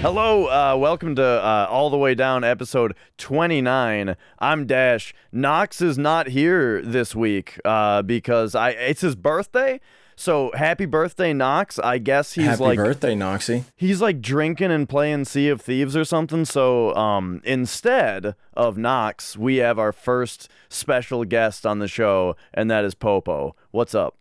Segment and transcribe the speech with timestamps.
[0.00, 4.14] Hello, uh, welcome to uh, All the Way Down, episode 29.
[4.38, 5.12] I'm Dash.
[5.32, 9.80] Knox is not here this week uh, because I it's his birthday.
[10.14, 11.78] So happy birthday, Knox!
[11.80, 13.64] I guess he's Happy like birthday, Noxie.
[13.76, 16.44] he's like drinking and playing Sea of Thieves or something.
[16.44, 22.70] So um, instead of Knox, we have our first special guest on the show, and
[22.70, 23.54] that is Popo.
[23.72, 24.16] What's up?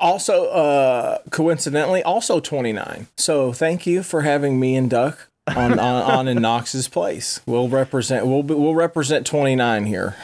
[0.00, 3.08] Also, uh, coincidentally, also 29.
[3.16, 7.40] So thank you for having me and Duck on on, on in Knox's place.
[7.46, 10.16] We'll represent we'll be, we'll represent 29 here.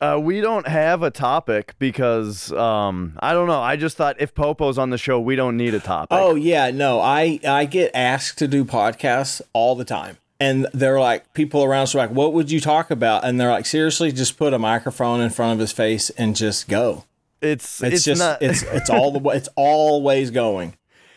[0.00, 3.60] Uh, we don't have a topic because um, I don't know.
[3.60, 6.18] I just thought if Popo's on the show, we don't need a topic.
[6.20, 10.18] Oh yeah, no, I I get asked to do podcasts all the time.
[10.40, 13.24] And they're like, people around us are like, what would you talk about?
[13.24, 16.66] And they're like, seriously, just put a microphone in front of his face and just
[16.66, 17.04] go.
[17.42, 20.76] It's It's, it's, just, not it's it's all the way, it's always going.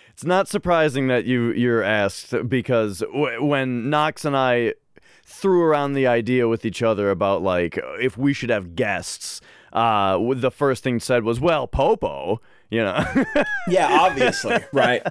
[0.09, 4.73] it's not surprising that you you're asked because w- when Knox and I
[5.25, 9.41] threw around the idea with each other about like if we should have guests,
[9.73, 13.03] uh, the first thing said was, "Well, Popo," you know.
[13.67, 15.01] Yeah, obviously, right.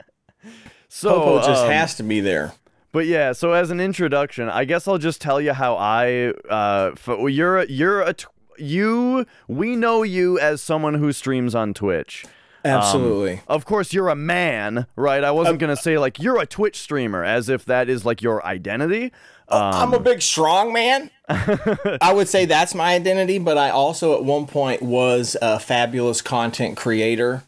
[0.88, 2.52] so Popo just um, has to be there.
[2.92, 6.90] But yeah, so as an introduction, I guess I'll just tell you how I uh
[6.92, 8.26] f- well, you're a- you're a t-
[8.58, 12.26] you we know you as someone who streams on Twitch.
[12.64, 13.40] Absolutely.
[13.46, 15.22] Of course, you're a man, right?
[15.22, 18.44] I wasn't gonna say like you're a Twitch streamer as if that is like your
[18.44, 19.12] identity.
[19.48, 21.10] Um, I'm a big strong man.
[21.28, 26.20] I would say that's my identity, but I also at one point was a fabulous
[26.20, 27.44] content creator,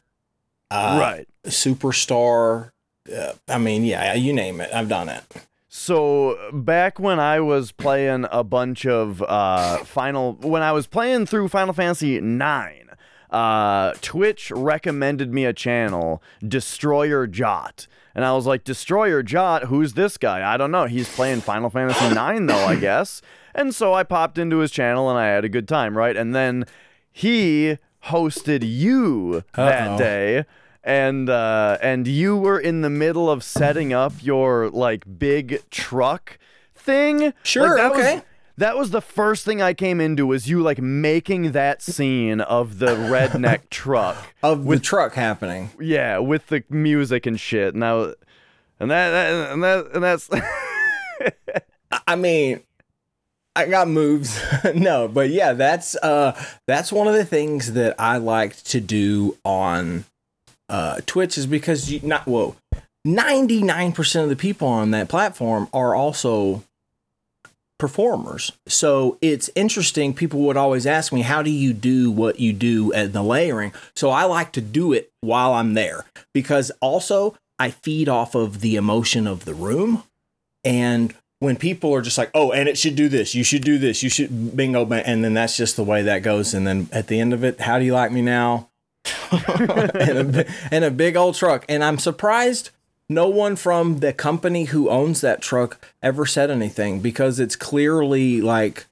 [0.70, 1.28] uh, right.
[1.44, 2.70] superstar.
[3.14, 4.72] Uh, I mean, yeah, you name it.
[4.72, 5.24] I've done it.
[5.72, 11.26] So back when I was playing a bunch of uh, Final, when I was playing
[11.26, 12.90] through Final Fantasy Nine,
[13.30, 19.94] uh, Twitch recommended me a channel, Destroyer Jot, and I was like, Destroyer Jot, who's
[19.94, 20.52] this guy?
[20.52, 20.86] I don't know.
[20.86, 23.22] He's playing Final Fantasy Nine though, I guess.
[23.54, 26.16] And so I popped into his channel and I had a good time, right?
[26.16, 26.64] And then
[27.12, 29.98] he hosted you that Uh-oh.
[29.98, 30.44] day
[30.82, 36.38] and uh, and you were in the middle of setting up your like big truck
[36.74, 37.32] thing.
[37.42, 38.14] Sure, Like, okay.
[38.16, 38.24] Was,
[38.56, 42.78] that was the first thing I came into was you like making that scene of
[42.78, 44.16] the redneck truck.
[44.42, 45.70] Of the truck happening.
[45.80, 47.74] Yeah, with the music and shit.
[47.74, 50.28] And and that, that and that and that's
[51.92, 52.60] I- I mean,
[53.56, 54.40] I got moves.
[54.74, 59.36] no, but yeah, that's uh that's one of the things that I like to do
[59.44, 60.04] on
[60.70, 62.56] uh Twitch is because you not whoa.
[63.06, 66.62] 99% of the people on that platform are also
[67.78, 68.52] performers.
[68.68, 70.12] So it's interesting.
[70.12, 73.72] People would always ask me, How do you do what you do at the layering?
[73.96, 78.60] So I like to do it while I'm there because also I feed off of
[78.60, 80.04] the emotion of the room.
[80.64, 83.78] And when people are just like, oh, and it should do this, you should do
[83.78, 86.54] this, you should bingo, and then that's just the way that goes.
[86.54, 88.69] And then at the end of it, how do you like me now?
[89.32, 91.64] and, a, and a big old truck.
[91.68, 92.70] And I'm surprised
[93.08, 98.40] no one from the company who owns that truck ever said anything because it's clearly
[98.40, 98.86] like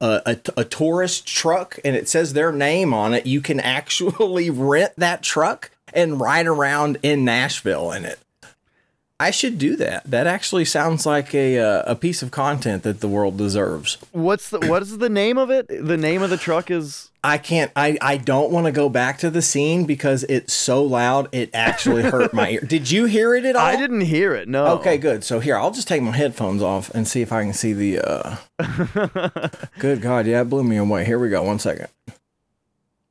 [0.00, 3.24] a, a, a tourist truck and it says their name on it.
[3.24, 8.18] You can actually rent that truck and ride around in Nashville in it.
[9.22, 10.02] I should do that.
[10.04, 13.96] That actually sounds like a uh, a piece of content that the world deserves.
[14.10, 15.68] what's the what is the name of it?
[15.68, 17.70] The name of the truck is I can't.
[17.76, 21.28] I I don't want to go back to the scene because it's so loud.
[21.30, 22.60] It actually hurt my ear.
[22.66, 23.64] Did you hear it at all?
[23.64, 24.48] I didn't hear it.
[24.48, 24.66] No.
[24.78, 25.22] Okay, good.
[25.22, 28.00] So here, I'll just take my headphones off and see if I can see the.
[28.00, 28.36] uh
[29.78, 31.04] Good God, yeah, it blew me away.
[31.04, 31.44] Here we go.
[31.44, 31.88] One second.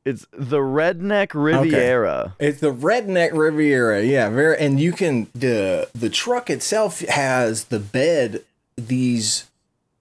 [0.04, 2.36] It's the Redneck Riviera.
[2.40, 4.04] It's the Redneck Riviera.
[4.04, 4.58] Yeah, very.
[4.58, 8.44] And you can the the truck itself has the bed.
[8.78, 9.52] These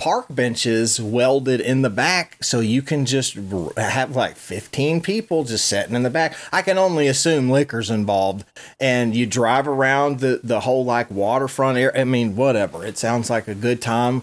[0.00, 3.34] park benches welded in the back so you can just
[3.77, 8.42] have like 15 people just sitting in the back i can only assume liquor's involved
[8.80, 13.28] and you drive around the the whole like waterfront area i mean whatever it sounds
[13.28, 14.22] like a good time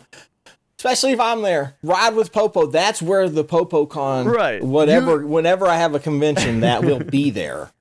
[0.77, 4.63] especially if i'm there ride with popo that's where the popo con Right.
[4.63, 7.71] whatever whenever i have a convention that will be there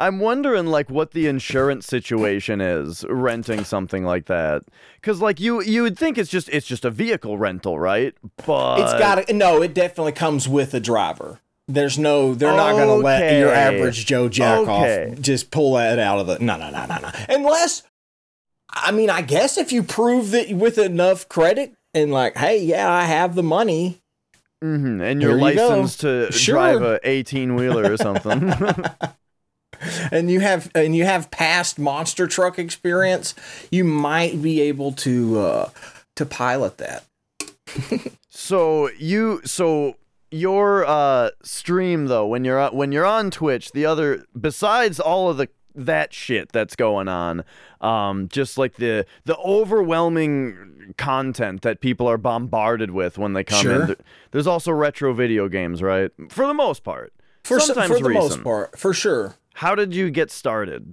[0.00, 4.62] I'm wondering like what the insurance situation is renting something like that.
[5.02, 8.14] Cuz like you you would think it's just it's just a vehicle rental, right?
[8.46, 9.60] But It's got to no.
[9.60, 11.40] It definitely comes with a driver.
[11.66, 12.32] There's no.
[12.32, 15.10] They're not going to let your average Joe jack Okay.
[15.10, 16.38] off just pull that out of the.
[16.38, 17.10] No, no, no, no, no.
[17.28, 17.82] Unless,
[18.70, 22.90] I mean, I guess if you prove that with enough credit and like, hey, yeah,
[22.90, 24.00] I have the money.
[24.62, 25.68] Mhm, and you're Here you go.
[25.68, 26.54] licensed to Sure.
[26.54, 28.52] drive a 18 wheeler or something.
[30.10, 33.34] and you have and you have past monster truck experience,
[33.70, 35.70] you might be able to uh,
[36.16, 37.04] to pilot that.
[38.40, 39.96] So you so
[40.30, 45.38] your uh stream though when you're when you're on Twitch, the other besides all of
[45.38, 45.48] the
[45.86, 47.44] that shit that's going on,
[47.80, 53.62] um just like the the overwhelming content that people are bombarded with when they come
[53.62, 53.82] Sure.
[53.84, 53.96] in.
[54.30, 56.10] There's also retro video games, right?
[56.30, 57.12] For the most part.
[57.44, 59.34] For, Sometimes for the most part, for sure.
[59.54, 60.92] How did you get started?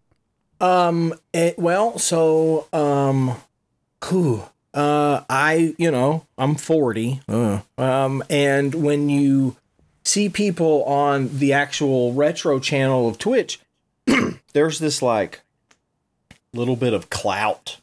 [0.62, 1.14] Um.
[1.34, 3.36] It, well, so um,
[4.08, 4.44] whew,
[4.74, 7.22] uh, I you know I'm 40.
[7.28, 9.58] Uh, um, and when you
[10.04, 13.60] see people on the actual retro channel of Twitch,
[14.56, 15.42] there's this like
[16.54, 17.78] little bit of clout.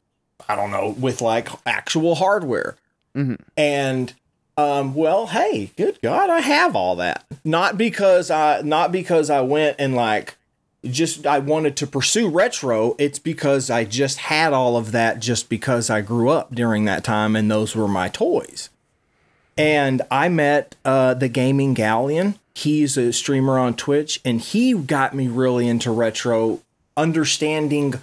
[0.49, 2.75] I don't know with like actual hardware,
[3.15, 3.39] Mhm.
[3.57, 4.13] and
[4.57, 7.25] um, well, hey, good God, I have all that.
[7.45, 10.37] Not because I, not because I went and like
[10.85, 12.95] just I wanted to pursue retro.
[12.99, 17.05] It's because I just had all of that just because I grew up during that
[17.05, 18.69] time and those were my toys.
[19.57, 22.35] And I met uh, the Gaming Galleon.
[22.55, 26.61] He's a streamer on Twitch and he got me really into retro,
[26.97, 27.95] understanding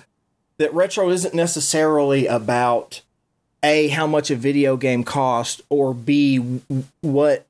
[0.57, 3.01] that retro isn't necessarily about
[3.63, 6.38] a how much a video game cost or b
[7.01, 7.46] what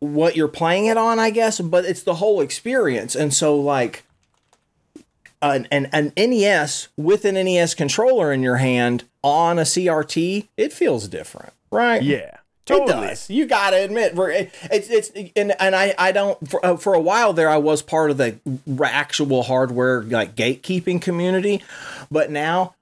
[0.00, 4.04] what you're playing it on i guess but it's the whole experience and so like
[5.42, 10.72] an, an, an nes with an nes controller in your hand on a crt it
[10.72, 12.37] feels different right Yeah.
[12.76, 13.30] It does.
[13.30, 16.76] You got to admit, we're- it- it's it's and and I I don't for, uh,
[16.76, 18.36] for a while there I was part of the
[18.84, 21.62] actual hardware like gatekeeping community,
[22.10, 22.74] but now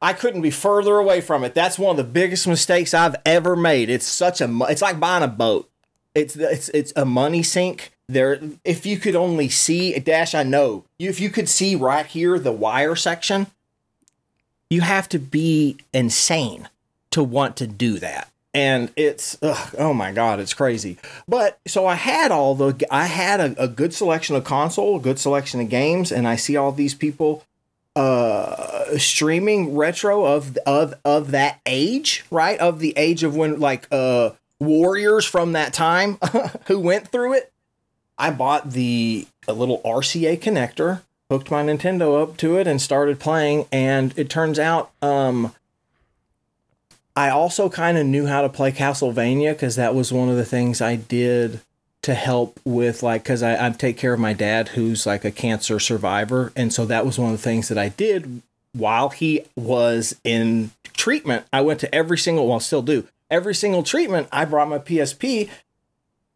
[0.00, 1.54] I couldn't be further away from it.
[1.54, 3.88] That's one of the biggest mistakes I've ever made.
[3.88, 5.68] It's such a it's like buying a boat.
[6.14, 7.92] It's it's it's a money sink.
[8.08, 10.84] There, if you could only see Dash, I know.
[10.98, 13.46] If you could see right here the wire section,
[14.68, 16.68] you have to be insane
[17.12, 18.28] to want to do that.
[18.54, 20.98] And it's ugh, oh my god, it's crazy.
[21.26, 25.00] But so I had all the I had a, a good selection of console, a
[25.00, 27.44] good selection of games, and I see all these people
[27.94, 32.58] uh streaming retro of of of that age, right?
[32.58, 36.18] Of the age of when like uh warriors from that time
[36.66, 37.52] who went through it.
[38.18, 43.18] I bought the a little RCA connector, hooked my Nintendo up to it and started
[43.18, 45.54] playing and it turns out um
[47.14, 50.44] I also kind of knew how to play Castlevania because that was one of the
[50.44, 51.60] things I did
[52.02, 55.30] to help with like because I, I take care of my dad who's like a
[55.30, 58.42] cancer survivor and so that was one of the things that I did
[58.72, 61.46] while he was in treatment.
[61.52, 64.28] I went to every single well still do every single treatment.
[64.30, 65.48] I brought my PSP.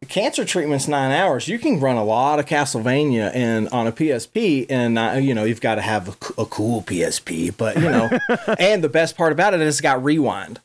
[0.08, 1.48] Cancer treatment's nine hours.
[1.48, 5.44] You can run a lot of Castlevania and on a PSP, and uh, you know
[5.44, 7.56] you've got to have a, a cool PSP.
[7.56, 8.10] But you know,
[8.58, 10.60] and the best part about it is it's got rewind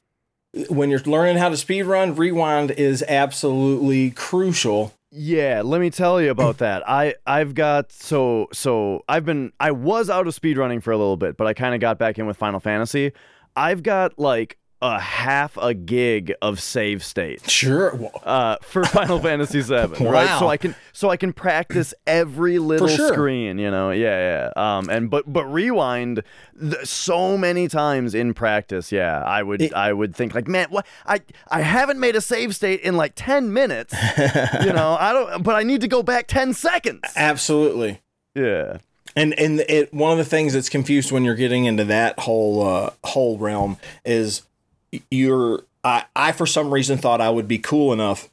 [0.69, 4.93] when you're learning how to speed run, rewind is absolutely crucial.
[5.11, 6.87] Yeah, let me tell you about that.
[6.87, 11.17] I I've got so so I've been I was out of speedrunning for a little
[11.17, 13.11] bit, but I kind of got back in with Final Fantasy.
[13.55, 17.97] I've got like a half a gig of save state Sure.
[18.23, 19.99] uh, for Final Fantasy VII, right?
[19.99, 20.39] Wow.
[20.39, 23.13] So I can so I can practice every little sure.
[23.13, 23.91] screen, you know.
[23.91, 24.77] Yeah, yeah.
[24.77, 26.23] Um, and but but rewind
[26.59, 28.91] th- so many times in practice.
[28.91, 32.21] Yeah, I would It- I would think like, man, what I I haven't made a
[32.21, 33.93] save state in like ten minutes.
[34.65, 37.01] you know, I don't, but I need to go back ten seconds.
[37.15, 38.01] Absolutely.
[38.35, 38.77] Yeah.
[39.15, 42.65] And and it one of the things that's confused when you're getting into that whole
[42.65, 44.43] uh, whole realm is
[45.09, 48.29] you're I, I for some reason thought I would be cool enough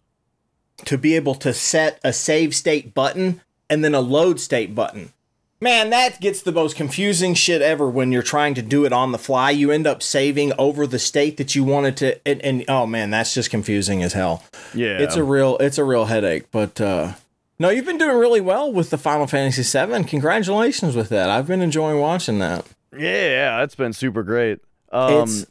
[0.84, 5.12] to be able to set a save state button and then a load state button.
[5.60, 9.10] Man, that gets the most confusing shit ever when you're trying to do it on
[9.10, 9.50] the fly.
[9.50, 13.10] You end up saving over the state that you wanted to and, and oh man,
[13.10, 14.44] that's just confusing as hell.
[14.72, 14.98] Yeah.
[14.98, 17.14] It's a real it's a real headache, but uh
[17.58, 20.04] no, you've been doing really well with the Final Fantasy VII.
[20.04, 21.28] Congratulations with that.
[21.28, 22.64] I've been enjoying watching that.
[22.92, 24.60] yeah, yeah, that's been super great.
[24.92, 25.44] Um, it's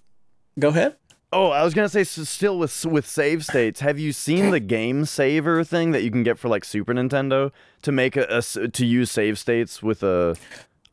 [0.60, 0.96] go ahead.
[1.34, 3.82] Oh, I was gonna say, s still with with save states.
[3.82, 7.52] Have you seen the game saver thing that you can get for like Super Nintendo
[7.82, 10.38] to make a to use save states with a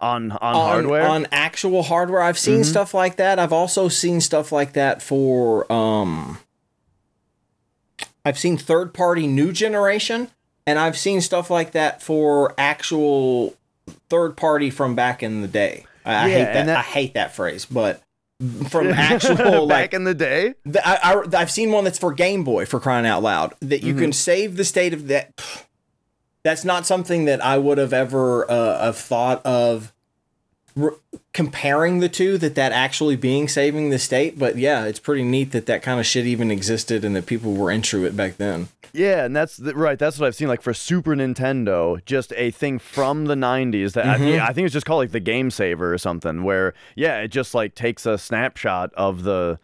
[0.00, 1.06] on on, On, hardware?
[1.06, 3.38] on actual hardware, I've seen stuff like that.
[3.38, 6.38] I've also seen stuff like that for um
[8.24, 10.30] I've seen third party new generation
[10.66, 13.54] and I've seen stuff like that for actual
[14.08, 15.86] third party from back in the day.
[16.04, 18.02] I, I hate that, that- I hate that phrase, but
[18.68, 20.54] from actual like back in the day.
[20.64, 23.82] The, I, I, I've seen one that's for Game Boy for crying out loud that
[23.82, 25.40] you can save the state of that.
[26.42, 29.92] that's not something that I would have ever uh, have thought of
[30.74, 30.96] re-
[31.34, 32.38] comparing the two.
[32.38, 36.00] That that actually being saving the state, but yeah, it's pretty neat that that kind
[36.00, 38.68] of shit even existed and that people were into it back then.
[38.94, 39.98] Yeah, and that's the, right.
[39.98, 40.48] That's what I've seen.
[40.48, 44.24] Like for Super Nintendo, just a thing from the '90s that I, mm-hmm.
[44.24, 46.44] think, I think it's just called like the Game Saver or something.
[46.44, 49.58] Where yeah, it just like takes a snapshot of the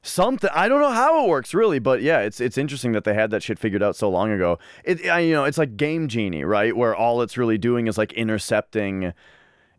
[0.00, 0.48] something.
[0.54, 3.30] I don't know how it works really, but yeah, it's it's interesting that they had
[3.30, 4.58] that shit figured out so long ago.
[4.84, 6.74] It I, you know it's like Game Genie, right?
[6.74, 9.12] Where all it's really doing is like intercepting.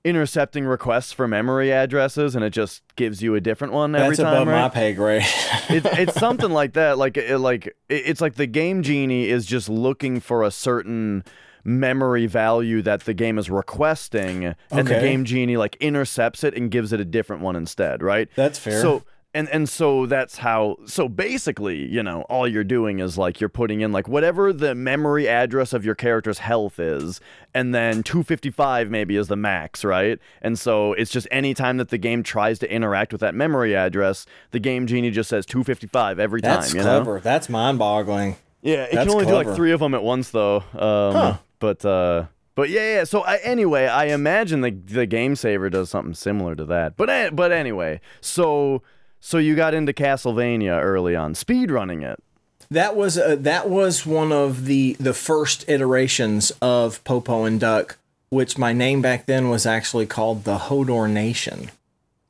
[0.05, 4.19] Intercepting requests for memory addresses, and it just gives you a different one every That's
[4.19, 4.33] time.
[4.33, 4.61] above right?
[4.63, 5.21] my pay grade.
[5.69, 6.97] it, it's something like that.
[6.97, 11.23] Like it, like it- it's like the game genie is just looking for a certain
[11.63, 16.69] memory value that the game is requesting, and the game genie like intercepts it and
[16.69, 18.03] gives it a different one instead.
[18.03, 18.27] Right?
[18.35, 18.81] That's fair.
[18.81, 19.03] So.
[19.35, 23.49] And, and so that's how so basically you know all you're doing is like you're
[23.49, 27.19] putting in like whatever the memory address of your character's health is
[27.53, 31.89] and then 255 maybe is the max right and so it's just any time that
[31.89, 36.19] the game tries to interact with that memory address the game genie just says 255
[36.19, 37.19] every That's time you know clever.
[37.19, 38.35] That's mind-boggling.
[38.61, 40.57] yeah, it can That's only do like three of them at once, though.
[40.73, 41.37] Um, Huh.
[41.59, 42.25] But uh,
[42.55, 43.03] but yeah, yeah.
[43.05, 46.97] So I, anyway, I imagine the the game saver does something similar to that.
[46.97, 48.83] But but anyway, so
[49.25, 52.21] so you got into Castlevania early on, speed running it.
[52.69, 57.97] That was uh, that was one of the the first iterations of Popo and Duck,
[58.29, 61.71] which my name back then was actually called the Hodor Nation.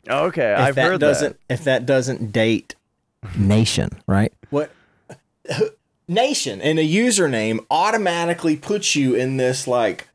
[0.07, 2.75] Okay, If I've that heard doesn't if that doesn't date
[3.35, 4.31] nation, right?
[4.51, 4.69] What
[6.07, 10.09] nation and a username automatically puts you in this like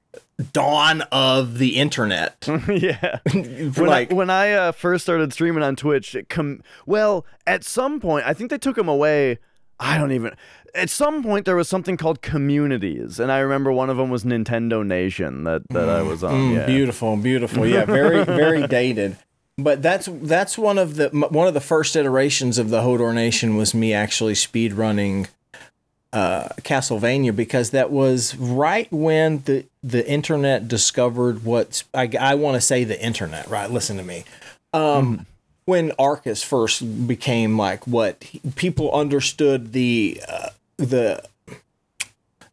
[0.52, 2.40] dawn of the internet.
[2.42, 2.80] that.
[2.82, 3.18] yeah.
[3.78, 7.64] When like I, when I uh, first started streaming on Twitch, it com- well, at
[7.64, 9.38] some point, I think they took them away.
[9.80, 10.34] I don't even.
[10.74, 14.24] At some point, there was something called communities, and I remember one of them was
[14.24, 16.34] Nintendo Nation that, that I was on.
[16.34, 16.66] Mm, yeah.
[16.66, 17.66] Beautiful, beautiful.
[17.66, 19.16] Yeah, very, very dated.
[19.56, 23.56] But that's that's one of the one of the first iterations of the Hodor Nation
[23.56, 25.26] was me actually speed running
[26.12, 32.54] uh, Castlevania because that was right when the the internet discovered what I, I want
[32.56, 33.48] to say the internet.
[33.48, 34.24] Right, listen to me.
[34.72, 35.26] Um,
[35.64, 38.24] When Arcus first became like what
[38.56, 40.48] people understood the uh,
[40.78, 41.22] the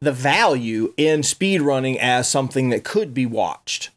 [0.01, 3.89] the value in speedrunning as something that could be watched.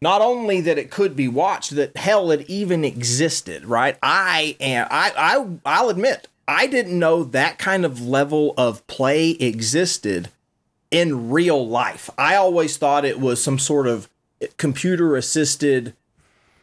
[0.00, 3.96] Not only that it could be watched, that hell it even existed, right?
[4.02, 9.30] I am I I I'll admit, I didn't know that kind of level of play
[9.30, 10.28] existed
[10.90, 12.10] in real life.
[12.18, 14.08] I always thought it was some sort of
[14.56, 15.94] computer assisted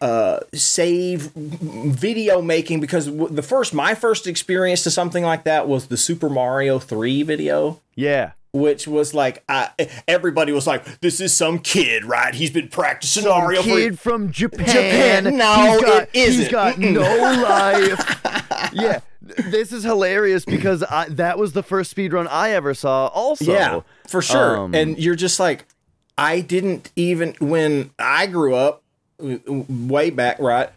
[0.01, 5.87] uh save video making because the first my first experience to something like that was
[5.87, 8.31] the Super Mario 3 video Yeah.
[8.53, 9.69] which was like I,
[10.07, 12.33] everybody was like, "This is some kid, right?
[12.33, 14.65] He's been practicing Some Mario kid for." from Japan.
[14.67, 15.37] Japan.
[15.37, 16.51] No, he's got, it He's isn't.
[16.51, 18.21] got no life.
[18.73, 18.99] yeah,
[19.37, 23.07] this is hilarious because I, that was the first speedrun I ever saw.
[23.07, 24.57] Also, Yeah, for sure.
[24.57, 25.65] Um, and you're just like,
[26.17, 28.83] I didn't even when I grew up,
[29.19, 30.69] way back, right?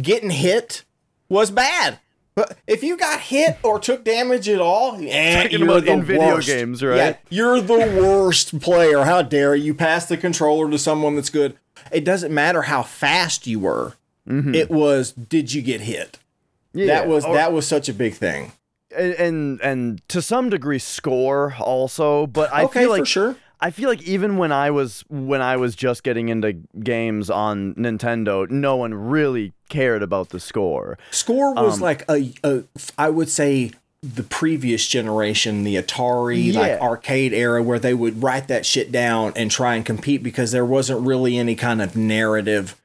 [0.00, 0.84] Getting hit
[1.28, 1.98] was bad.
[2.34, 6.04] But if you got hit or took damage at all, eh, you're about the in
[6.04, 6.46] video worst.
[6.46, 6.96] games, right?
[6.96, 9.02] Yeah, you're the worst player.
[9.02, 11.56] How dare you pass the controller to someone that's good?
[11.90, 13.94] It doesn't matter how fast you were.
[14.30, 16.18] It was did you get hit?
[16.78, 18.52] Yeah, that was or- that was such a big thing.
[18.96, 23.36] and, and and to some degree score also, but I okay, feel like sure.
[23.60, 27.74] I feel like even when I was when I was just getting into games on
[27.74, 30.96] Nintendo, no one really cared about the score.
[31.10, 32.62] Score was Um, like a, a,
[32.96, 36.60] I would say the previous generation, the Atari Yeah.
[36.60, 40.52] like arcade era, where they would write that shit down and try and compete because
[40.52, 42.76] there wasn't really any kind of narrative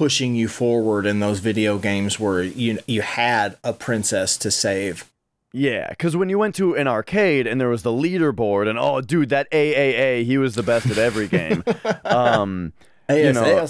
[0.00, 5.04] pushing you forward in those video games where you you had a princess to save.
[5.52, 9.02] Yeah, because when you went to an arcade and there was the leaderboard, and oh,
[9.02, 11.62] dude, that AAA, he was the best at every game.
[12.06, 12.72] um,
[13.10, 13.68] You know,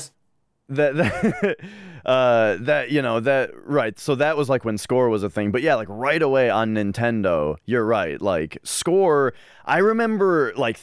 [0.68, 1.56] that that,
[2.06, 3.98] uh, that you know that right.
[3.98, 5.50] So that was like when score was a thing.
[5.50, 8.22] But yeah, like right away on Nintendo, you're right.
[8.22, 9.34] Like score,
[9.64, 10.78] I remember like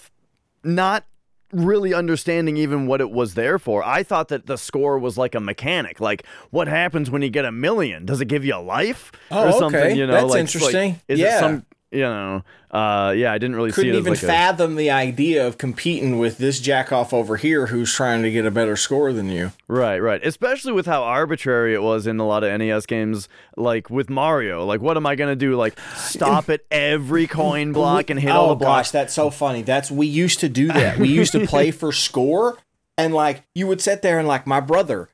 [0.61, 1.05] not
[1.51, 3.83] really understanding even what it was there for.
[3.83, 5.99] I thought that the score was like a mechanic.
[5.99, 8.05] Like, what happens when you get a million?
[8.05, 9.79] Does it give you a life Oh, or something?
[9.79, 9.95] okay.
[9.95, 10.91] You know, That's like, interesting.
[10.93, 11.37] Like, is Yeah.
[11.37, 14.25] it some you know, uh, yeah, I didn't really Couldn't see it even like a,
[14.25, 18.51] fathom the idea of competing with this jackoff over here who's trying to get a
[18.51, 19.53] better score than you.
[19.69, 20.25] Right, right.
[20.25, 24.65] Especially with how arbitrary it was in a lot of NES games, like with Mario.
[24.65, 25.55] Like, what am I gonna do?
[25.55, 28.87] Like, stop at every coin block and hit all oh the blocks?
[28.87, 29.61] gosh, that's so funny.
[29.61, 30.97] That's we used to do that.
[30.99, 32.57] We used to play for score,
[32.97, 35.07] and like you would sit there and like my brother,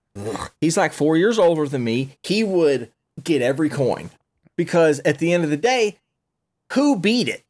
[0.60, 2.18] he's like four years older than me.
[2.24, 2.92] He would
[3.24, 4.10] get every coin
[4.58, 5.98] because at the end of the day,
[6.74, 7.44] who beat it?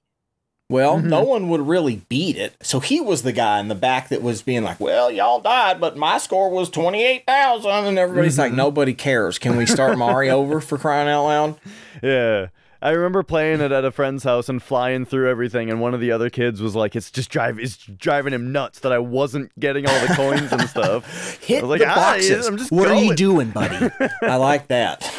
[0.69, 1.09] Well, Mm-hmm.
[1.09, 2.55] no one would really beat it.
[2.61, 5.79] So he was the guy in the back that was being like, "Well, y'all died,
[5.79, 8.41] but my score was twenty eight thousand, and everybody's Mm-hmm.
[8.41, 9.37] like, "Nobody cares.
[9.37, 11.59] Can we start Mario over for crying out loud?"
[12.01, 12.47] Yeah.
[12.81, 16.01] I remember playing it at a friend's house and flying through everything, and one of
[16.01, 19.57] the other kids was like, "It's just drive, it's driving him nuts that I wasn't
[19.59, 22.45] getting all the coins and stuff." Hit I was like, the "Ah, boxes.
[22.47, 23.89] I'm just what are you doing, buddy?
[24.21, 25.09] I like that.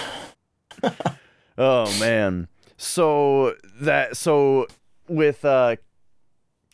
[1.56, 2.48] Oh man.
[2.84, 4.66] So that so
[5.08, 5.76] with uh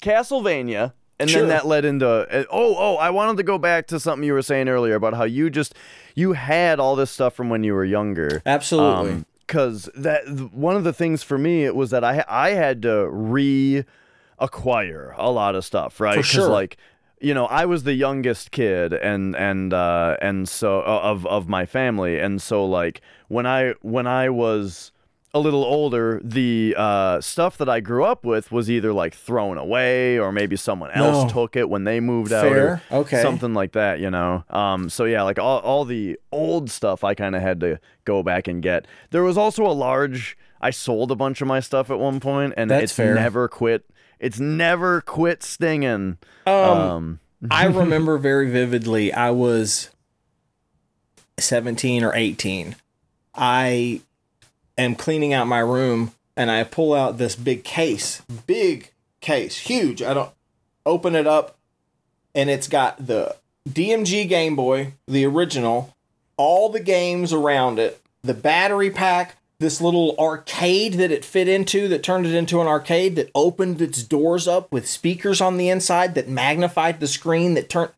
[0.02, 1.40] Castlevania and Sure.
[1.42, 4.32] then that led into uh, oh oh I wanted to go back to something you
[4.32, 5.74] were saying earlier about how you just
[6.14, 8.42] you had all this stuff from when you were younger.
[8.46, 9.24] Absolutely.
[9.46, 13.08] because that one of the things for me it was that I I had to
[13.10, 13.84] re
[14.38, 16.16] acquire a lot of stuff, right?
[16.16, 16.48] For sure.
[16.48, 16.76] like
[17.22, 21.66] you know, I was the youngest kid and and uh and so of of my
[21.66, 24.92] family and so like when I when I was
[25.32, 29.58] a little older, the uh, stuff that I grew up with was either like thrown
[29.58, 31.28] away or maybe someone else No.
[31.42, 32.82] took it when they moved out Fair.
[32.90, 33.22] or Okay.
[33.22, 34.42] something like that, you know.
[34.50, 38.22] Um, so yeah, like all, all the old stuff I kind of had to go
[38.24, 38.86] back and get.
[39.10, 40.36] There was also a large.
[40.60, 43.14] I sold a bunch of my stuff at one point, and That's it's fair.
[43.14, 43.88] never quit.
[44.18, 46.18] It's never quit stinging.
[46.46, 47.20] Um, Um,
[47.50, 49.12] I remember very vividly.
[49.12, 49.90] I was
[51.38, 52.76] seventeen or eighteen.
[53.34, 54.00] I
[54.80, 60.02] am cleaning out my room, and I pull out this big case, big case, huge.
[60.02, 60.32] I don't
[60.86, 61.56] open it up,
[62.34, 63.36] and it's got the
[63.68, 65.94] DMG Game Boy, the original,
[66.36, 71.86] all the games around it, the battery pack, this little arcade that it fit into
[71.88, 75.68] that turned it into an arcade that opened its doors up with speakers on the
[75.68, 77.92] inside that magnified the screen that turned.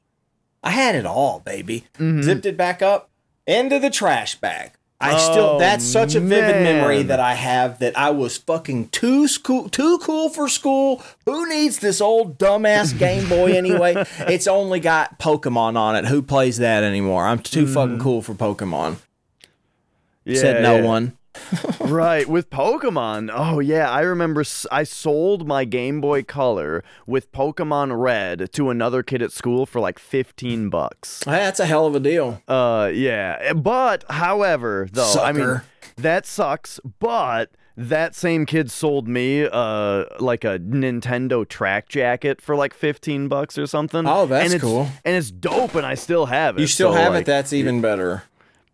[0.64, 1.84] I had it all, baby.
[1.94, 2.22] Mm-hmm.
[2.22, 3.10] Zipped it back up
[3.46, 4.72] into the trash bag.
[5.02, 8.88] I still Oh, that's such a vivid memory that I have that I was fucking
[8.88, 11.02] too school too cool for school.
[11.26, 13.94] Who needs this old dumbass Game Boy anyway?
[14.20, 16.06] it's only got Pokemon on it.
[16.06, 17.26] Who plays that anymore?
[17.26, 18.00] I'm too fucking mm.
[18.00, 18.96] cool for Pokemon.
[20.24, 20.82] yeah, Said no yeah.
[20.82, 21.18] one.
[21.80, 23.30] Right with Pokemon.
[23.32, 24.42] Oh yeah, I remember.
[24.42, 29.66] s- I sold my Game Boy Color with Pokemon Red to another kid at school
[29.66, 31.22] for like fifteen bucks.
[31.24, 32.42] That's a hell of a deal.
[32.46, 33.52] Uh, yeah.
[33.52, 35.60] But however, though, I mean
[35.96, 36.80] that sucks.
[36.98, 43.28] But that same kid sold me uh like a Nintendo track jacket for like fifteen
[43.28, 44.06] bucks or something.
[44.06, 44.88] Oh, that's and it's, cool.
[45.04, 46.60] And it's dope, and I still have it.
[46.60, 47.26] You still so, have like, it.
[47.26, 48.24] That's even better.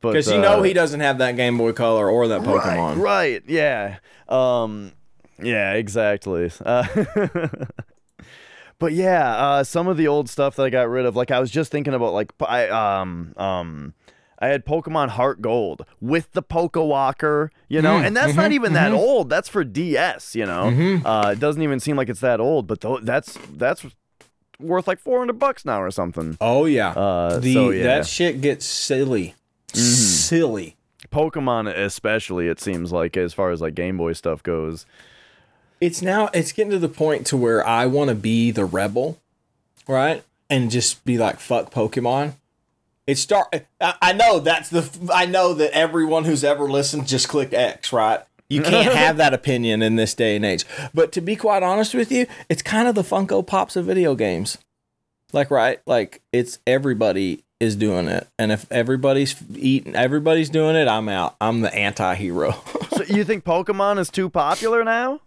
[0.01, 2.97] Because you know uh, he doesn't have that Game Boy Color or that Pokemon.
[2.97, 3.99] Right, right, yeah.
[4.29, 4.93] Um
[5.41, 6.51] yeah, exactly.
[6.65, 6.87] Uh,
[8.79, 11.41] but yeah, uh some of the old stuff that I got rid of, like I
[11.41, 13.95] was just thinking about like I um um
[14.41, 18.73] I had Pokemon Heart Gold with the Poke Walker, you know, and that's not even
[18.75, 19.29] that old.
[19.31, 21.01] That's for DS, you know.
[21.05, 23.85] Uh, it doesn't even seem like it's that old, but tho- that's that's
[24.61, 26.37] worth like four hundred bucks now or something.
[26.41, 26.91] Oh yeah.
[26.91, 27.83] Uh, the so, yeah.
[27.85, 29.35] that shit gets silly.
[29.73, 29.81] Mm-hmm.
[29.81, 30.77] Silly.
[31.11, 34.87] Pokemon, especially, it seems like as far as like Game Boy stuff goes.
[35.81, 39.19] It's now it's getting to the point to where I want to be the rebel,
[39.87, 40.25] right?
[40.51, 42.35] And just be like fuck Pokemon.
[43.07, 43.49] It start.
[43.81, 45.11] I I know that's the.
[45.13, 48.21] I know that everyone who's ever listened just clicked X, right?
[48.51, 50.65] You can't have that opinion in this day and age.
[50.93, 54.15] But to be quite honest with you, it's kind of the Funko Pops of video
[54.15, 54.59] games.
[55.33, 60.87] Like right, like it's everybody is doing it, and if everybody's eating, everybody's doing it,
[60.89, 61.37] I'm out.
[61.41, 62.55] I'm the anti-hero.
[62.99, 65.21] So you think Pokemon is too popular now?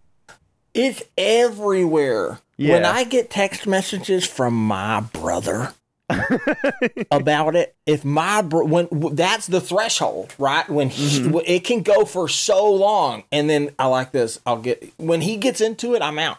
[0.74, 2.40] It's everywhere.
[2.58, 5.74] When I get text messages from my brother
[7.12, 10.70] about it, if my bro- when w- that's the threshold, right?
[10.70, 11.28] When he, mm-hmm.
[11.28, 14.40] w- it can go for so long, and then I like this.
[14.46, 16.38] I'll get when he gets into it, I'm out.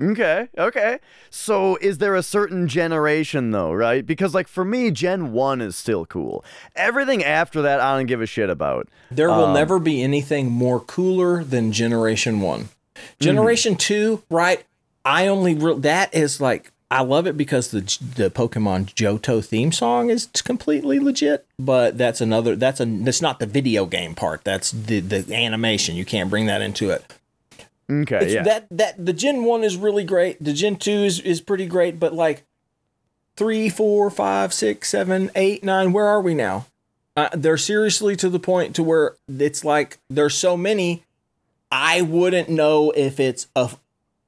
[0.00, 0.98] Okay, okay.
[1.30, 4.04] So is there a certain generation though, right?
[4.04, 6.44] Because like for me, Gen 1 is still cool.
[6.74, 8.88] Everything after that I don't give a shit about.
[9.10, 12.70] There will um, never be anything more cooler than Generation One.
[13.20, 13.78] Generation mm-hmm.
[13.78, 14.64] Two, right?
[15.04, 19.72] I only re- that is like I love it because the the Pokemon Johto theme
[19.72, 21.46] song is completely legit.
[21.58, 22.56] But that's another.
[22.56, 22.84] That's a.
[22.86, 24.44] That's not the video game part.
[24.44, 25.96] That's the the animation.
[25.96, 27.04] You can't bring that into it.
[27.90, 28.42] Okay, It's yeah.
[28.42, 30.42] that that the Gen One is really great.
[30.42, 32.44] The Gen Two is is pretty great, but like
[33.36, 35.92] three, four, five, six, seven, eight, nine.
[35.92, 36.66] Where are we now?
[37.16, 41.02] Uh, they're seriously to the point to where it's like there's so many.
[41.70, 43.70] I wouldn't know if it's a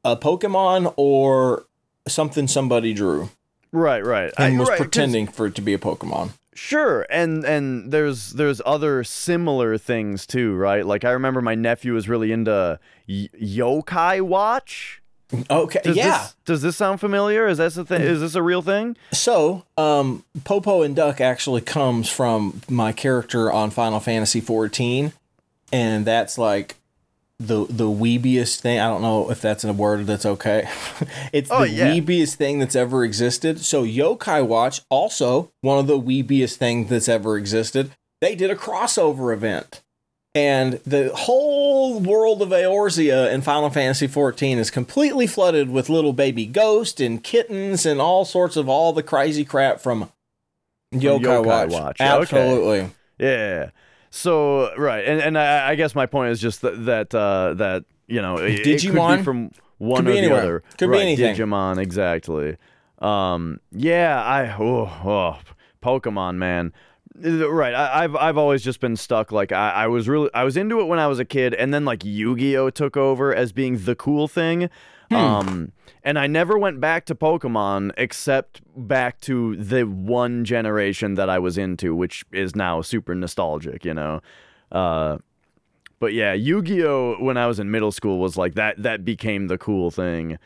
[0.04, 1.64] a Pokemon or
[2.06, 3.30] something somebody drew
[3.72, 4.32] right, right.
[4.38, 6.30] and I- was right, pretending for it to be a Pokemon.
[6.56, 10.86] Sure, and and there's there's other similar things too, right?
[10.86, 15.02] Like I remember my nephew was really into y- Yokai Watch.
[15.50, 16.18] Okay, Does yeah.
[16.18, 17.46] This, does this sound familiar?
[17.48, 18.00] Is this a thing?
[18.00, 18.96] Is this a real thing?
[19.12, 25.12] So, um, Popo and Duck actually comes from my character on Final Fantasy XIV,
[25.72, 26.76] and that's like
[27.38, 28.80] the the weebiest thing.
[28.80, 30.68] I don't know if that's a word that's okay.
[31.32, 31.88] it's Oh, the yeah.
[31.92, 33.60] weebiest thing that's ever existed.
[33.60, 37.90] So, Yokai Watch also one of the weebiest things that's ever existed.
[38.20, 39.82] They did a crossover event.
[40.34, 46.12] And the whole world of Eorzea in Final Fantasy XIV is completely flooded with little
[46.12, 50.10] baby ghosts and kittens and all sorts of all the crazy crap from
[50.94, 51.70] Yokai, Yokai Watch.
[51.70, 52.10] Watch, okay.
[52.10, 52.90] Absolutely.
[53.18, 53.70] Yeah.
[54.16, 57.84] So right, and and I, I guess my point is just that that uh, that
[58.06, 60.62] you know it, it could from one Could or be the other.
[60.78, 61.36] Could be anything.
[61.36, 62.56] Digimon, exactly.
[62.98, 65.38] Um, yeah, I oh, oh
[65.82, 66.72] Pokemon man.
[67.14, 69.32] Right, I, I've I've always just been stuck.
[69.32, 71.74] Like I, I was really I was into it when I was a kid, and
[71.74, 74.70] then like Yu-Gi-Oh took over as being the cool thing.
[75.10, 75.14] Hmm.
[75.14, 81.28] Um, and I never went back to Pokemon except back to the one generation that
[81.28, 84.20] I was into, which is now super nostalgic, you know.
[84.70, 85.18] Uh,
[85.98, 88.82] but yeah, Yu-Gi-Oh when I was in middle school was like that.
[88.82, 90.38] That became the cool thing.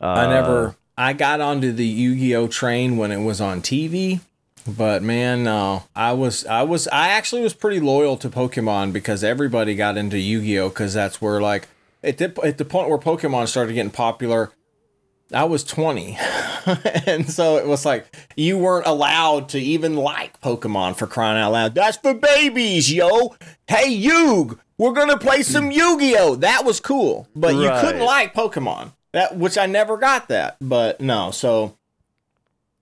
[0.00, 4.20] Uh, I never I got onto the Yu-Gi-Oh train when it was on TV.
[4.66, 5.84] But man, no.
[5.96, 10.18] I was I was I actually was pretty loyal to Pokemon because everybody got into
[10.18, 11.68] Yu-Gi-Oh cuz that's where like
[12.02, 14.52] at the, at the point where Pokemon started getting popular,
[15.32, 16.18] I was 20.
[17.06, 18.06] and so it was like
[18.36, 21.74] you weren't allowed to even like Pokemon for crying out loud.
[21.74, 23.36] That's for babies, yo.
[23.66, 26.36] Hey, Yug, we're going to play some Yu-Gi-Oh.
[26.36, 27.28] That was cool.
[27.36, 28.92] But you couldn't like Pokemon.
[29.12, 30.56] That which I never got that.
[30.60, 31.76] But no, so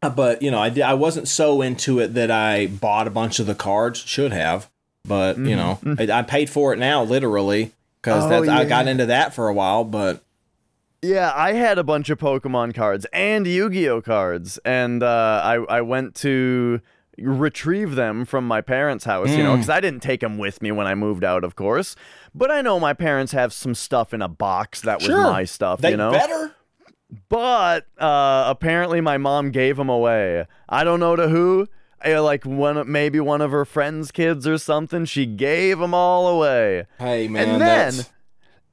[0.03, 3.11] uh, but you know, I did, I wasn't so into it that I bought a
[3.11, 4.01] bunch of the cards.
[4.01, 4.69] Should have,
[5.05, 8.25] but you know, I, I paid for it now, literally, because.
[8.25, 9.85] Oh, that's I got into that for a while.
[9.85, 10.23] But
[11.03, 15.81] Yeah, I had a bunch of Pokemon cards and Yu-Gi-Oh cards, and uh, I I
[15.83, 16.81] went to
[17.19, 19.57] retrieve them from my parents' house, you know, Mm.
[19.57, 21.97] because I didn't take them with me when I moved out, of course.
[22.35, 25.23] But I know my parents have some stuff in a box that was Sure.
[25.23, 26.11] my stuff, they you know.
[26.13, 26.53] better.
[27.31, 30.45] But uh, apparently, my mom gave them away.
[30.69, 31.69] I don't know to who.
[32.05, 35.05] Like one, maybe one of her friends' kids or something.
[35.05, 36.87] She gave them all away.
[36.99, 38.11] Hey man, and then, that's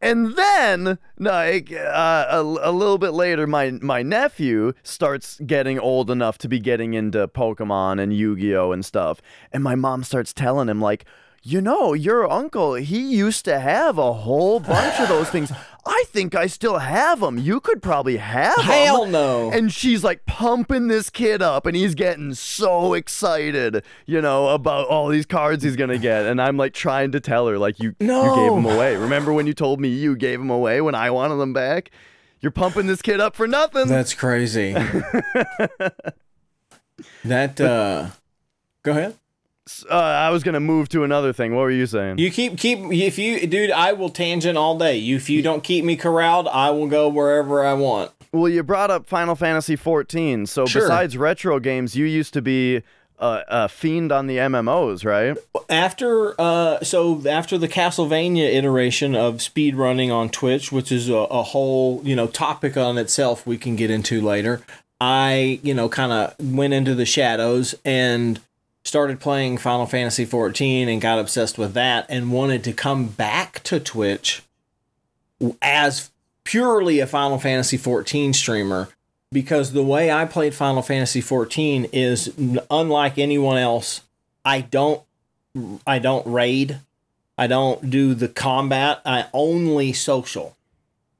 [0.03, 6.12] and then, like uh, a, a little bit later, my my nephew starts getting old
[6.12, 9.21] enough to be getting into Pokemon and Yu-Gi-Oh and stuff,
[9.53, 11.05] and my mom starts telling him like.
[11.45, 15.51] You know, your uncle, he used to have a whole bunch of those things.
[15.85, 17.37] I think I still have them.
[17.37, 18.65] You could probably have them.
[18.65, 19.51] hell no.
[19.51, 24.87] And she's like pumping this kid up, and he's getting so excited, you know, about
[24.87, 26.25] all these cards he's gonna get.
[26.25, 28.95] And I'm like trying to tell her, like, you, you gave them away.
[28.95, 31.91] Remember when you told me you gave them away when I wanted them back?
[32.39, 33.87] You're pumping this kid up for nothing.
[33.87, 34.73] That's crazy.
[37.23, 38.07] that uh,
[38.83, 39.15] go ahead.
[39.89, 41.56] Uh, I was gonna move to another thing.
[41.56, 42.17] What were you saying?
[42.17, 44.97] You keep keep if you dude, I will tangent all day.
[44.97, 48.12] You if you don't keep me corralled, I will go wherever I want.
[48.32, 50.45] well, you brought up Final Fantasy 14.
[50.47, 50.82] So Sure.
[50.82, 52.82] besides retro games, you used to be
[53.19, 55.38] a, a fiend on the MMOs, right?
[55.69, 61.13] after uh so after the castlevania iteration of speed running on twitch which is a,
[61.15, 64.62] a whole you know topic on itself we can get into later
[64.99, 68.41] i you know kind of went into the shadows and
[68.83, 73.61] started playing final fantasy 14 and got obsessed with that and wanted to come back
[73.63, 74.43] to twitch
[75.61, 76.11] as
[76.43, 78.89] purely a final fantasy 14 streamer
[79.31, 82.33] because the way i played final fantasy 14 is
[82.69, 84.01] unlike anyone else
[84.43, 85.01] i don't
[85.85, 86.79] I don't raid.
[87.37, 89.01] I don't do the combat.
[89.05, 90.55] I only social.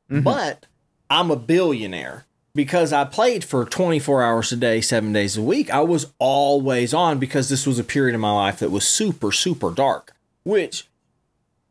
[0.10, 0.24] Mm-hmm.
[0.24, 0.66] But
[1.10, 5.72] I'm a billionaire because I played for 24 hours a day, seven days a week.
[5.72, 9.32] I was always on because this was a period in my life that was super,
[9.32, 10.14] super dark.
[10.44, 10.88] Which,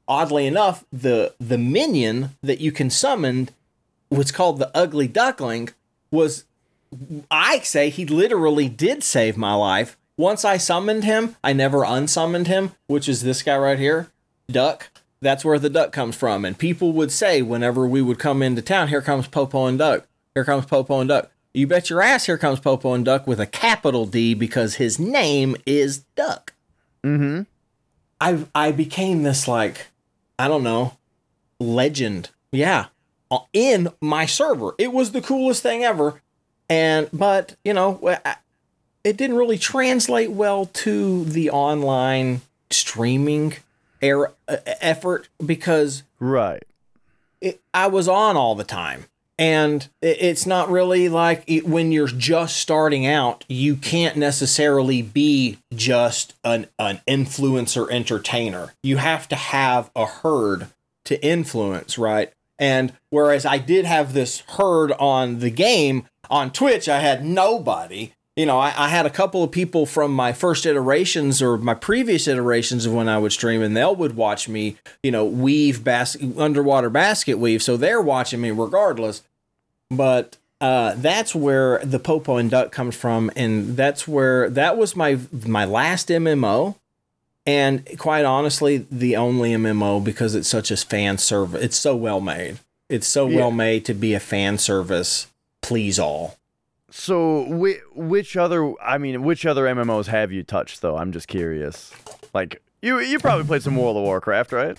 [0.08, 3.50] oddly enough, the the minion that you can summon,
[4.08, 5.70] what's called the Ugly Duckling,
[6.10, 6.44] was
[7.30, 9.96] I say he literally did save my life.
[10.16, 14.08] Once I summoned him, I never unsummoned him, which is this guy right here,
[14.50, 14.90] Duck.
[15.20, 16.44] That's where the duck comes from.
[16.44, 20.06] And people would say whenever we would come into town, here comes Popo and Duck.
[20.34, 21.30] Here comes Popo and Duck.
[21.52, 24.98] You bet your ass here comes Popo and Duck with a capital D because his
[24.98, 26.54] name is Duck.
[27.04, 27.42] Mm-hmm.
[28.20, 29.88] I I became this like
[30.38, 30.96] I don't know
[31.60, 32.30] legend.
[32.50, 32.86] Yeah,
[33.30, 36.22] uh, in my server, it was the coolest thing ever.
[36.70, 38.00] And but you know,
[39.04, 42.40] it didn't really translate well to the online
[42.70, 43.54] streaming
[44.00, 46.62] era uh, effort because right,
[47.40, 49.06] it, I was on all the time
[49.42, 56.34] and it's not really like when you're just starting out you can't necessarily be just
[56.44, 58.72] an, an influencer entertainer.
[58.84, 60.68] You have to have a herd
[61.06, 62.32] to influence right?
[62.60, 68.12] And whereas i did have this herd on the game on twitch i had nobody.
[68.36, 71.74] You know I, I had a couple of people from my first iterations or my
[71.74, 75.82] previous iterations of when i would stream and they would watch me you know weave
[75.82, 77.60] bas- underwater basket weave.
[77.60, 79.22] So they're watching me regardless
[79.96, 84.94] but uh, that's where the Popo and Duck comes from, and that's where that was
[84.94, 86.76] my my last MMO,
[87.44, 91.62] and quite honestly, the only MMO because it's such a fan service.
[91.62, 92.58] It's so well made.
[92.88, 93.38] It's so yeah.
[93.38, 95.26] well made to be a fan service.
[95.62, 96.36] Please all.
[96.90, 98.72] So, which, which other?
[98.80, 100.96] I mean, which other MMOs have you touched though?
[100.96, 101.92] I'm just curious.
[102.32, 104.78] Like you, you probably played some World of Warcraft, right?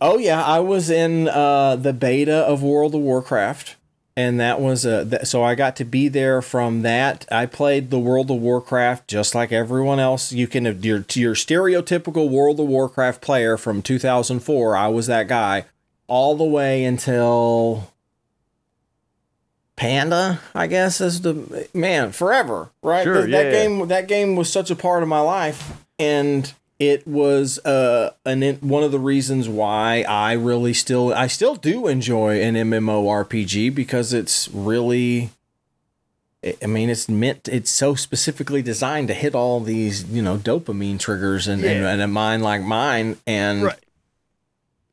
[0.00, 3.76] Oh yeah, I was in uh, the beta of World of Warcraft
[4.16, 7.26] and that was a th- so I got to be there from that.
[7.30, 10.32] I played the World of Warcraft just like everyone else.
[10.32, 14.76] You can your your stereotypical World of Warcraft player from 2004.
[14.76, 15.64] I was that guy
[16.06, 17.92] all the way until
[19.76, 23.04] Panda, I guess is the man forever, right?
[23.04, 26.52] Sure, that, yeah, that game that game was such a part of my life and
[26.80, 31.86] it was uh an one of the reasons why I really still I still do
[31.86, 35.30] enjoy an MMORPG because it's really
[36.42, 40.98] I mean it's meant it's so specifically designed to hit all these, you know, dopamine
[40.98, 41.72] triggers and yeah.
[41.72, 43.78] and, and, a mind like mine and right.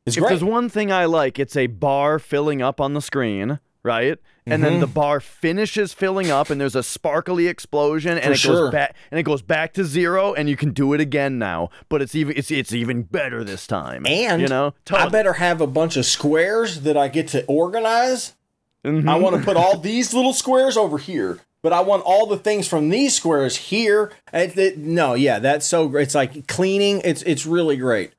[0.04, 0.30] It's if great.
[0.30, 4.18] there's one thing I like, it's a bar filling up on the screen, right?
[4.50, 4.72] and mm-hmm.
[4.72, 8.54] then the bar finishes filling up and there's a sparkly explosion and For it sure.
[8.54, 11.70] goes back and it goes back to zero and you can do it again now
[11.88, 15.06] but it's even it's it's even better this time and you know totally.
[15.06, 18.34] i better have a bunch of squares that i get to organize
[18.84, 19.08] mm-hmm.
[19.08, 22.36] i want to put all these little squares over here but I want all the
[22.36, 24.12] things from these squares here.
[24.32, 26.04] It, it, no, yeah, that's so great.
[26.04, 27.02] It's like cleaning.
[27.04, 28.12] It's it's really great.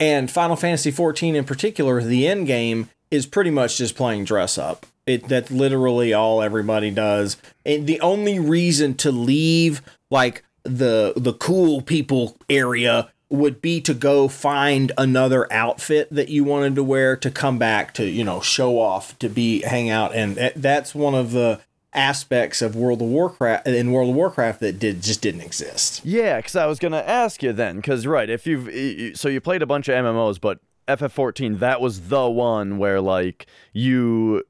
[0.00, 4.58] And Final Fantasy 14 in particular, the end game is pretty much just playing dress
[4.58, 4.84] up.
[5.06, 7.36] It that's literally all everybody does.
[7.66, 13.94] And the only reason to leave like the the cool people area would be to
[13.94, 18.40] go find another outfit that you wanted to wear to come back to you know
[18.40, 21.60] show off to be hang out and that's one of the
[21.94, 26.04] aspects of World of Warcraft in World of Warcraft that did just didn't exist.
[26.04, 29.62] Yeah, because I was gonna ask you then, because right, if you've so you played
[29.62, 34.42] a bunch of MMOs, but FF14 that was the one where like you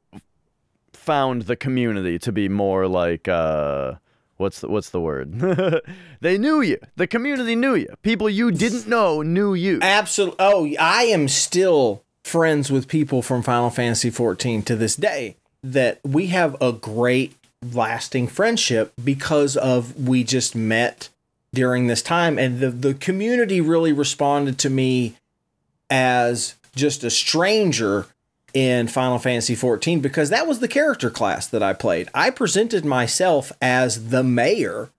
[1.02, 3.94] found the community to be more like uh
[4.36, 5.38] what's the, what's the word?
[6.20, 6.78] they knew you.
[6.96, 7.88] The community knew you.
[8.02, 9.78] People you didn't know knew you.
[9.82, 10.36] Absolutely.
[10.38, 16.00] Oh, I am still friends with people from Final Fantasy 14 to this day that
[16.04, 17.36] we have a great
[17.72, 21.08] lasting friendship because of we just met
[21.54, 25.14] during this time and the the community really responded to me
[25.90, 28.06] as just a stranger
[28.54, 32.08] in Final Fantasy XIV because that was the character class that I played.
[32.14, 34.90] I presented myself as the mayor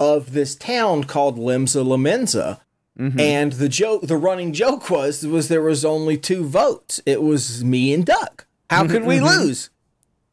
[0.00, 2.60] of this town called Limsa Lominsa.
[2.98, 3.20] Mm-hmm.
[3.20, 7.00] And the joke, the running joke was, was there was only two votes.
[7.06, 8.46] It was me and Duck.
[8.68, 9.26] How could we mm-hmm.
[9.26, 9.70] lose?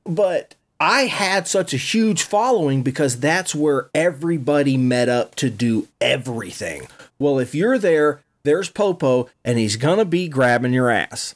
[0.06, 5.88] But I had such a huge following because that's where everybody met up to do
[6.00, 6.88] everything.
[7.18, 11.36] Well, if you're there, there's Popo, and he's gonna be grabbing your ass.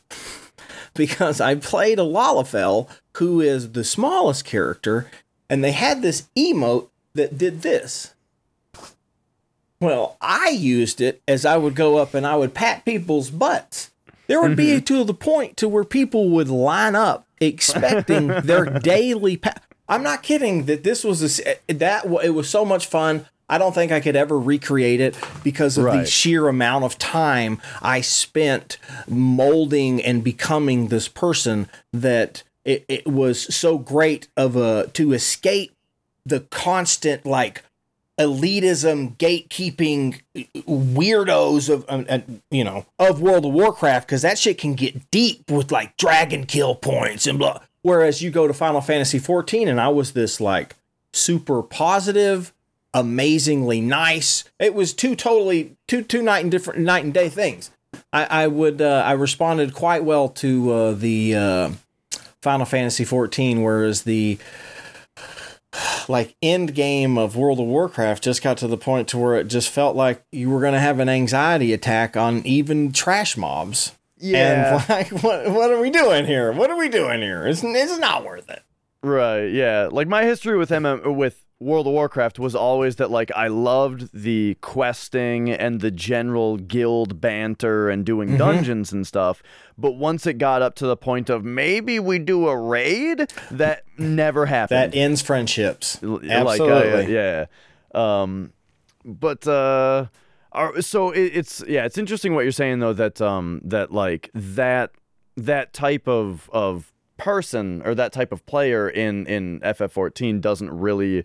[0.95, 5.10] because I played a Lalafell who is the smallest character,
[5.49, 8.13] and they had this emote that did this.
[9.79, 13.91] Well, I used it as I would go up and I would pat people's butts.
[14.27, 14.86] There would be mm-hmm.
[14.86, 19.62] to the point to where people would line up expecting their daily pat.
[19.89, 23.25] I'm not kidding that this was a, that it was so much fun.
[23.49, 25.99] I don't think I could ever recreate it because of right.
[25.99, 28.77] the sheer amount of time I spent
[29.08, 35.75] molding and becoming this person that it, it was so great of a to escape
[36.25, 37.63] the constant like
[38.19, 40.21] elitism, gatekeeping
[40.65, 42.19] weirdos of uh, uh,
[42.51, 46.45] you know of World of Warcraft because that shit can get deep with like dragon
[46.45, 47.60] kill points and blah.
[47.82, 50.75] Whereas you go to Final Fantasy 14 and I was this like
[51.12, 52.53] super positive,
[52.93, 54.43] amazingly nice.
[54.60, 57.71] It was two totally two two night and different night and day things.
[58.12, 61.71] I, I would uh, I responded quite well to uh, the uh,
[62.41, 64.38] Final Fantasy 14, whereas the
[66.08, 69.47] like end game of World of Warcraft just got to the point to where it
[69.47, 73.93] just felt like you were going to have an anxiety attack on even trash mobs.
[74.17, 74.79] Yeah.
[74.79, 76.51] And like, what what are we doing here?
[76.51, 77.47] What are we doing here?
[77.47, 78.62] It's it's not worth it.
[79.01, 79.47] Right.
[79.47, 79.89] Yeah.
[79.91, 84.10] Like my history with MM with World of Warcraft was always that like I loved
[84.13, 88.38] the questing and the general guild banter and doing Mm-hmm.
[88.38, 89.41] dungeons and stuff.
[89.78, 93.84] But once it got up to the point of maybe we do a raid, that
[93.97, 94.93] never happened.
[94.93, 95.97] That ends friendships.
[96.04, 97.13] L- Absolutely.
[97.13, 97.45] yeah.
[97.95, 98.54] Um,
[99.06, 100.08] but uh,
[100.52, 104.30] are, so it, it's yeah, it's interesting what you're saying though that um that like
[104.34, 104.91] that
[105.38, 111.23] that type of of person or that type of player in in FF14 doesn't really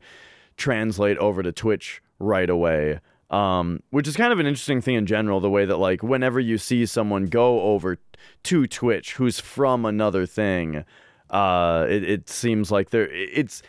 [0.59, 3.01] translate over to Twitch right away.
[3.31, 6.40] Um, which is kind of an interesting thing in general, the way that like whenever
[6.40, 7.99] you see someone go over
[8.44, 10.85] to Twitch who's from another thing,
[11.29, 13.62] uh, it, it seems like there it's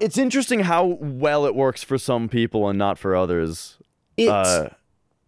[0.00, 3.78] it's interesting how well it works for some people and not for others.
[4.18, 4.74] It's Uh,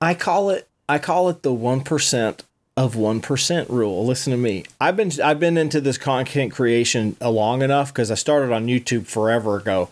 [0.03, 2.45] I call it I call it the one percent
[2.77, 4.05] of one percent rule.
[4.05, 4.65] Listen to me.
[4.79, 9.07] I've been I've been into this content creation long enough because I started on YouTube
[9.07, 9.89] forever ago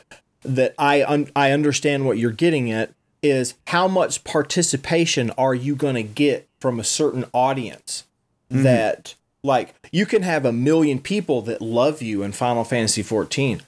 [0.46, 5.74] that I un- I understand what you're getting at is how much participation are you
[5.74, 8.04] going to get from a certain audience
[8.48, 13.62] that like you can have a million people that love you in Final Fantasy 14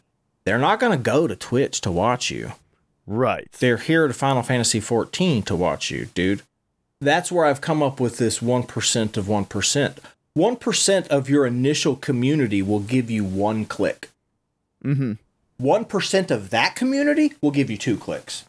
[0.45, 2.53] they're not going to go to Twitch to watch you
[3.07, 3.51] right.
[3.59, 6.43] they're here to Final Fantasy 14 to watch you, dude.
[7.01, 9.99] That's where I've come up with this 1% of 1%.
[10.37, 14.11] 1% of your initial community will give you one click.
[14.85, 15.13] Mm-hmm.
[15.61, 18.45] 1% of that community will give you two clicks.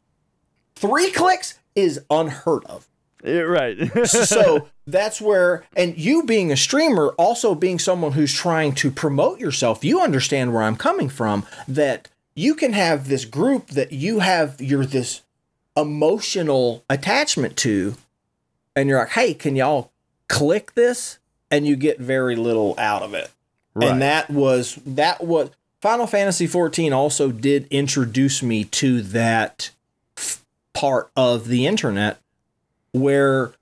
[0.76, 2.88] Three clicks is unheard of.
[3.24, 3.78] Yeah, right.
[4.08, 9.40] so that's where, and you being a streamer, also being someone who's trying to promote
[9.40, 11.46] yourself, you understand where I'm coming from.
[11.68, 15.22] That you can have this group that you have you're this
[15.76, 17.96] emotional attachment to,
[18.76, 19.92] and you're like, hey, can y'all
[20.28, 21.20] click this?
[21.52, 23.32] And you get very little out of it.
[23.74, 23.90] Right.
[23.90, 25.50] And that was that was
[25.82, 29.72] Final Fantasy 14 also did introduce me to that
[30.18, 32.20] f- part of the internet
[32.92, 33.54] where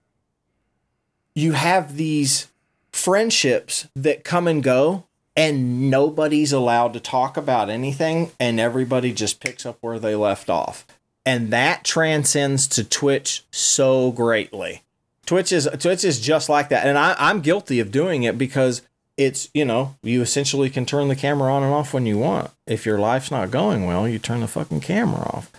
[1.35, 2.47] you have these
[2.91, 5.03] friendships that come and go
[5.35, 10.49] and nobody's allowed to talk about anything and everybody just picks up where they left
[10.49, 10.87] off.
[11.23, 14.81] And that transcends to Twitch so greatly.
[15.27, 16.87] Twitch is Twitch is just like that.
[16.87, 18.81] And I, I'm guilty of doing it because
[19.17, 22.51] it's, you know, you essentially can turn the camera on and off when you want.
[22.65, 25.51] If your life's not going well, you turn the fucking camera off.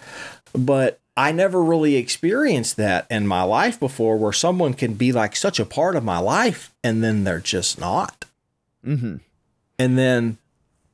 [0.52, 5.34] But I never really experienced that in my life before where someone can be like
[5.34, 8.24] such a part of my life and then they're just not.
[8.86, 9.16] mm-hmm.
[9.80, 10.38] And then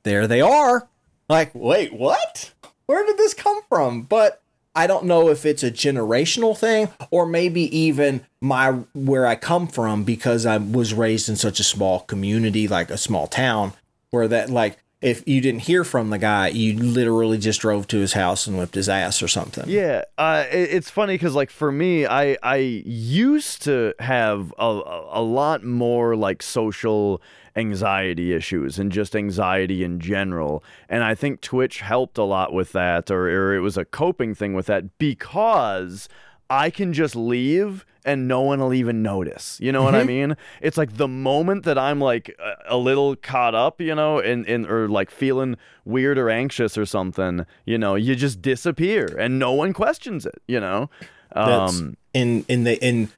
[0.02, 0.88] there they are.
[1.28, 2.52] Like, wait, what?
[2.86, 4.02] Where did this come from?
[4.02, 4.42] But
[4.74, 9.66] I don't know if it's a generational thing or maybe even my where I come
[9.68, 13.72] from because I was raised in such a small community, like a small town,
[14.10, 17.98] where that like if you didn't hear from the guy, you literally just drove to
[17.98, 19.64] his house and whipped his ass or something.
[19.68, 24.80] Yeah, uh, it, it's funny because like for me, I I used to have a
[25.10, 27.20] a lot more like social
[27.56, 32.72] anxiety issues and just anxiety in general, and I think Twitch helped a lot with
[32.72, 36.08] that, or or it was a coping thing with that because
[36.50, 39.58] I can just leave and no one will even notice.
[39.60, 40.36] You know what I mean?
[40.60, 44.44] It's like the moment that I'm like a, a little caught up, you know, in,
[44.44, 49.38] in or like feeling weird or anxious or something, you know, you just disappear and
[49.38, 50.90] no one questions it, you know?
[51.34, 53.08] That's Um, in in the in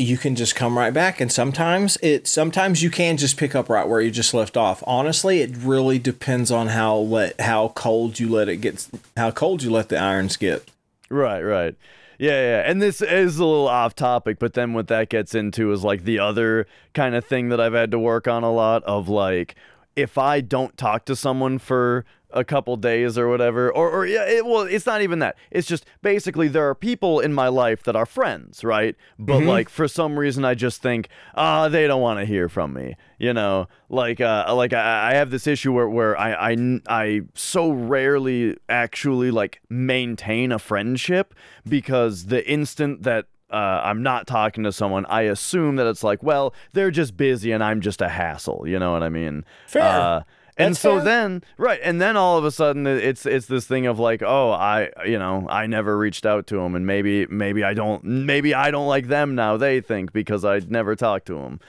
[0.00, 3.68] you can just come right back and sometimes it sometimes you can just pick up
[3.68, 8.18] right where you just left off honestly it really depends on how let how cold
[8.18, 10.68] you let it get how cold you let the irons get
[11.10, 11.74] Right, right.
[12.18, 12.70] Yeah, yeah.
[12.70, 16.04] And this is a little off topic, but then what that gets into is like
[16.04, 19.56] the other kind of thing that I've had to work on a lot of like
[19.96, 24.24] if I don't talk to someone for a couple days or whatever, or, or yeah,
[24.24, 25.36] it, well, it's not even that.
[25.50, 28.96] It's just basically there are people in my life that are friends, right?
[29.18, 32.72] But like for some reason, I just think, ah, they don't want to hear from
[32.72, 32.96] me.
[33.18, 37.20] You know, like, uh, like I, I have this issue where where I, I I
[37.34, 41.34] so rarely actually like maintain a friendship
[41.68, 46.22] because the instant that uh, I'm not talking to someone, I assume that it's like,
[46.22, 48.64] well, they're just busy and I'm just a hassle.
[48.66, 49.44] You know what I mean?
[49.66, 49.82] Fair.
[49.82, 50.22] Uh,
[50.56, 51.04] and That's so fair.
[51.04, 54.50] then, right, and then all of a sudden, it's it's this thing of like, oh,
[54.50, 58.54] I, you know, I never reached out to them, and maybe maybe I don't, maybe
[58.54, 59.56] I don't like them now.
[59.56, 61.60] They think because I never talked to them,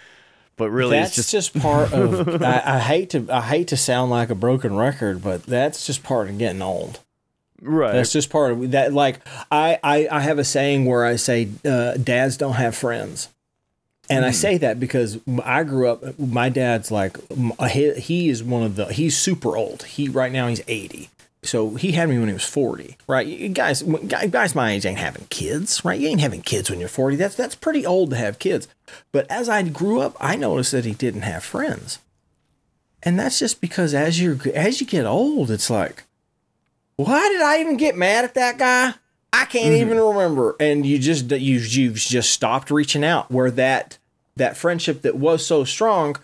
[0.57, 2.41] but really, that's it's just, just, part of.
[2.43, 3.27] I, I hate to.
[3.29, 6.99] I hate to sound like a broken record, but that's just part of getting old.
[7.61, 7.93] right.
[7.93, 8.93] That's just part of that.
[8.93, 9.19] Like
[9.51, 13.29] I, I, I have a saying where I say, uh, "Dads don't have friends,"
[14.11, 14.35] and I hmm.
[14.35, 16.19] say that because I grew up.
[16.19, 17.17] My dad's like,
[17.69, 18.85] he, he is one of the.
[18.85, 19.83] He's super old.
[19.83, 21.09] He right now he's eighty.
[21.43, 23.25] So he had me when he was forty, right?
[23.25, 25.99] You guys, guys my age ain't having kids, right?
[25.99, 27.15] You ain't having kids when you're forty.
[27.15, 28.67] That's that's pretty old to have kids.
[29.11, 31.97] But as I grew up, I noticed that he didn't have friends,
[33.01, 36.03] and that's just because as you as you get old, it's like,
[36.97, 38.93] why did I even get mad at that guy?
[39.33, 39.81] I can't mm-hmm.
[39.81, 40.55] even remember.
[40.59, 43.31] And you just you you've just stopped reaching out.
[43.31, 43.97] Where that
[44.35, 46.15] that friendship that was so strong,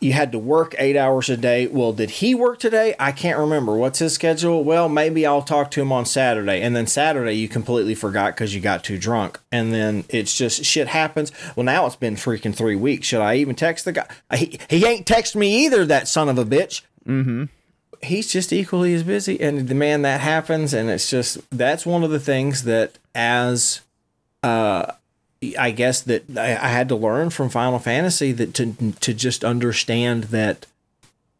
[0.00, 1.66] you had to work eight hours a day.
[1.66, 2.94] Well, did he work today?
[2.98, 3.74] I can't remember.
[3.76, 4.62] What's his schedule?
[4.62, 6.60] Well, maybe I'll talk to him on Saturday.
[6.60, 9.40] And then Saturday you completely forgot because you got too drunk.
[9.50, 11.32] And then it's just shit happens.
[11.56, 13.06] Well, now it's been freaking three weeks.
[13.06, 14.06] Should I even text the guy?
[14.36, 15.86] He, he ain't text me either.
[15.86, 17.44] That son of a bitch Mm-hmm.
[18.02, 22.04] he's just equally as busy and the man that happens and it's just that's one
[22.04, 23.80] of the things that as
[24.42, 24.92] uh
[25.58, 30.24] i guess that i, had to learn from final fantasy that to to just understand
[30.24, 30.66] that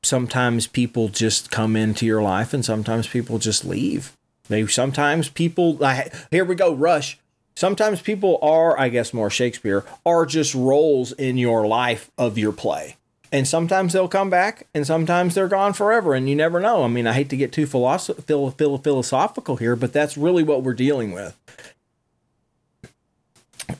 [0.03, 4.17] sometimes people just come into your life and sometimes people just leave.
[4.49, 7.19] They sometimes people I, here we go rush.
[7.57, 12.53] Sometimes people are i guess more shakespeare are just roles in your life of your
[12.53, 12.97] play.
[13.33, 16.85] And sometimes they'll come back and sometimes they're gone forever and you never know.
[16.85, 20.43] I mean i hate to get too philosoph- phil- phil- philosophical here but that's really
[20.43, 21.37] what we're dealing with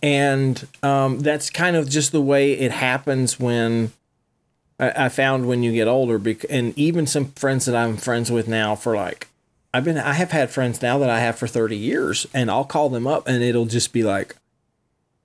[0.03, 3.93] and um, that's kind of just the way it happens when
[4.79, 8.31] I, I found when you get older bec- and even some friends that i'm friends
[8.31, 9.29] with now for like
[9.73, 12.65] i've been i have had friends now that i have for 30 years and i'll
[12.65, 14.37] call them up and it'll just be like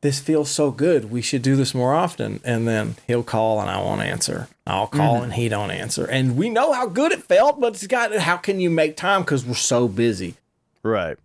[0.06, 1.10] this feels so good.
[1.10, 2.40] We should do this more often.
[2.44, 4.48] And then he'll call and I won't answer.
[4.68, 6.06] I'll call and he don't answer.
[6.06, 9.22] And we know how good it felt, but it's got how can you make time
[9.22, 10.36] because we're so busy.
[10.84, 11.18] Right.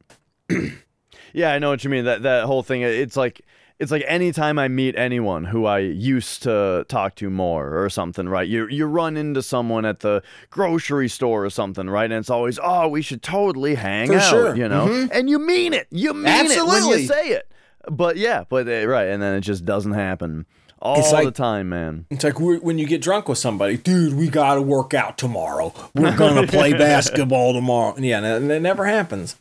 [1.33, 2.05] Yeah, I know what you mean.
[2.05, 2.83] That that whole thing.
[2.83, 3.41] It's like
[3.79, 8.29] it's like anytime I meet anyone who I used to talk to more or something,
[8.29, 8.47] right?
[8.47, 12.05] You you run into someone at the grocery store or something, right?
[12.11, 14.57] And it's always, oh, we should totally hang For out, sure.
[14.57, 15.09] you know?
[15.13, 15.87] And you mean it.
[15.91, 17.51] You mean it when you say it.
[17.91, 20.45] But yeah, but uh, right, and then it just doesn't happen
[20.83, 22.05] all It's like- the time, man.
[22.11, 25.73] It's like when you get drunk with somebody, dude, we got to work out tomorrow.
[25.95, 27.95] We're going to play basketball tomorrow.
[27.99, 29.37] Yeah, and it never happens.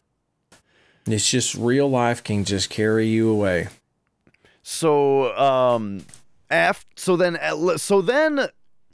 [1.12, 3.68] It's just real life can just carry you away.
[4.64, 6.06] So um,
[6.50, 8.48] af- so then uh, so then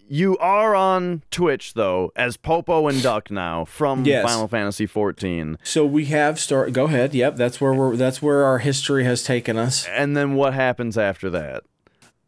[0.08, 4.24] you are on Twitch though as Popo and Duck now from Yes.
[4.26, 5.58] Final Fantasy 14.
[5.64, 6.74] So we have start.
[6.74, 7.14] Go ahead.
[7.14, 7.96] Yep, that's where we're.
[7.96, 9.86] That's where our history has taken us.
[9.88, 11.64] And then what happens after that?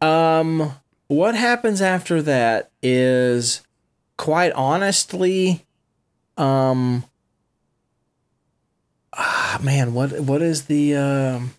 [0.00, 0.72] Um,
[1.06, 3.62] what happens after that is,
[4.16, 5.64] quite honestly,
[6.36, 7.04] um,
[9.12, 11.54] ah, man, what what is the um?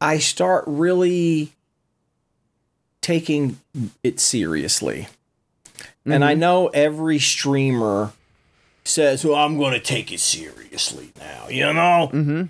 [0.00, 1.52] I start really
[3.00, 3.60] taking
[4.02, 5.08] it seriously,
[6.04, 8.12] and I know every streamer
[8.84, 12.10] says, "Well, I'm going to take it seriously now," you know.
[12.12, 12.42] Mm-hmm.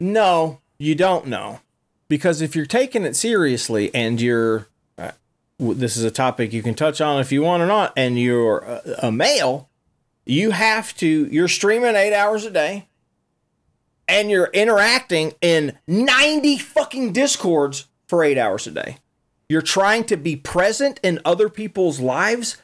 [0.00, 1.60] No, you don't know
[2.08, 5.12] because if you're taking it seriously and you're uh,
[5.58, 8.58] this is a topic you can touch on if you want or not and you're
[8.58, 9.68] a, a male
[10.24, 12.86] you have to you're streaming 8 hours a day
[14.08, 18.98] and you're interacting in 90 fucking discords for 8 hours a day.
[19.48, 22.56] You're trying to be present in other people's lives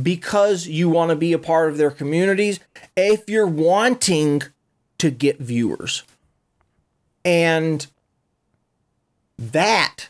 [0.00, 2.60] because you want to be a part of their communities
[2.96, 4.42] if you're wanting
[4.98, 6.02] to get viewers.
[7.24, 7.86] And
[9.38, 10.08] that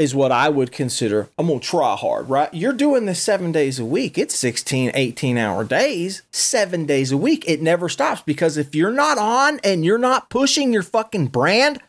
[0.00, 2.52] is what I would consider I'm going to try hard, right?
[2.54, 4.16] You're doing this 7 days a week.
[4.16, 7.44] It's 16, 18 hour days, 7 days a week.
[7.46, 11.80] It never stops because if you're not on and you're not pushing your fucking brand,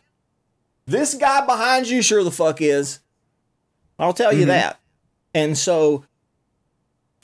[0.86, 3.00] this guy behind you sure the fuck is.
[3.98, 4.48] I'll tell you mm-hmm.
[4.48, 4.78] that.
[5.34, 6.04] And so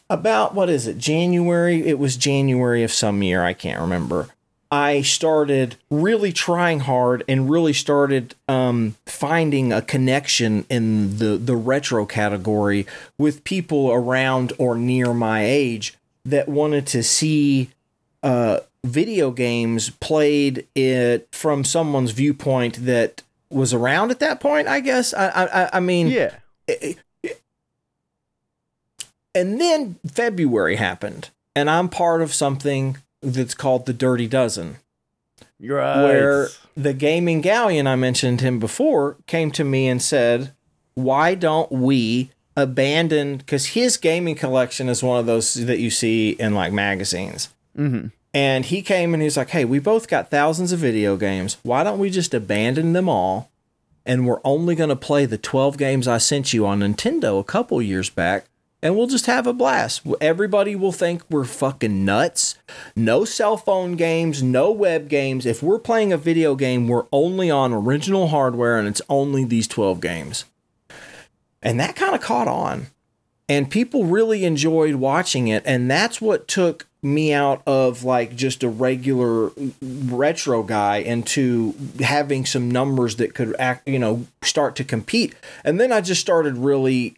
[0.08, 0.96] about what is it?
[0.96, 4.28] January, it was January of some year, I can't remember.
[4.70, 11.56] I started really trying hard and really started um, finding a connection in the, the
[11.56, 15.94] retro category with people around or near my age
[16.26, 17.70] that wanted to see
[18.22, 24.68] uh, video games played it from someone's viewpoint that was around at that point.
[24.68, 25.14] I guess.
[25.14, 26.34] I I, I mean, Yeah.
[29.34, 34.76] and then February happened, and I'm part of something that's called the Dirty Dozen,
[35.60, 36.02] Right.
[36.02, 40.52] where the gaming galleon I mentioned him before came to me and said,
[40.94, 46.30] "Why don't we abandon?" Because his gaming collection is one of those that you see
[46.30, 47.48] in like magazines.
[47.76, 48.12] Mhm.
[48.34, 51.56] And he came and he's like, "Hey, we both got thousands of video games.
[51.62, 53.50] Why don't we just abandon them all?"
[54.04, 57.44] And we're only going to play the 12 games I sent you on Nintendo a
[57.44, 58.44] couple years back
[58.82, 60.02] and we'll just have a blast.
[60.20, 62.56] Everybody will think we're fucking nuts.
[62.94, 65.46] No cell phone games, no web games.
[65.46, 69.66] If we're playing a video game, we're only on original hardware and it's only these
[69.66, 70.44] 12 games.
[71.62, 72.88] And that kind of caught on.
[73.48, 75.62] And people really enjoyed watching it.
[75.66, 79.50] And that's what took me out of like just a regular
[79.80, 85.34] retro guy into having some numbers that could act, you know, start to compete.
[85.64, 87.16] And then I just started really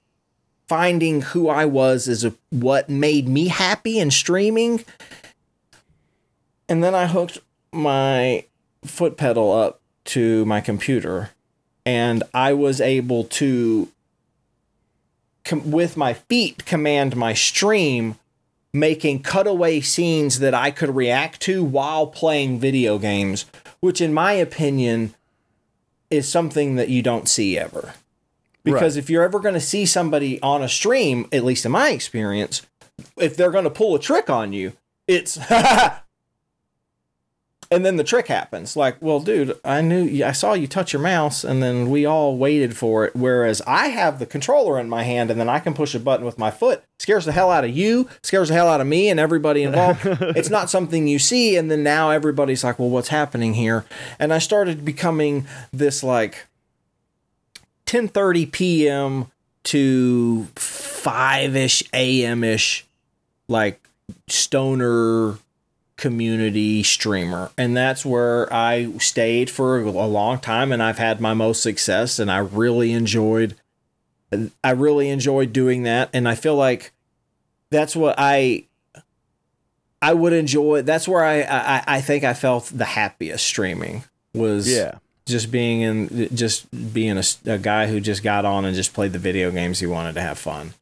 [0.71, 4.85] finding who I was is a what made me happy in streaming.
[6.69, 7.39] And then I hooked
[7.73, 8.45] my
[8.85, 11.31] foot pedal up to my computer
[11.85, 13.89] and I was able to
[15.45, 18.15] com- with my feet command my stream
[18.73, 23.45] making cutaway scenes that I could react to while playing video games,
[23.81, 25.15] which in my opinion
[26.11, 27.95] is something that you don't see ever.
[28.63, 31.91] Because if you're ever going to see somebody on a stream, at least in my
[31.91, 32.67] experience,
[33.17, 34.75] if they're going to pull a trick on you,
[35.07, 35.39] it's
[37.73, 38.77] and then the trick happens.
[38.77, 42.37] Like, well, dude, I knew I saw you touch your mouse, and then we all
[42.37, 43.15] waited for it.
[43.15, 46.27] Whereas I have the controller in my hand, and then I can push a button
[46.27, 46.83] with my foot.
[46.99, 50.01] Scares the hell out of you, scares the hell out of me, and everybody involved.
[50.05, 53.85] it's not something you see, and then now everybody's like, well, what's happening here?
[54.19, 56.49] And I started becoming this like
[57.91, 59.27] 10:30 p.m.
[59.65, 62.45] to 5ish a.m.
[62.45, 62.87] ish
[63.49, 63.81] like
[64.29, 65.39] stoner
[65.97, 71.35] community streamer and that's where I stayed for a long time and I've had my
[71.35, 73.57] most success and I really enjoyed
[74.65, 76.93] I really enjoyed doing that and I feel like
[77.71, 78.67] that's what I
[80.01, 84.73] I would enjoy that's where I I, I think I felt the happiest streaming was
[84.73, 84.95] Yeah.
[85.31, 89.13] Just being in just being a, a guy who just got on and just played
[89.13, 90.75] the video games he wanted to have fun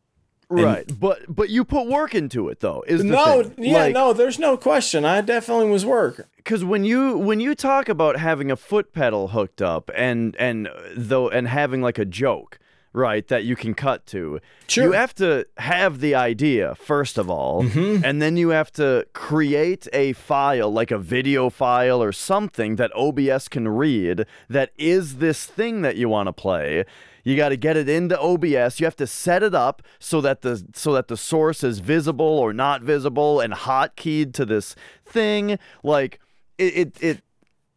[0.50, 0.86] Right.
[0.98, 2.82] But but you put work into it though.
[2.86, 3.64] Is no thing.
[3.64, 7.54] yeah Like, no there's no question i definitely was work because when you when you
[7.54, 12.06] talk about having a foot pedal hooked up and and though and having like a
[12.06, 12.58] joke
[12.92, 14.84] right that you can cut to Sure.
[14.84, 18.04] you have to have the idea first of all mm-hmm.
[18.04, 22.90] and then you have to create a file like a video file or something that
[22.94, 26.84] obs can read that is this thing that you want to play
[27.24, 28.80] you got to get it into OBS.
[28.80, 32.24] You have to set it up so that the so that the source is visible
[32.24, 34.74] or not visible and hotkeyed to this
[35.04, 35.58] thing.
[35.82, 36.20] Like
[36.56, 37.22] it it, it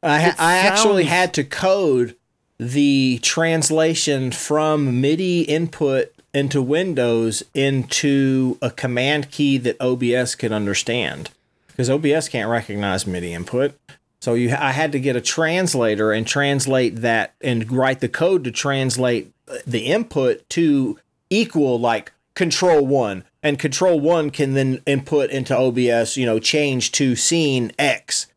[0.04, 2.16] I, ha- It I actually had to code
[2.62, 11.32] the translation from MIDI input into Windows into a command key that OBS could understand
[11.68, 13.76] because OBS can't recognize MIDI input.
[14.20, 18.44] So you, I had to get a translator and translate that and write the code
[18.44, 21.00] to translate uh, the input to
[21.32, 26.92] equal like control one and control one can then input into OBS, you know, change
[26.92, 28.28] to scene X.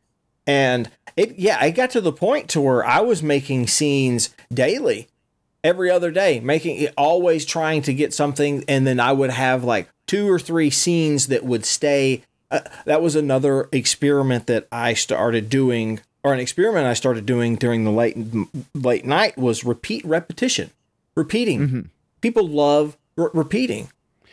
[0.47, 5.09] And it, yeah, I got to the point to where I was making scenes daily,
[5.63, 8.65] every other day, making it always trying to get something.
[8.69, 12.23] And then I would have like two or three scenes that would stay.
[12.51, 17.57] Uh, that was another experiment that I started doing, or an experiment I started doing
[17.57, 18.17] during the late
[18.75, 20.71] late night was repeat repetition,
[21.17, 21.91] repeating.
[22.21, 23.89] People love re- repeating.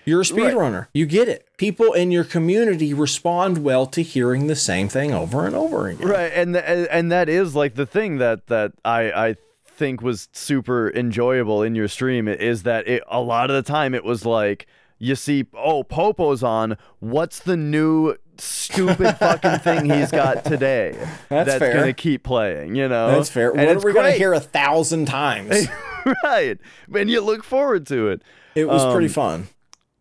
[0.06, 0.88] You're a speedrunner.
[0.94, 1.48] You get it.
[1.58, 6.08] People in your community respond well to hearing the same thing over and over again.
[6.08, 9.36] right and th- and that is like the thing that that I I
[9.66, 13.94] think was super enjoyable in your stream is that it a lot of the time
[13.96, 14.68] it was like
[15.00, 20.96] you see oh Popo's on what's the new stupid fucking thing he's got today
[21.30, 21.74] That's fair.
[21.74, 23.52] gonna keep playing you know That's fair.
[23.52, 25.68] and what are we going to hear a thousand times?
[26.24, 26.58] right.
[26.94, 28.24] And you look forward to it.
[28.56, 29.48] It was pretty Um, fun.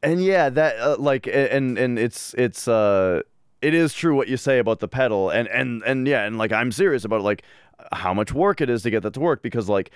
[0.02, 3.22] And yeah, that uh, like and and it's it's uh
[3.60, 5.30] it is true what you say about the pedal.
[5.30, 7.42] And and and yeah, and like I'm serious about like
[7.92, 9.90] how much work it is to get that to work because like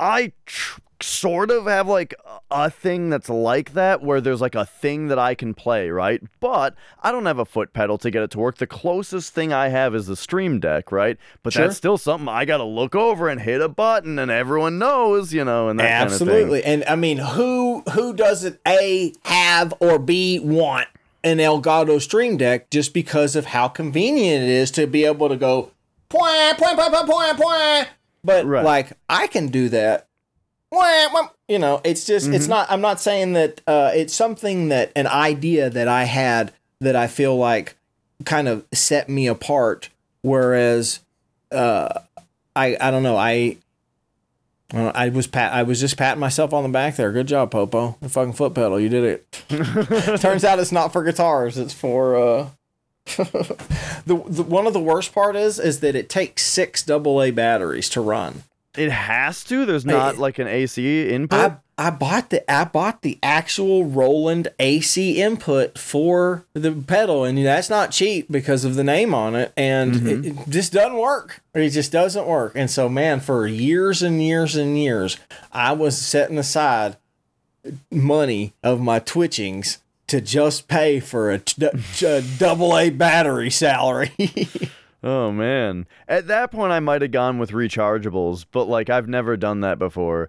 [0.00, 2.14] I tr- sort of have like
[2.50, 6.20] a thing that's like that where there's like a thing that I can play, right?
[6.40, 8.58] But I don't have a foot pedal to get it to work.
[8.58, 11.16] The closest thing I have is the Stream Deck, right?
[11.42, 11.64] But Sure.
[11.66, 15.32] that's still something I got to look over and hit a button and everyone knows,
[15.32, 16.12] you know, and that kind of.
[16.12, 16.64] Absolutely.
[16.64, 20.88] And I mean, who who doesn't A have or B want
[21.24, 25.36] an Elgato Stream Deck just because of how convenient it is to be able to
[25.36, 25.70] go
[26.10, 27.88] point point point point point point.
[28.24, 28.64] But Right.
[28.64, 30.06] like I can do that.
[31.48, 32.50] You know, it's just it's Mm-hmm.
[32.50, 36.94] not I'm not saying that uh it's something that an idea that I had that
[36.96, 37.76] I feel like
[38.24, 39.88] kind of set me apart
[40.22, 41.00] whereas
[41.50, 41.88] uh
[42.54, 43.56] I I don't know, I
[44.72, 45.52] I was pat.
[45.52, 47.10] I was just patting myself on the back there.
[47.10, 47.96] Good job, Popo.
[48.00, 48.78] The fucking foot pedal.
[48.78, 49.32] You did it.
[50.20, 51.58] Turns out it's not for guitars.
[51.58, 52.48] It's for uh.
[53.16, 57.88] the, the one of the worst part is is that it takes six AA batteries
[57.90, 58.44] to run.
[58.76, 59.66] It has to.
[59.66, 61.38] There's not like an AC input.
[61.38, 67.38] I I bought the I bought the actual Roland AC input for the pedal, and
[67.38, 70.08] that's not cheap because of the name on it, and mm-hmm.
[70.08, 71.42] it, it just doesn't work.
[71.54, 72.52] It just doesn't work.
[72.54, 75.16] And so, man, for years and years and years,
[75.52, 76.98] I was setting aside
[77.90, 79.78] money of my twitchings
[80.10, 81.64] to just pay for a, t-
[82.04, 84.12] a double A battery salary.
[85.04, 85.86] oh man.
[86.08, 89.78] At that point, I might have gone with rechargeables, but like I've never done that
[89.78, 90.28] before.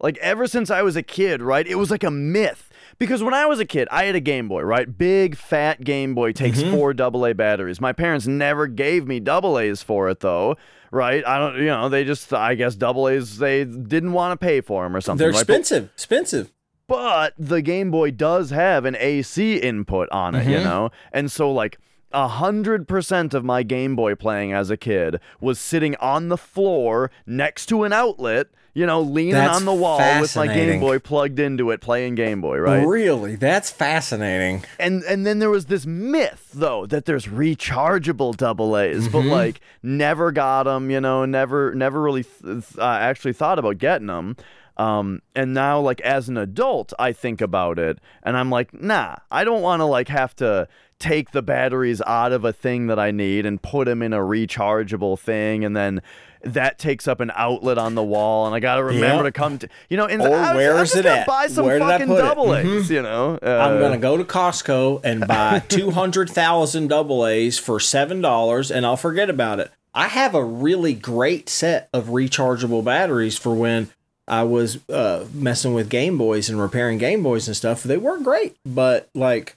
[0.00, 1.66] Like ever since I was a kid, right?
[1.66, 2.64] It was like a myth.
[2.98, 4.96] Because when I was a kid, I had a Game Boy, right?
[4.96, 6.74] Big fat Game Boy takes mm-hmm.
[6.74, 7.80] four AA batteries.
[7.80, 10.56] My parents never gave me double A's for it though,
[10.90, 11.24] right?
[11.24, 14.62] I don't, you know, they just, I guess double A's they didn't want to pay
[14.62, 15.18] for them or something.
[15.18, 15.46] They're right?
[15.46, 16.50] But- expensive, expensive.
[16.88, 20.90] But the Game Boy does have an AC input on it, you know?
[21.12, 21.78] And so, like,
[22.10, 26.38] a hundred percent of my Game Boy playing as a kid was sitting on the
[26.38, 30.80] floor next to an outlet, you know, leaning That's on the wall with my Game.
[30.80, 32.86] Boy plugged into it, playing Game Boy, right?
[32.86, 34.64] Really, that's fascinating.
[34.78, 39.60] and and then there was this myth though that there's rechargeable double A's, but like
[39.82, 44.34] never got them, you know, never never really th- uh, actually thought about getting them.
[44.78, 49.16] Um, and now like as an adult, I think about it, and I'm like, nah,
[49.30, 50.68] I don't want to like have to
[51.00, 54.18] take the batteries out of a thing that I need and put them in a
[54.18, 56.00] rechargeable thing, and then.
[56.44, 59.34] That takes up an outlet on the wall, and I gotta remember Yep.
[59.34, 60.06] to come to you know.
[60.06, 61.26] And Or I was, where I'm is just it at?
[61.26, 63.40] Buy some Where fucking double A's, you know.
[63.42, 68.20] Uh, I'm gonna go to Costco and buy two hundred thousand double A's for seven
[68.20, 69.72] dollars, and I'll forget about it.
[69.92, 73.90] I have a really great set of rechargeable batteries for when
[74.28, 77.82] I was uh, messing with Game Boys and repairing Game Boys and stuff.
[77.82, 79.56] They work great, but like,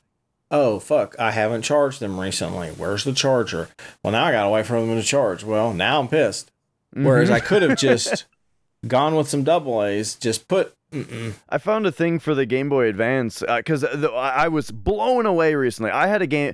[0.49, 2.69] oh fuck, I haven't charged them recently.
[2.69, 3.69] Where's the charger?
[4.03, 5.43] Well, now I got away from them to charge.
[5.43, 6.51] Well, now I'm pissed.
[6.93, 8.25] Whereas I could have just
[8.87, 10.73] gone with some double A's, just put.
[10.91, 11.35] Mm-mm.
[11.47, 14.07] I found a thing for the Game Boy Advance because I
[14.43, 15.91] I was blown away recently.
[15.91, 16.53] I had a game.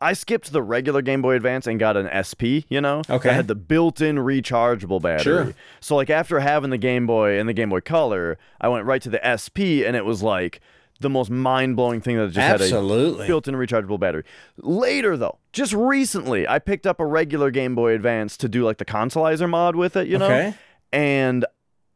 [0.00, 3.02] I skipped the regular Game Boy Advance and got an SP, you know?
[3.08, 3.28] Okay.
[3.28, 5.22] That had the built-in rechargeable battery.
[5.22, 5.54] Sure.
[5.80, 9.00] So like after having the Game Boy and the Game Boy Color, I went right
[9.02, 10.60] to the SP and it was like
[11.00, 14.24] the most mind-blowing thing that just had a built-in rechargeable battery.
[14.58, 18.78] Later though, just recently, I picked up a regular Game Boy Advance to do like
[18.78, 20.26] the consolizer mod with it, you know?
[20.26, 20.54] Okay.
[20.92, 21.44] And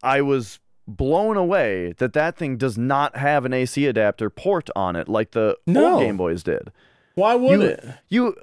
[0.03, 4.97] I was blown away that that thing does not have an AC adapter port on
[4.97, 5.95] it like the No.
[5.95, 6.71] old Game Boys did.
[7.21, 7.85] Why would You, it?
[8.09, 8.37] you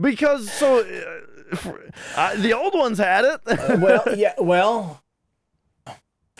[0.00, 1.80] because so uh, for-
[2.16, 3.40] uh, the old ones had it.
[3.80, 5.02] well, yeah, well,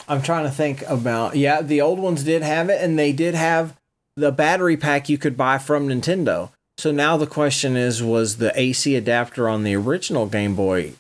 [0.09, 1.37] I'm trying to think about.
[1.37, 3.77] Yeah, the old ones did have it, and they did have
[4.17, 6.51] the battery pack you could buy from Nintendo.
[6.79, 10.93] So now the question is, was the AC adapter on the original Game Boy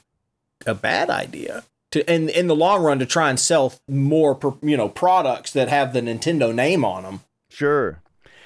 [0.66, 1.64] a bad idea?
[1.92, 5.68] To in in the long run, to try and sell more, you know, products that
[5.68, 7.20] have the Nintendo name on them.
[7.50, 8.00] Sure.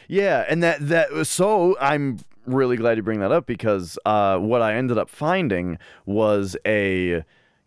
[0.08, 4.62] Yeah, and that that so I'm really glad you bring that up because uh, what
[4.62, 7.24] I ended up finding was a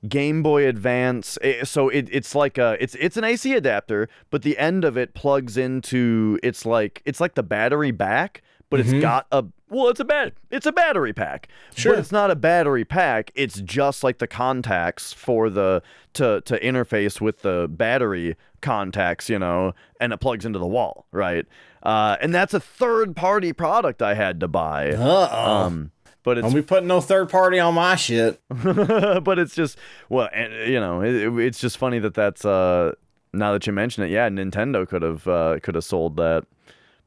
[0.08, 1.38] Game Boy Advance.
[1.42, 4.98] eh, So it, it's like a it's it's an AC adapter, but the end of
[4.98, 8.42] it plugs into it's like it's like the battery back,
[8.74, 11.48] but it's got a well, it's a bat it's a battery pack.
[11.76, 11.94] Sure.
[11.94, 13.32] But it's not a battery pack.
[13.36, 15.82] It's just like the contacts for the
[16.14, 21.06] to to interface with the battery contacts, you know, and it plugs into the wall,
[21.12, 21.46] right?
[21.84, 24.92] Uh, and that's a third party product I had to buy.
[24.92, 25.52] Uh oh.
[25.66, 25.92] Um,
[26.24, 28.40] but it's Don't be putting no third party on my shit.
[28.50, 29.78] but it's just
[30.10, 32.94] well, and, you know, it, it- it's just funny that that's uh
[33.34, 36.46] now that you mention it, yeah, Nintendo could have uh, could have sold that,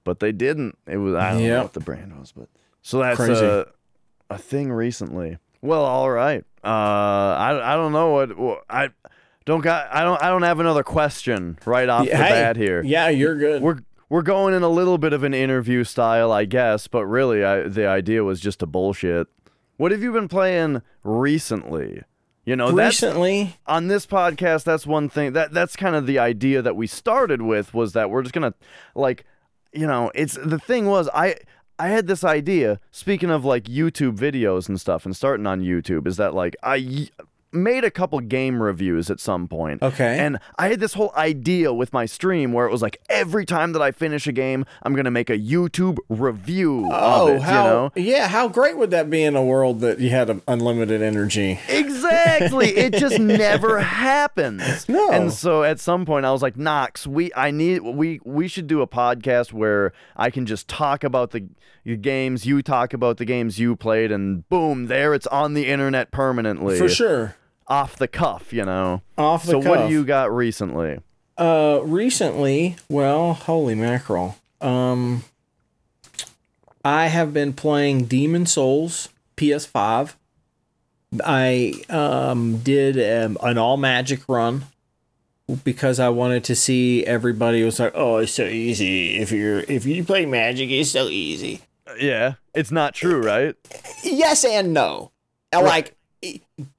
[0.07, 0.79] but they didn't.
[0.87, 2.49] It was I don't know what the brand was, but
[2.81, 3.45] so that's Crazy.
[3.45, 3.67] a
[4.31, 5.37] a thing recently.
[5.61, 6.43] Well, all right.
[6.65, 8.89] Uh, I I don't know what, I
[9.45, 9.93] don't got.
[9.95, 12.83] I don't I don't have another question right off the Hey, bat here.
[12.83, 13.61] Yeah, you're good.
[13.63, 13.79] We're
[14.09, 17.63] we're going in a little bit of an interview style, I guess, but really, I,
[17.63, 19.27] the idea was just to bullshit.
[19.77, 22.03] What have you been playing recently?
[22.45, 24.63] You know, that's Recently, on this podcast.
[24.63, 28.09] That's one thing that that's kind of the idea that we started with was that
[28.09, 28.55] we're just gonna
[28.95, 29.25] like,
[29.77, 31.37] you know, it's the thing was I.
[31.79, 36.07] I had this idea, speaking of like YouTube videos and stuff and starting on YouTube,
[36.07, 37.11] is that like I
[37.53, 39.83] made a couple game reviews at some point.
[39.83, 40.19] Okay.
[40.19, 43.73] And I had this whole idea with my stream where it was like every time
[43.73, 47.43] that I finish a game, I'm going to make a YouTube review oh, of it,
[47.43, 47.93] how you know?
[47.97, 51.59] yeah, how great would that be in a world that you had unlimited energy?
[51.69, 52.69] Exactly.
[52.77, 54.89] it just never happens.
[54.89, 55.11] No.
[55.11, 58.67] And so at some point I was like, Knox, we I need we we should
[58.67, 61.49] do a podcast where I can just talk about the
[61.95, 66.11] games, you talk about the games you played, and boom, there it's on the internet
[66.11, 66.79] permanently.
[66.79, 67.37] For sure.
[67.69, 69.03] Off the cuff, you know.
[69.19, 69.65] Off the cuff.
[69.65, 71.01] so what do you got recently?
[71.37, 74.37] Uh, recently, well, holy mackerel.
[74.61, 75.25] Um,
[76.85, 80.15] I have been playing Demon's Souls PS5.
[81.25, 84.65] I um did um, an all magic run
[85.65, 89.17] because I wanted to see everybody was like, "Oh, it's so easy.
[89.17, 91.61] If you're if you play Magic, it's so easy."
[91.99, 93.55] Yeah, it's not true, right?
[94.03, 95.13] Yes and no.
[95.53, 95.96] And like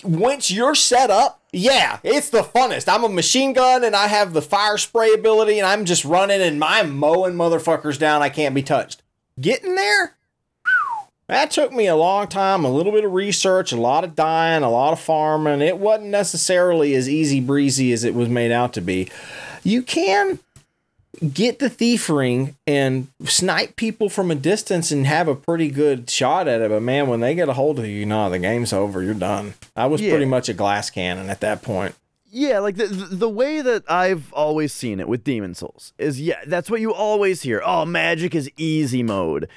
[0.03, 2.91] once you're set up, yeah, it's the funnest.
[2.91, 6.41] I'm a machine gun and I have the fire spray ability and I'm just running
[6.41, 8.21] and I'm mowing motherfuckers down.
[8.21, 9.01] I can't be touched.
[9.39, 10.15] Getting there,
[11.27, 14.63] that took me a long time, a little bit of research, a lot of dying,
[14.63, 15.61] a lot of farming.
[15.61, 19.09] It wasn't necessarily as easy breezy as it was made out to be.
[19.63, 20.39] You can
[21.33, 26.09] get the thief ring and snipe people from a distance and have a pretty good
[26.09, 26.69] shot at it.
[26.69, 29.01] But man, when they get a hold of you, no, the game's over.
[29.01, 29.53] You're done.
[29.75, 30.11] I was Yeah.
[30.11, 31.95] pretty much a glass cannon at that point.
[32.29, 36.39] Yeah, like the the way that I've always seen it with Demon's Souls is yeah,
[36.45, 37.61] that's what you always hear.
[37.65, 39.47] Oh, magic is easy mode.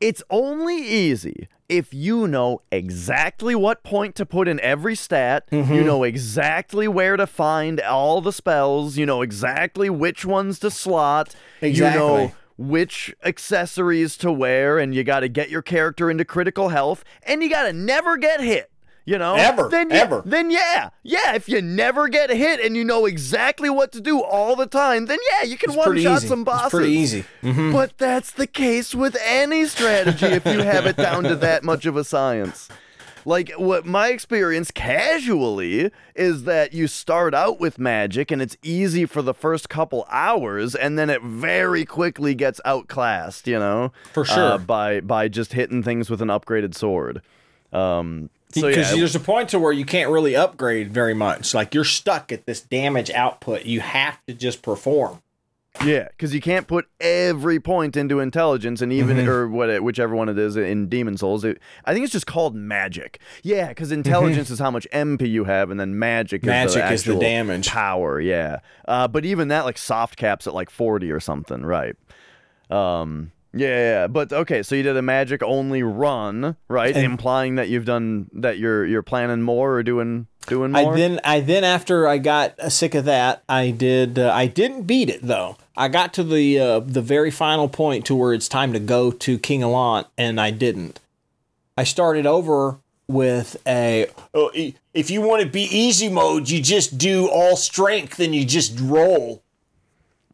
[0.00, 5.62] It's only easy if you know exactly what point to put in every stat, you
[5.62, 5.86] mm-hmm.
[5.86, 11.34] know exactly where to find all the spells, you know exactly which ones to slot,
[11.60, 16.68] you know which accessories to wear and you got to get your character into critical
[16.68, 18.70] health and you got to never get hit.
[19.06, 20.22] You know, Ever, then yeah, ever.
[20.24, 21.34] then yeah, yeah.
[21.34, 25.04] If you never get hit and you know exactly what to do all the time,
[25.06, 26.26] then yeah, you can It's one shot easy.
[26.28, 26.64] some bosses.
[26.64, 27.24] It's pretty easy.
[27.42, 27.72] Mhm.
[27.74, 31.84] But that's the case with any strategy if you have it down to that much
[31.84, 32.70] of a science.
[33.26, 39.04] Like what my experience casually is that you start out with magic and it's easy
[39.06, 43.92] for the first couple hours and then it very quickly gets outclassed, you know?
[44.12, 44.52] For sure.
[44.52, 47.20] Uh, by by just hitting things with an upgraded sword.
[47.72, 51.54] Um so Because yeah, there's a point to where you can't really upgrade very much.
[51.54, 53.64] Like you're stuck at this damage output.
[53.64, 55.20] You have to just perform.
[55.84, 59.28] Yeah, because you can't put every point into intelligence, and even Mm-hmm.
[59.28, 61.44] or what, whichever one it is in Demon's Souls.
[61.44, 63.18] It, I think it's just called magic.
[63.42, 66.50] Yeah, because intelligence is how much MP you have, and then magic is Mm-hmm.
[66.50, 67.66] Magic the is the damage.
[67.68, 68.20] power.
[68.20, 71.96] Yeah, uh, but even that like soft caps at like forty or something, right?
[72.70, 74.06] Um, yeah, yeah.
[74.06, 76.94] But okay, so you did a magic only run, right?
[76.94, 80.94] And- Implying that you've done that you're you're planning more or doing doing more.
[80.94, 84.82] I then I then after I got sick of that, I did uh, I didn't
[84.82, 85.56] beat it though.
[85.76, 89.10] I got to the uh, the very final point to where it's time to go
[89.10, 91.00] to King Allant, and I didn't.
[91.76, 92.78] I started over
[93.08, 94.50] with a oh,
[94.94, 98.78] if you want to be easy mode, you just do all strength and you just
[98.80, 99.42] roll.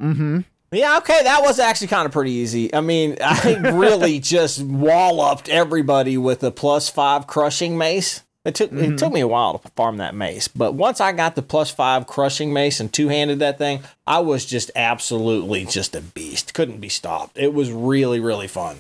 [0.01, 0.41] Mm-hmm.
[0.73, 2.73] Yeah, okay, that was actually kind of pretty easy.
[2.73, 8.23] I mean, I really just walloped everybody with a plus five crushing mace.
[8.45, 8.97] It took it mm-hmm.
[8.97, 12.07] took me a while to farm that mace, but once I got the plus five
[12.07, 16.55] crushing mace and two handed that thing, I was just absolutely just a beast.
[16.55, 17.37] Couldn't be stopped.
[17.37, 18.79] It was really really fun.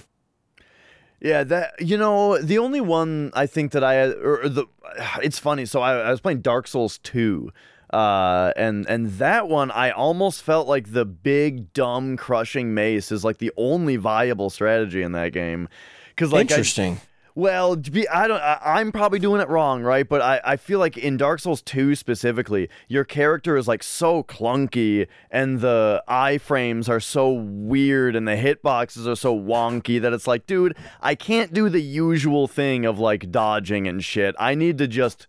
[1.20, 4.64] Yeah, that you know the only one I think that I or the
[5.22, 5.66] it's funny.
[5.66, 7.52] So I, I was playing Dark Souls two,
[7.92, 13.24] uh, and and that one I almost felt like the big dumb crushing mace is
[13.24, 15.68] like the only viable strategy in that game,
[16.10, 17.00] because like I, Interesting.
[17.34, 18.40] well, be, I don't.
[18.40, 20.08] I, I'm probably doing it wrong, right?
[20.08, 24.22] But I, I feel like in Dark Souls 2 specifically, your character is like so
[24.22, 30.28] clunky, and the iframes are so weird, and the hitboxes are so wonky that it's
[30.28, 34.36] like, dude, I can't do the usual thing of like dodging and shit.
[34.38, 35.26] I need to just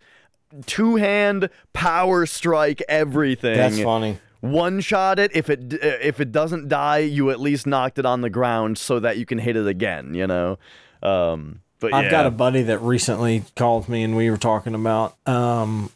[0.66, 4.18] two hand power strike everything That's funny.
[4.40, 5.34] one shot it.
[5.34, 9.00] If it if it doesn't die, you at least knocked it on the ground so
[9.00, 10.14] that you can hit it again.
[10.14, 10.58] You know.
[11.02, 12.10] Um, but I've yeah.
[12.10, 15.90] got a buddy that recently called me and we were talking about um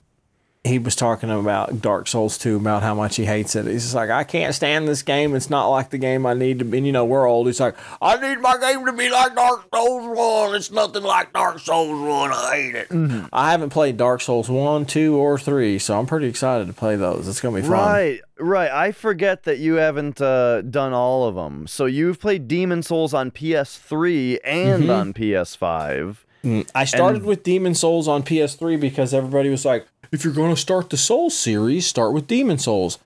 [0.66, 3.66] he was talking about Dark Souls 2 about how much he hates it.
[3.66, 5.34] He's just like, I can't stand this game.
[5.34, 6.78] It's not like the game I need to be.
[6.78, 7.46] And, you know, we're old.
[7.46, 10.54] He's like, I need my game to be like Dark Souls 1.
[10.56, 12.30] It's nothing like Dark Souls 1.
[12.32, 12.88] I hate it.
[12.88, 13.26] Mm-hmm.
[13.32, 16.96] I haven't played Dark Souls 1, 2, or 3, so I'm pretty excited to play
[16.96, 17.28] those.
[17.28, 17.76] It's going to be fun.
[17.78, 18.70] Right, right.
[18.70, 21.66] I forget that you haven't uh, done all of them.
[21.66, 24.90] So you've played Demon's Souls on PS3 and Mm-hmm.
[24.90, 26.16] on PS5.
[26.76, 30.60] I started with Demon's Souls on PS3 because everybody was like, if you're going to
[30.60, 32.98] start the Souls series, start with Demon's Souls.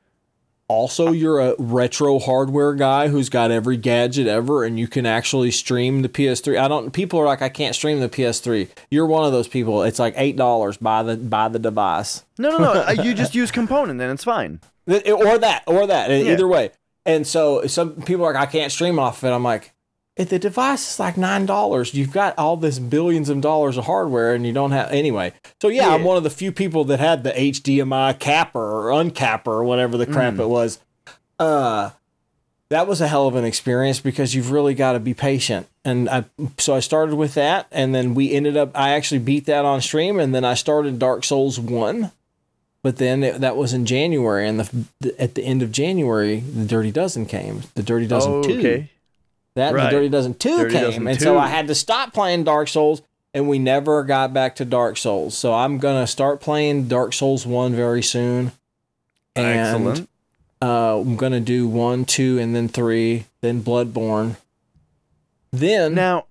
[0.68, 5.50] Also, you're a retro hardware guy who's got every gadget ever, and you can actually
[5.50, 6.60] stream the PS3.
[6.60, 6.92] I don't.
[6.92, 8.68] People are like, I can't stream the PS3.
[8.88, 9.82] You're one of those people.
[9.82, 13.02] It's like eight dollars by the by the device, No, no, no.
[13.02, 14.60] you just use component, and it's fine.
[14.86, 16.10] Or that, or that.
[16.10, 16.32] Yeah.
[16.34, 16.70] Either way.
[17.04, 19.34] And so some people are like, I can't stream off of it.
[19.34, 19.72] I'm like,
[20.16, 23.86] if the device is like nine dollars, you've got all this billions of dollars of
[23.86, 25.32] hardware, and you don't have anyway.
[25.62, 29.46] So yeah, I'm one of the few people that had the HDMI capper or uncapper
[29.46, 30.40] or whatever the crap Mm.
[30.40, 30.78] it was.
[31.38, 31.90] Uh,
[32.68, 35.66] that was a hell of an experience because you've really got to be patient.
[35.84, 36.24] And I,
[36.58, 38.70] so I started with that, and then we ended up.
[38.74, 42.12] I actually beat that on stream, and then I started Dark Souls one.
[42.82, 46.40] But then it, that was in January, and the, the at the end of January,
[46.40, 47.62] the Dirty Dozen came.
[47.74, 48.58] The Dirty Dozen Oh, two.
[48.58, 48.90] okay.
[49.60, 49.84] That Right.
[49.84, 52.66] the Dirty Dozen two Dirty came, Dozen and so I had to stop playing Dark
[52.68, 53.02] Souls,
[53.34, 55.36] and we never got back to Dark Souls.
[55.36, 58.52] So I'm gonna start playing Dark Souls one very soon.
[59.36, 60.08] And Excellent.
[60.62, 64.36] uh, I'm gonna do one, two, and then three, then Bloodborne.
[65.52, 66.24] Then Now,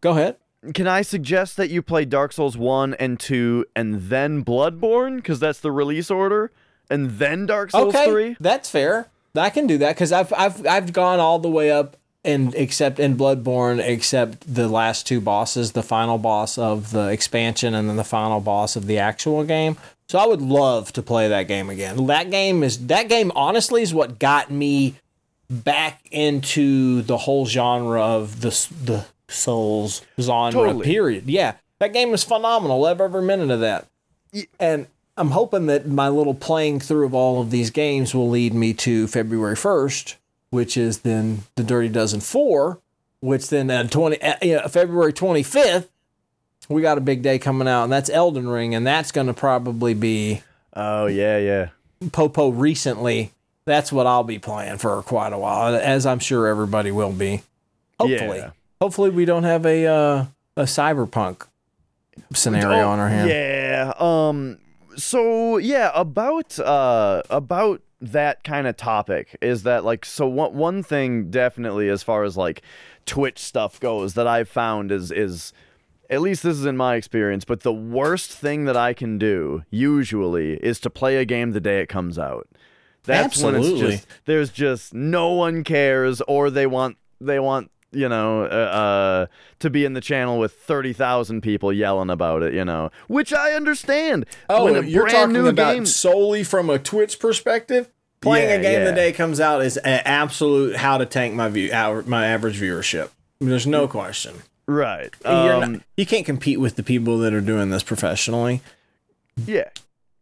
[0.00, 0.36] go ahead.
[0.72, 5.16] can I suggest that you play Dark Souls 1 and 2 and then Bloodborne?
[5.16, 6.50] Because that's the release order?
[6.90, 8.36] And then Dark Souls okay, 3?
[8.40, 9.08] that's fair.
[9.36, 12.98] I can do that because I've I've I've gone all the way up and except
[12.98, 17.96] in Bloodborne, except the last two bosses, the final boss of the expansion and then
[17.96, 19.76] the final boss of the actual game.
[20.08, 22.06] So I would love to play that game again.
[22.06, 24.94] That game is that game honestly is what got me
[25.50, 28.50] back into the whole genre of the
[28.84, 30.84] the Souls genre Totally.
[30.84, 31.24] period.
[31.26, 32.80] Yeah, that game is phenomenal.
[32.80, 33.86] Love every minute of that.
[34.60, 38.52] And I'm hoping that my little playing through of all of these games will lead
[38.52, 40.16] me to February 1st,
[40.54, 42.78] which is then the Dirty Dozen 4,
[43.20, 45.88] which then at 20 uh, yeah, February 25th,
[46.68, 49.34] we got a big day coming out, and that's Elden Ring, and that's going to
[49.34, 50.42] probably be
[50.72, 51.68] Oh, yeah, yeah.
[52.12, 53.32] Popo recently.
[53.66, 57.42] That's what I'll be playing for quite a while, as I'm sure everybody will be.
[57.98, 58.50] Hopefully, Yeah.
[58.80, 60.24] hopefully we don't have a uh,
[60.56, 61.46] a cyberpunk
[62.32, 63.30] scenario Oh, on our hands.
[63.30, 63.92] Yeah.
[63.98, 64.58] Um
[64.96, 67.80] so yeah, about uh about
[68.12, 72.36] that kind of topic is that like so one one thing definitely as far as
[72.36, 72.62] like
[73.06, 75.52] Twitch stuff goes that I've found is is
[76.10, 79.62] at least this is in my experience, but the worst thing that I can do
[79.70, 82.46] usually is to play a game the day it comes out.
[83.04, 88.08] That's when it's just there's just no one cares or they want they want you
[88.08, 89.26] know uh, uh
[89.60, 92.90] to be in the channel with 30,000 people yelling about it, you know.
[93.08, 94.26] Which I understand.
[94.48, 97.90] Oh, when you're talking new about game solely from a Twitch perspective.
[98.20, 98.84] Playing Yeah, a game yeah.
[98.86, 101.70] the day comes out is an absolute how to tank my view,
[102.06, 103.10] my average viewership.
[103.38, 104.36] There's no question.
[104.66, 105.10] right.
[105.26, 108.62] Um, not, you can't compete with the people that are doing this professionally.
[109.44, 109.68] yeah.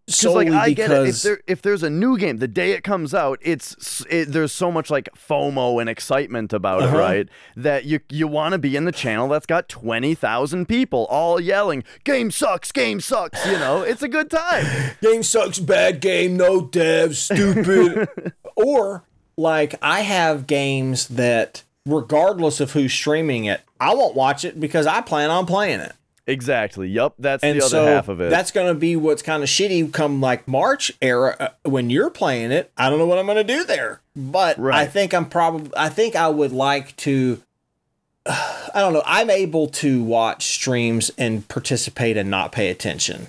[0.07, 2.73] Because Solely like I get it, if there if there's a new game the day
[2.73, 6.97] it comes out, it's it, there's so much like FOMO and excitement about Uh-huh.
[6.97, 7.29] it, right?
[7.57, 11.39] That you you want to be in the channel that's got twenty thousand people all
[11.41, 14.67] yelling, "Game sucks, game sucks!" You know, it's a good time.
[15.03, 18.33] game sucks, bad game, no devs, stupid.
[18.57, 19.05] or
[19.37, 24.87] like I have games that regardless of who's streaming it, I won't watch it because
[24.87, 25.93] I plan on playing it.
[26.33, 26.89] Exactly.
[26.89, 27.15] Yup.
[27.19, 28.31] That's and the other so half of it.
[28.31, 32.11] that's going to be what's kind of shitty come like March era uh, when you're
[32.11, 32.73] playing it.
[32.77, 35.71] I don't know what I'm going to do there, but I think I'm probably.
[35.77, 37.43] I think I would like to.
[38.27, 39.03] I don't know.
[39.05, 43.29] I'm able to watch streams and participate and not pay attention,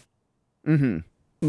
[0.65, 0.99] mm-hmm.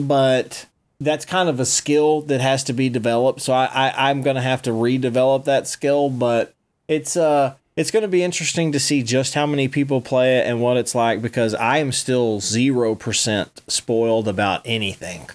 [0.07, 0.66] but
[1.00, 3.40] that's kind of a skill that has to be developed.
[3.40, 6.55] So I, I I'm going to have to redevelop that skill, but
[6.88, 10.47] it's uh it's going to be interesting to see just how many people play it
[10.47, 15.29] and what it's like because I am still 0% spoiled about anything.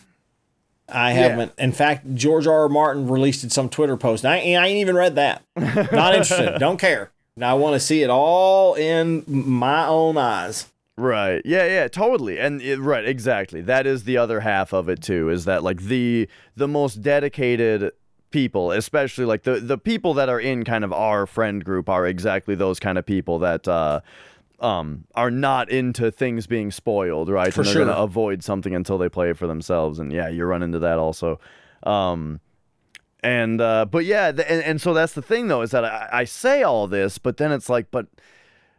[0.92, 1.52] I haven't.
[1.58, 2.62] In fact, George R.
[2.62, 2.70] R.
[2.70, 4.26] Martin released some Twitter post.
[4.26, 5.44] I, I ain't even read that.
[5.56, 6.58] Not interested.
[6.60, 7.12] Don't care.
[7.36, 10.68] Now I want to see it all in my own eyes.
[10.98, 11.42] Right.
[11.46, 12.40] Yeah, yeah, totally.
[12.40, 13.62] And it, right, exactly.
[13.62, 17.92] That is the other half of it too is that like the the most dedicated
[18.32, 22.06] people, especially like the the people that are in kind of our friend group are
[22.06, 24.02] exactly those kind of people that uh
[24.60, 27.54] um are not into things being spoiled, right?
[27.54, 27.86] For and they're sure.
[27.86, 30.00] gonna avoid something until they play it for themselves.
[30.00, 31.40] And yeah, you run into that also.
[31.84, 32.40] Um
[33.22, 36.10] and uh but yeah, th- and, and so that's the thing though, is that I,
[36.12, 38.08] I say all this, but then it's like, but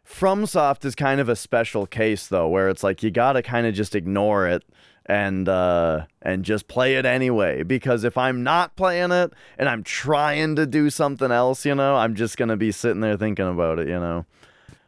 [0.07, 3.75] FromSoft is kind of a special case though, where it's like you gotta kind of
[3.75, 4.65] just ignore it
[5.07, 9.83] and uh and just play it anyway because if I'm not playing it and I'm
[9.83, 13.79] trying to do something else, you know, I'm just gonna be sitting there thinking about
[13.79, 14.27] it, you know.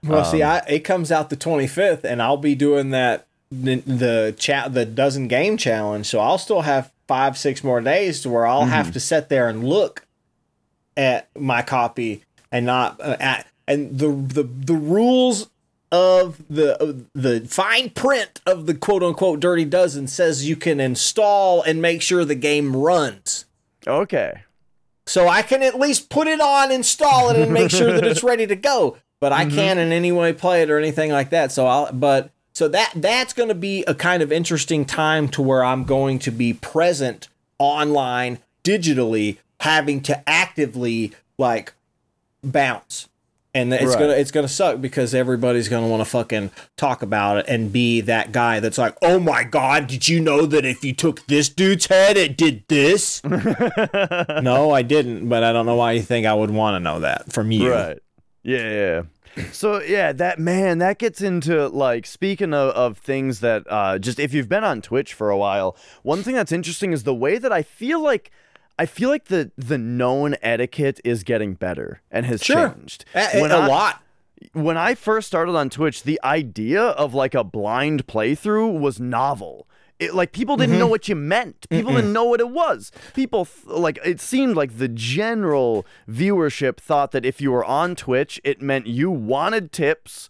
[0.05, 3.77] Well, see, Um, I, it comes out the 25th, and I'll be doing that the,
[3.77, 6.07] the chat the dozen game challenge.
[6.07, 8.71] So I'll still have five six more days to where I'll Mm-hmm.
[8.71, 10.07] have to sit there and look
[10.97, 15.49] at my copy and not uh, at and the the the rules
[15.93, 21.62] of the the fine print of the quote unquote dirty dozen says you can install
[21.62, 23.45] and make sure the game runs.
[23.86, 24.43] Okay.
[25.07, 28.22] So I can at least put it on, install it, and make sure that it's
[28.24, 28.97] ready to go.
[29.20, 29.55] But I mm-hmm.
[29.55, 31.53] can't in any way play it or anything like that.
[31.53, 35.43] So I'll but so that that's going to be a kind of interesting time to
[35.43, 37.28] where I'm going to be present
[37.59, 41.74] online digitally, having to actively like
[42.43, 43.09] bounce.
[43.55, 43.98] And it's Right.
[43.98, 48.00] gonna it's gonna suck because everybody's gonna want to fucking talk about it and be
[48.00, 51.50] that guy that's like, oh my god, did you know that if you took this
[51.50, 53.22] dude's head, it did this?
[53.24, 57.00] no, I didn't, but I don't know why you think I would want to know
[57.00, 57.70] that from you.
[57.70, 57.98] Right.
[58.42, 59.03] Yeah,
[59.36, 59.44] yeah.
[59.53, 64.18] So yeah, that man, that gets into like speaking of, of things that uh just
[64.18, 67.38] if you've been on Twitch for a while, one thing that's interesting is the way
[67.38, 68.30] that I feel like
[68.79, 72.70] I feel like the the known etiquette is getting better and has Sure.
[72.70, 73.05] changed.
[73.14, 74.03] A, When a I- lot.
[74.55, 79.68] when I first started on Twitch, the idea of like a blind playthrough was novel.
[80.01, 80.79] It, like people didn't Mm-hmm.
[80.81, 81.66] know what you meant.
[81.70, 82.91] People didn't know what it was.
[83.14, 87.95] People th- like it seemed like the general viewership thought that if you were on
[87.95, 90.29] Twitch, it meant you wanted tips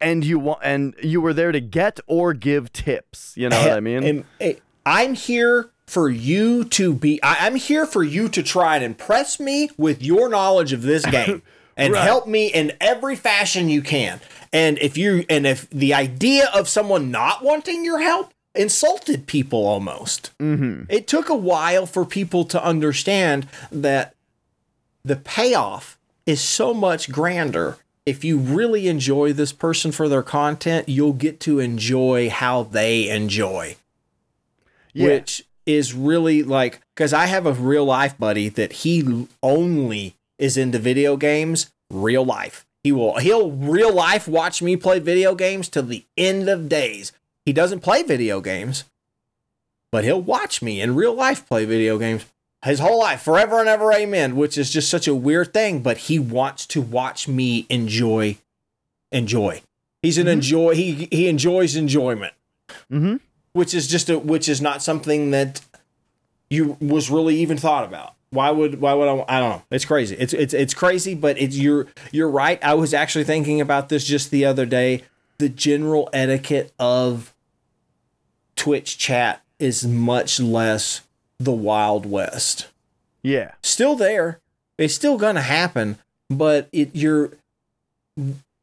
[0.00, 3.34] and you wa- and you were there to get or give tips.
[3.36, 4.02] You know what I mean?
[4.04, 4.54] And, eh,
[4.86, 7.22] I'm here for you to be.
[7.22, 11.04] I, I'm here for you to try and impress me with your knowledge of this
[11.04, 11.42] game
[11.76, 12.02] and Right.
[12.02, 14.20] help me in every fashion you can.
[14.52, 19.66] And if you and if the idea of someone not wanting your help insulted people
[19.66, 20.30] almost.
[20.38, 20.84] Mm-hmm.
[20.90, 24.14] It took a while for people to understand that
[25.04, 27.78] the payoff is so much grander.
[28.04, 33.08] If you really enjoy this person for their content, you'll get to enjoy how they
[33.08, 33.76] enjoy
[34.92, 35.06] yeah.
[35.06, 40.56] which is really like because I have a real life buddy that he only is
[40.56, 42.66] into video games, real life.
[42.82, 47.12] He will he'll real life watch me play video games till the end of days.
[47.44, 48.84] He doesn't play video games,
[49.90, 52.24] but he'll watch me in real life play video games
[52.64, 54.36] his whole life, forever and ever, amen.
[54.36, 58.38] Which is just such a weird thing, but he wants to watch me enjoy,
[59.10, 59.62] enjoy.
[60.00, 60.74] He's an enjoy.
[60.74, 62.34] He he enjoys enjoyment
[62.90, 63.16] mm-hmm.
[63.52, 65.60] Which is just a which is not something that
[66.50, 68.14] you was really even thought about.
[68.30, 69.62] Why would why would I I don't know.
[69.70, 70.16] It's crazy.
[70.18, 72.62] It's it's it's crazy, but it's you're you're right.
[72.64, 75.02] I was actually thinking about this just the other day.
[75.38, 77.34] The general etiquette of
[78.56, 81.02] Twitch chat is much less
[81.38, 82.68] the Wild West.
[83.22, 83.52] Yeah.
[83.62, 84.40] Still there.
[84.78, 85.98] It's still gonna happen,
[86.30, 87.32] but it you're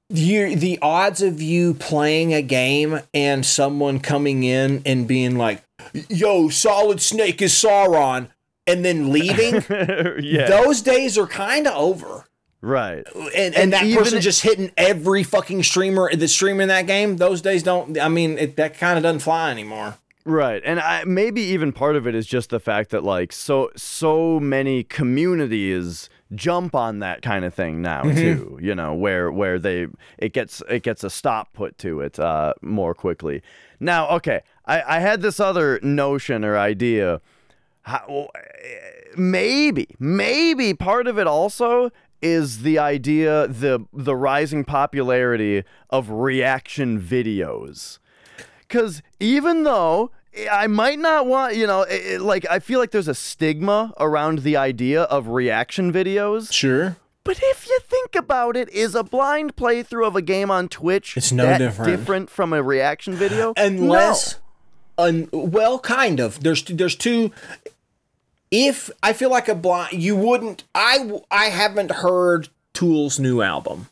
[0.10, 5.64] you the odds of you playing a game and someone coming in and being like,
[6.10, 8.30] "Yo, Solid Snake is Sauron,"
[8.66, 9.64] and then leaving,
[10.24, 10.48] yeah.
[10.48, 12.26] those days are kind of over.
[12.62, 13.04] right.
[13.16, 17.18] And, and, And that person just hitting every fucking streamer that's streaming that game.
[17.18, 18.00] Those days don't.
[18.00, 19.98] I mean, it, that kind of doesn't fly anymore.
[20.26, 20.62] Right.
[20.66, 24.40] And I, maybe even part of it is just the fact that like so so
[24.40, 29.88] many communities jump on that kind of thing now too, you know, where where they
[30.18, 33.42] it gets it gets a stop put to it uh more quickly.
[33.80, 37.22] Now, okay, I I had this other notion or idea.
[37.84, 38.28] How,
[39.18, 47.02] maybe maybe part of it also is the idea the the rising popularity of reaction
[47.02, 48.00] videos.
[48.60, 50.12] Because even though
[50.48, 53.94] I might not want, you know, it, it- like I feel like there's a stigma
[54.00, 56.54] around the idea of reaction videos.
[56.54, 56.98] Sure.
[57.24, 61.16] But if you think about it, is a blind playthrough of a game on Twitch
[61.18, 61.92] It's no different.
[61.92, 63.54] different from a reaction video?
[63.58, 64.40] unless
[64.98, 67.32] un, well kind of there's there's two
[68.52, 73.90] if i feel like a blind you wouldn't I I haven't heard tool's new album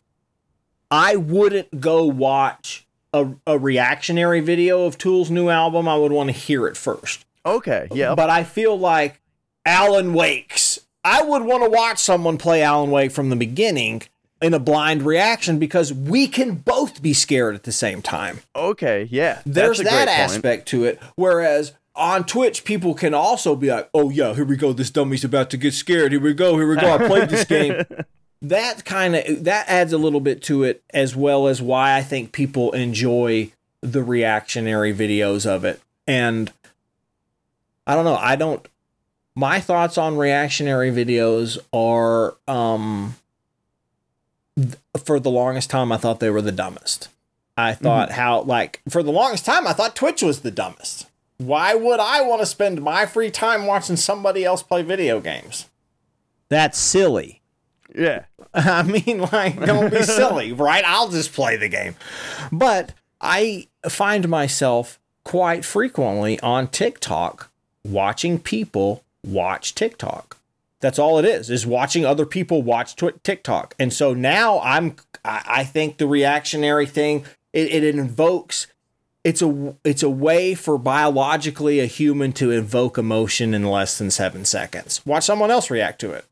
[0.90, 6.28] i wouldn't go watch a, a reactionary video of tool's new album i would want
[6.28, 7.26] to hear it first.
[7.46, 8.16] Okay, yeah.
[8.16, 9.22] but i feel like
[9.66, 14.02] alan wakes I would want to watch someone play Alan Wake from the beginning
[14.42, 18.42] in a blind reaction because we can both be scared at the same time.
[18.54, 19.42] Okay, yeah.
[19.46, 20.10] There's that great point.
[20.10, 21.00] aspect to it.
[21.16, 24.74] Whereas on Twitch, people can also be like, "Oh yeah, here we go.
[24.74, 26.12] This dummy's about to get scared.
[26.12, 26.58] Here we go.
[26.58, 26.94] Here we go.
[26.94, 27.86] I played this game."
[28.42, 32.02] That kind of that adds a little bit to it, as well as why I
[32.02, 35.82] think people enjoy the reactionary videos of it.
[36.06, 36.52] And
[37.86, 38.16] I don't know.
[38.16, 38.66] I don't.
[39.36, 43.16] My thoughts on reactionary videos are, um,
[45.04, 47.10] for the longest time, I thought they were the dumbest.
[47.58, 51.08] I thought how like for the longest time I thought Twitch was the dumbest.
[51.40, 55.68] Why would I want to spend my free time watching somebody else play video games?
[56.50, 57.37] That's silly.
[57.98, 58.26] Yeah.
[58.54, 60.84] I mean, like, don't be silly, right?
[60.86, 61.96] I'll just play the game.
[62.52, 67.52] But I find myself quite frequently on TikTok
[67.84, 70.38] watching people watch TikTok.
[70.80, 73.74] That's all it is, is watching other people watch TikTok.
[73.80, 74.96] And so now I'm,
[75.26, 78.68] I, I think the reactionary thing, it, it invokes,
[79.24, 84.12] it's a, it's a way for biologically a human to invoke emotion in less than
[84.12, 85.04] seven seconds.
[85.04, 86.26] Watch someone else react to it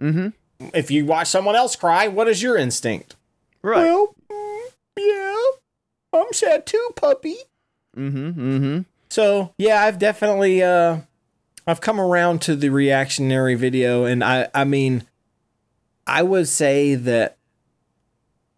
[0.00, 0.28] Mm-hmm.
[0.74, 3.16] If you watch someone else cry, what is your instinct?
[3.62, 3.84] Right.
[3.84, 4.60] Well, mm,
[4.98, 7.36] yeah, I'm sad too, puppy.
[7.96, 8.28] mm-hmm.
[8.28, 8.80] Mm-hmm.
[9.10, 10.98] So yeah, I've definitely uh,
[11.66, 15.04] I've come around to the reactionary video, and I I mean,
[16.06, 17.36] I would say that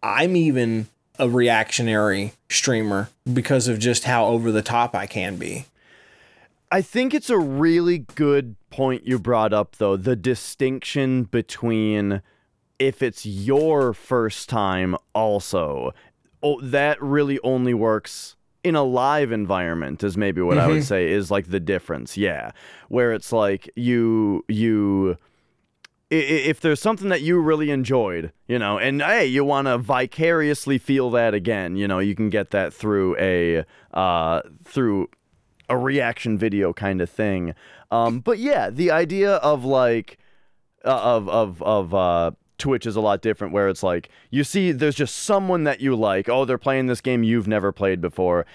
[0.02, 0.88] I'm even
[1.18, 5.66] a reactionary streamer because of just how over the top I can be.
[6.70, 12.22] I think it's a really good point you brought up, though the distinction between
[12.78, 15.92] if it's your first time, also.
[16.42, 21.10] Oh, that really only works in a live environment, is maybe what I would say
[21.10, 22.16] is like the difference.
[22.16, 22.52] Yeah.
[22.88, 25.16] Where it's like you, you,
[26.10, 30.78] if there's something that you really enjoyed, you know, and hey, you want to vicariously
[30.78, 35.08] feel that again, you know, you can get that through a uh, through
[35.68, 37.54] a reaction video kind of thing.
[37.90, 40.18] Um, but yeah, the idea of like
[40.84, 44.72] uh, of of of uh, Twitch is a lot different, where it's like you see
[44.72, 46.28] there's just someone that you like.
[46.28, 48.46] Oh, they're playing this game you've never played before.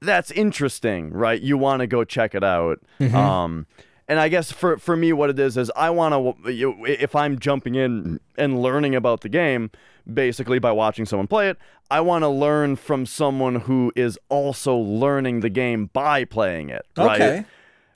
[0.00, 1.40] That's interesting, right?
[1.40, 2.80] You want to go check it out.
[3.14, 3.66] Um,
[4.08, 6.84] and I guess for for me, what it is is I want to.
[6.86, 9.70] If I'm jumping in and learning about the game,
[10.12, 11.58] basically by watching someone play it,
[11.90, 16.86] I want to learn from someone who is also learning the game by playing it,
[16.96, 17.20] right?
[17.20, 17.44] Okay.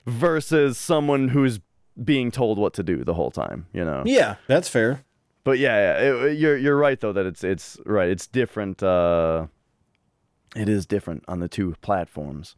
[0.05, 1.59] Versus someone who's
[2.01, 4.03] being told what to do the whole time, you know.
[4.05, 5.03] Yeah, that's fair.
[5.43, 8.09] But yeah, yeah it, you're you're right though that it's it's right.
[8.09, 8.81] It's different.
[8.81, 9.47] Uh,
[10.55, 12.55] it is different on the two platforms.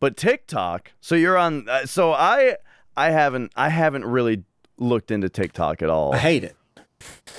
[0.00, 0.92] But TikTok.
[1.00, 1.68] So you're on.
[1.68, 2.56] Uh, so I
[2.96, 4.44] I haven't I haven't really
[4.78, 6.14] looked into TikTok at all.
[6.14, 6.56] I hate it.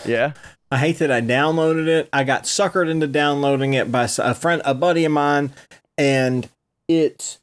[0.05, 0.33] Yeah.
[0.69, 2.09] I hate that I downloaded it.
[2.11, 5.53] I got suckered into downloading it by a friend, a buddy of mine,
[5.97, 6.49] and
[6.89, 7.39] it's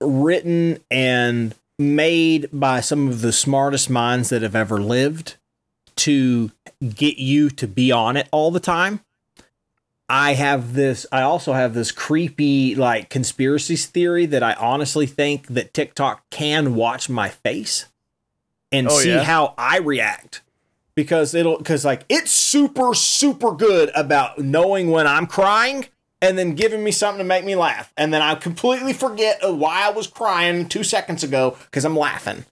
[0.00, 5.36] written and made by some of the smartest minds that have ever lived
[5.96, 6.50] to
[6.94, 9.00] get you to be on it all the time.
[10.08, 15.48] I have this, I also have this creepy, like, conspiracy theory that I honestly think
[15.48, 17.86] that TikTok can watch my face
[18.70, 19.22] and Oh, see yeah?
[19.24, 20.42] how I react
[20.94, 25.86] because it'll because like it's super super good about knowing when I'm crying
[26.20, 29.86] and then giving me something to make me laugh and then I completely forget why
[29.86, 32.44] I was crying two seconds ago because I'm laughing.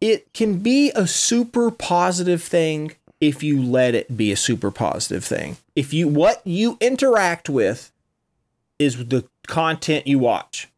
[0.00, 5.24] It can be a super positive thing if you let it be a super positive
[5.24, 5.56] thing.
[5.76, 7.92] If you what you interact with
[8.80, 10.68] is the content you watch.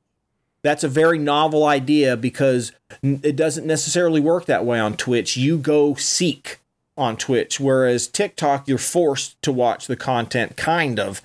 [0.63, 2.73] That's a very novel idea because
[3.03, 5.37] it doesn't necessarily work that way on Twitch.
[5.37, 6.61] You go seek
[6.97, 11.23] on Twitch, whereas TikTok, you're forced to watch the content, kind of.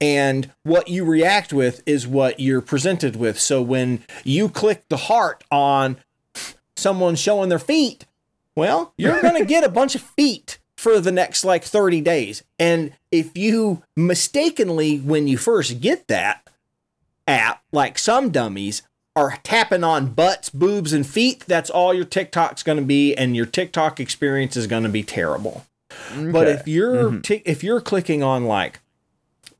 [0.00, 3.38] And what you react with is what you're presented with.
[3.38, 5.98] So when you click the heart on
[6.76, 8.06] someone showing their feet,
[8.56, 12.42] well, you're going to get a bunch of feet for the next like 30 days.
[12.58, 16.48] And if you mistakenly, when you first get that,
[17.28, 18.82] app, like some dummies,
[19.14, 23.36] are tapping on butts, boobs, and feet, that's all your TikTok's going to be, and
[23.36, 25.64] your TikTok experience is going to be terrible.
[26.32, 28.80] But if you're ti- if you're clicking on like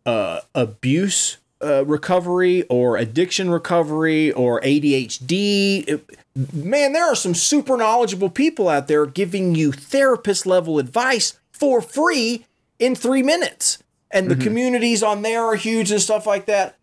[0.05, 6.19] uh, abuse uh, recovery or addiction recovery or ADHD, it-
[6.55, 11.81] man, there are some super knowledgeable people out there giving you therapist level advice for
[11.81, 12.47] free
[12.79, 13.83] in three minutes.
[14.11, 16.77] And the communities on there are huge and stuff like that.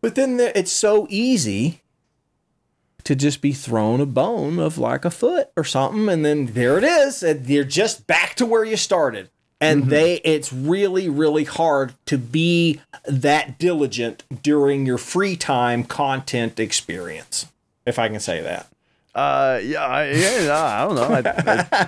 [0.00, 1.82] But then the, it's so easy
[3.04, 6.78] to just be thrown a bone of like a foot or something, and then there
[6.78, 9.30] it is, and you're just back to where you started.
[9.62, 16.58] And they, it's really, really hard to be that diligent during your free time content
[16.58, 17.44] experience,
[17.84, 18.68] if I can say that.
[19.14, 21.02] Uh, yeah, I, yeah, I don't know.
[21.02, 21.18] I,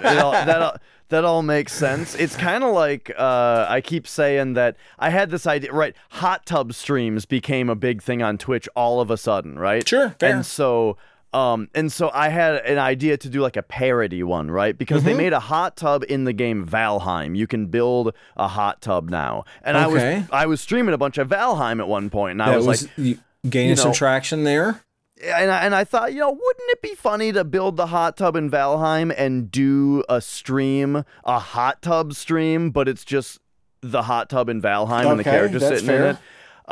[0.03, 0.77] I, all, that all,
[1.09, 2.15] that all makes sense.
[2.15, 5.73] It's kind of like uh, I keep saying that I had this idea.
[5.73, 9.59] Right, hot tub streams became a big thing on Twitch all of a sudden.
[9.59, 9.89] Right.
[9.89, 10.35] Sure, fair.
[10.35, 10.99] And so.
[11.33, 14.77] Um, and so I had an idea to do like a parody one, right?
[14.77, 15.07] Because Mm-hmm.
[15.07, 17.35] they made a hot tub in the game Valheim.
[17.37, 21.17] You can build a hot tub now, and I was I was streaming a bunch
[21.19, 23.19] of Valheim at one point, and I was, was, like, you
[23.49, 24.83] gaining you some traction there.
[25.25, 28.17] and I, and I thought, you know, wouldn't it be funny to build the hot
[28.17, 33.39] tub in Valheim and do a stream, a hot tub stream, but it's just
[33.81, 36.17] the hot tub in Valheim and the Okay, character that's sitting in it.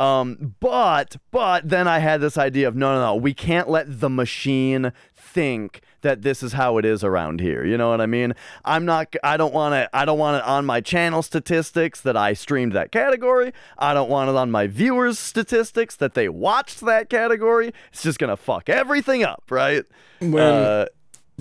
[0.01, 3.99] Um, but but then I had this idea of no, no, no, we can't let
[3.99, 7.63] the machine think that this is how it is around here.
[7.63, 8.33] You know what I mean?
[8.65, 9.15] I'm not.
[9.23, 9.89] I don't want to.
[9.95, 13.53] I don't want it on my channel statistics that I streamed that category.
[13.77, 17.71] I don't want it on my viewers' statistics that they watched that category.
[17.93, 19.85] It's just gonna fuck everything up, right?
[20.19, 20.85] When Uh,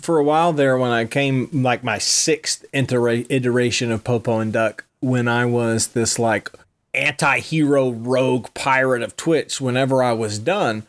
[0.01, 4.53] for a while there, when I came like my sixth itera- iteration of Popo and
[4.53, 6.51] Duck, when I was this like
[6.95, 10.85] anti-hero rogue pirate of Twitch, whenever I was done,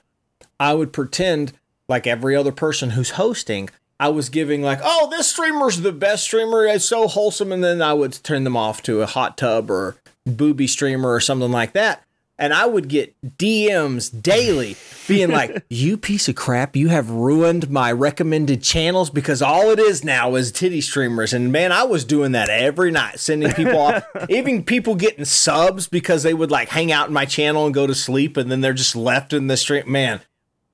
[0.60, 1.54] I would pretend
[1.88, 3.70] like every other person who's hosting.
[4.00, 6.66] I was giving like, oh, this streamer's the best streamer.
[6.66, 9.96] It's so wholesome, and then I would turn them off to a hot tub or
[10.26, 12.04] booby streamer or something like that.
[12.42, 14.76] And I would get DMs daily
[15.08, 19.78] being like, You piece of crap, you have ruined my recommended channels because all it
[19.78, 21.34] is now is titty streamers.
[21.34, 25.88] And man, I was doing that every night, sending people off, even people getting subs
[25.88, 28.62] because they would like hang out in my channel and go to sleep and then
[28.62, 29.92] they're just left in the stream.
[29.92, 30.22] Man,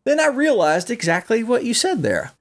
[0.05, 2.31] then I realized exactly what you said there.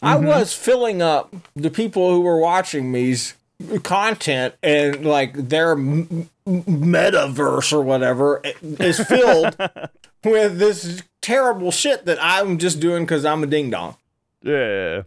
[0.00, 0.26] I mm-hmm.
[0.26, 3.34] was filling up the people who were watching me's
[3.82, 9.56] content and like their m- metaverse or whatever is filled
[10.24, 13.96] with this terrible shit that I'm just doing because I'm a ding dong.
[14.42, 15.02] Yeah.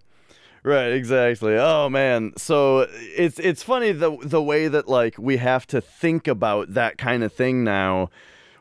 [0.63, 1.55] Right, exactly.
[1.55, 2.33] Oh man.
[2.37, 6.97] So it's it's funny the the way that like we have to think about that
[6.97, 8.09] kind of thing now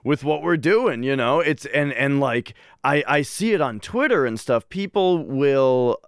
[0.04, 1.40] with what we're doing, you know?
[1.40, 2.54] It's and and like
[2.84, 4.68] I I see it on Twitter and stuff.
[4.68, 5.98] People will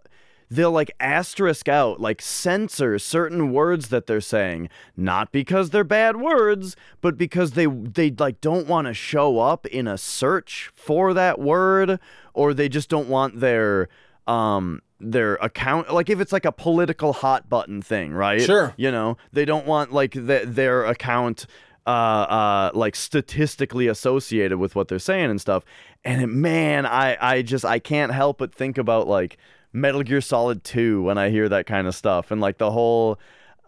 [0.51, 6.17] they'll like asterisk out like censor certain words that they're saying not because they're bad
[6.17, 11.15] words but because they they like don't want to show up in a search for
[11.15, 12.01] that word
[12.35, 13.89] or they just don't want their
[14.27, 18.75] um their account like if it's like a political hot button thing right Sure.
[18.77, 21.47] you know they don't want like the, their account
[21.87, 25.65] uh uh like statistically associated with what they're saying and stuff
[26.05, 29.39] and it, man i i just i can't help but think about like
[29.73, 33.19] metal gear solid 2 when i hear that kind of stuff and like the whole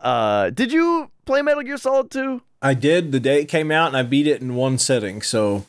[0.01, 3.89] uh did you play metal gear solid 2 I did the day it came out
[3.89, 5.21] and I beat it in one sitting.
[5.21, 5.67] So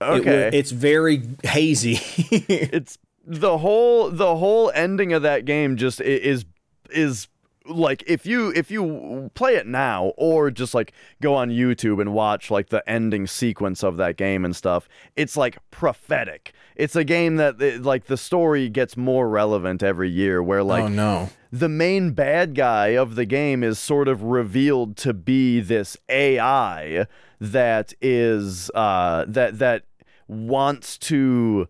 [0.00, 1.98] it okay it's very hazy.
[2.30, 2.96] it's
[3.26, 6.44] the whole the whole ending of that game just is
[6.90, 7.26] is
[7.68, 12.12] like if you if you play it now or just like go on YouTube and
[12.12, 17.04] watch like the ending sequence of that game and stuff it's like prophetic it's a
[17.04, 21.28] game that it- like the story gets more relevant every year where like oh no.
[21.52, 27.06] the main bad guy of the game is sort of revealed to be this AI
[27.40, 29.84] that is uh, that that
[30.26, 31.68] wants to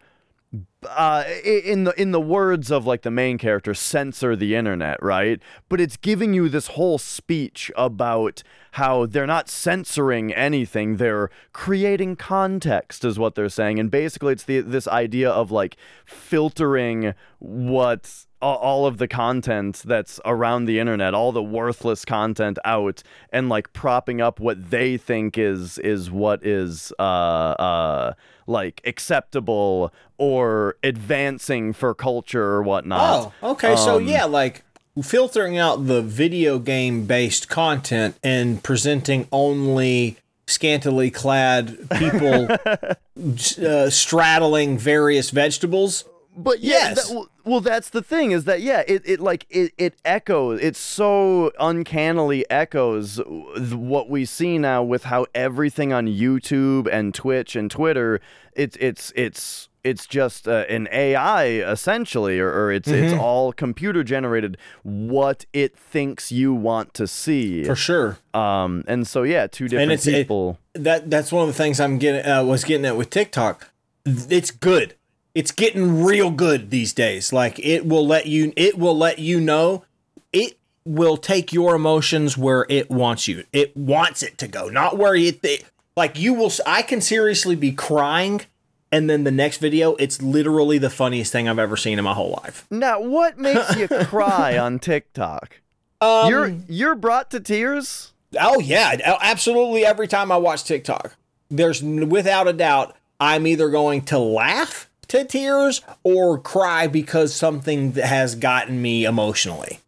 [0.86, 5.40] uh, in the in the words of like the main character, censor the internet, right?
[5.68, 8.42] But it's giving you this whole speech about
[8.72, 13.78] how they're not censoring anything; they're creating context, is what they're saying.
[13.78, 15.76] And basically, it's the this idea of like
[16.06, 22.58] filtering what a- all of the content that's around the internet, all the worthless content
[22.64, 28.12] out, and like propping up what they think is is what is uh uh
[28.46, 33.32] like acceptable or advancing for culture or whatnot.
[33.42, 33.76] Oh, okay.
[33.76, 34.64] so Um, yeah, like
[35.02, 42.48] filtering out the video game based content and presenting only scantily clad people
[43.66, 46.04] uh, straddling various vegetables.
[46.40, 47.08] But yeah, Yes.
[47.08, 50.60] that- well- that's the thing is that yeah, it, it like it it echoes.
[50.60, 53.20] It so uncannily echoes
[53.72, 58.20] what we see now with how everything on YouTube and Twitch and Twitter.
[58.54, 64.04] It's it's it's it's just uh, an AI essentially, or, or it's it's all computer
[64.04, 64.56] generated.
[64.84, 67.64] What it thinks you want to see.
[67.64, 68.18] For sure.
[68.34, 70.58] Um, and so yeah, two different it's- it- people.
[70.74, 73.70] That that's one of the things I'm getting uh, was getting at with TikTok.
[74.04, 74.94] It's good.
[75.38, 77.32] It's getting real good these days.
[77.32, 79.84] Like it will let you it will let you know
[80.32, 83.44] it will take your emotions where it wants you.
[83.52, 85.64] It wants it to go, not where it th-
[85.96, 88.40] like you will I can seriously be crying
[88.90, 92.14] and then the next video it's literally the funniest thing I've ever seen in my
[92.14, 92.66] whole life.
[92.68, 95.60] Now, what makes you cry on TikTok?
[96.00, 98.12] Um, you're you're brought to tears.
[98.40, 99.86] Oh yeah, absolutely.
[99.86, 101.14] Every time I watch TikTok,
[101.48, 107.92] there's without a doubt I'm either going to laugh to tears or cry because something
[107.94, 109.80] has gotten me emotionally.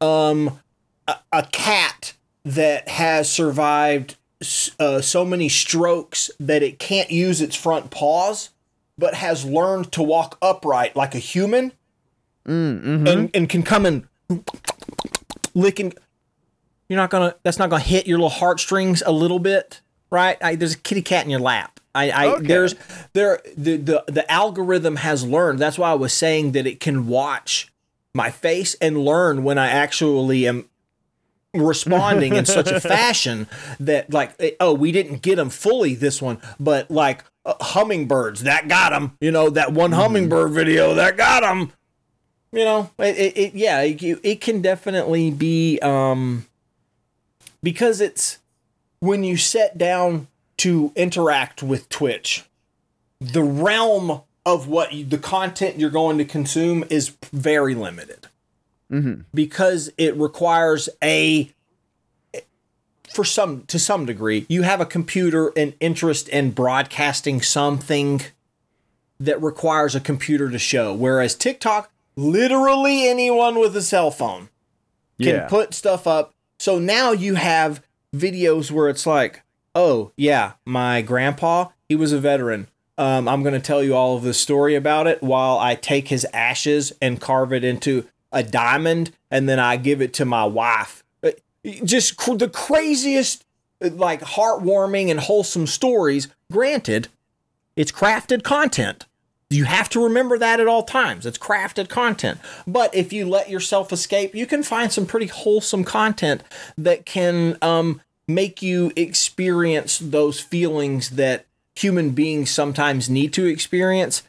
[0.00, 0.60] Um,
[1.06, 2.14] a, a cat
[2.44, 4.16] that has survived
[4.78, 8.50] uh, so many strokes that it can't use its front paws,
[8.98, 11.72] but has learned to walk upright like a human,
[12.46, 13.06] mm, mm-hmm.
[13.06, 14.08] and and can come and
[15.54, 15.92] licking.
[16.88, 17.36] You're not gonna.
[17.42, 19.80] That's not gonna hit your little heartstrings a little bit,
[20.10, 20.36] right?
[20.42, 21.71] I, there's a kitty cat in your lap.
[21.94, 22.46] I, I okay.
[22.46, 22.74] there's
[23.12, 25.58] there the, the the algorithm has learned.
[25.58, 27.72] That's why I was saying that it can watch
[28.14, 30.68] my face and learn when I actually am
[31.54, 33.46] responding in such a fashion
[33.78, 38.44] that like eh, oh we didn't get them fully this one but like uh, hummingbirds
[38.44, 40.00] that got them you know that one mm-hmm.
[40.00, 41.70] hummingbird video that got them
[42.52, 46.46] you know it, it, it yeah it, it can definitely be um
[47.62, 48.38] because it's
[49.00, 52.44] when you set down to interact with Twitch,
[53.20, 58.28] the realm of what you, the content you're going to consume is very limited
[58.90, 59.22] mm-hmm.
[59.32, 61.50] because it requires a
[63.08, 68.22] for some to some degree you have a computer and interest in broadcasting something
[69.20, 74.48] that requires a computer to show whereas TikTok literally anyone with a cell phone
[75.20, 75.48] can yeah.
[75.48, 77.82] put stuff up so now you have
[78.14, 79.41] videos where it's like
[79.74, 82.68] oh yeah, my grandpa, he was a veteran.
[82.98, 86.08] Um, I'm going to tell you all of the story about it while I take
[86.08, 90.44] his ashes and carve it into a diamond, and then I give it to my
[90.44, 91.02] wife.
[91.22, 91.30] Uh,
[91.84, 93.44] just cr- the craziest,
[93.82, 96.28] uh, like heartwarming and wholesome stories.
[96.50, 97.08] Granted,
[97.76, 99.06] it's crafted content.
[99.48, 101.26] You have to remember that at all times.
[101.26, 102.40] It's crafted content.
[102.66, 106.42] But if you let yourself escape, you can find some pretty wholesome content
[106.78, 114.22] that can um, make you experience those feelings that human beings sometimes need to experience,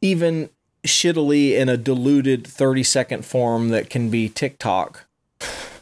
[0.00, 0.50] even
[0.84, 5.04] shittily in a diluted 30 second form that can be TikTok.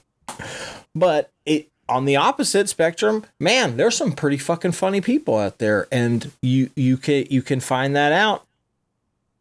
[0.94, 5.86] but it on the opposite spectrum, man, there's some pretty fucking funny people out there
[5.92, 8.46] and you you can you can find that out.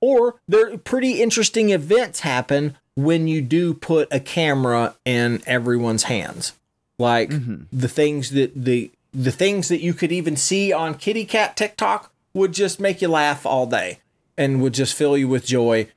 [0.02, 6.54] Or there pretty interesting events happen when you do put a camera in everyone's hands.
[7.00, 7.64] Like mm-hmm.
[7.72, 12.12] the things that the the things that you could even see on kitty cat TikTok
[12.34, 14.00] would just make you laugh all day
[14.38, 15.88] and would just fill you with joy.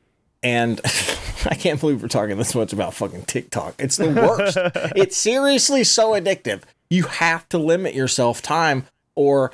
[0.43, 0.81] And
[1.47, 3.75] I can't believe we're talking this much about fucking TikTok.
[3.79, 4.59] It's the worst.
[4.97, 6.63] it's seriously so addictive.
[6.91, 9.51] You have to limit yourself time or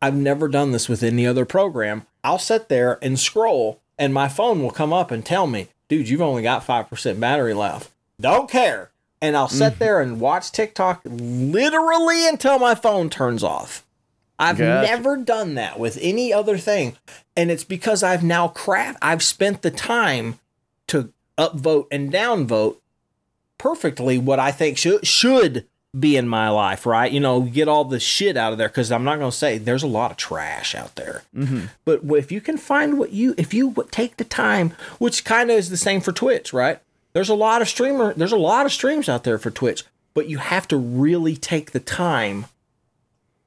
[0.00, 2.06] I've never done this with any other program.
[2.22, 6.08] I'll sit there and scroll and my phone will come up and tell me, dude,
[6.08, 7.90] you've only got 5% battery left.
[8.20, 8.90] Don't care
[9.26, 9.78] and I'll sit mm-hmm.
[9.80, 13.84] there and watch TikTok literally until my phone turns off.
[14.38, 14.86] I've gotcha.
[14.86, 16.96] never done that with any other thing.
[17.36, 20.38] And it's because I've now craft I've spent the time
[20.88, 22.76] to upvote and downvote
[23.58, 25.66] perfectly what I think should should
[25.98, 27.10] be in my life, right?
[27.10, 29.58] You know, get all the shit out of there because I'm not going to say
[29.58, 31.22] there's a lot of trash out there.
[31.34, 31.66] Mm-hmm.
[31.84, 35.56] But if you can find what you, if you take the time, which kind of
[35.56, 36.80] is the same for Twitch, right?
[37.16, 40.28] There's a lot of streamer, there's a lot of streams out there for Twitch, but
[40.28, 42.44] you have to really take the time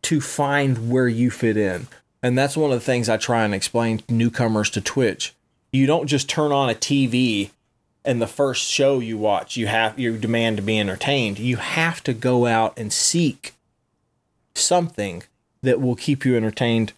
[0.02, 1.86] to find where you fit in.
[2.24, 5.36] And that's one of the things I try and explain to newcomers to Twitch.
[5.72, 7.52] You don't just turn on a TV
[8.04, 11.38] and the first show you watch, you have you demand to be entertained.
[11.38, 13.54] You have to go out and seek
[14.56, 15.22] something
[15.62, 16.94] that will keep you entertained.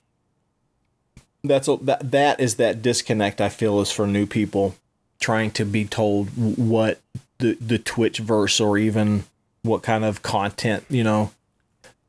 [1.44, 4.76] That's a, that that is that disconnect I feel is for new people
[5.22, 7.00] trying to be told what
[7.38, 9.24] the the Twitch verse or even
[9.64, 11.32] what kind of content you know.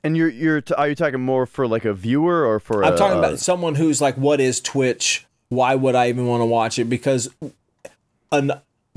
[0.03, 2.85] And you're you're t- are you talking more for like a viewer or for?
[2.85, 5.27] I'm a, talking about someone who's like, what is Twitch?
[5.49, 6.87] Why would I even want to watch it?
[6.87, 7.31] Because
[8.33, 8.53] an,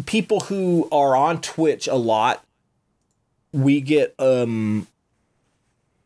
[0.05, 2.43] people who are on Twitch a lot,
[3.51, 4.87] we get um,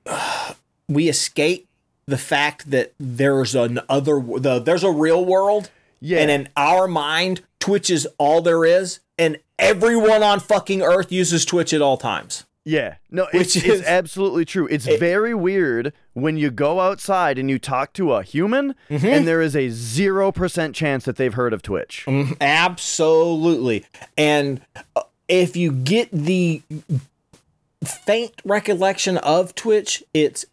[0.90, 1.68] we escape
[2.08, 5.70] the fact that there's an other the there's a real world.
[6.02, 6.20] Yeah.
[6.20, 11.46] And in our mind, Twitch is all there is, and everyone on fucking Earth uses
[11.46, 12.46] Twitch at all times.
[12.66, 14.68] Yeah, no, Which is- it's absolutely true.
[14.70, 19.06] It's very weird when you go outside and you talk to a human, Mm-hmm.
[19.08, 22.04] and there is a zero percent chance that they've heard of Twitch.
[22.08, 23.86] Mm, Absolutely.
[24.18, 24.62] And
[24.96, 26.62] uh, if you get the
[27.84, 30.46] faint recollection of Twitch, it's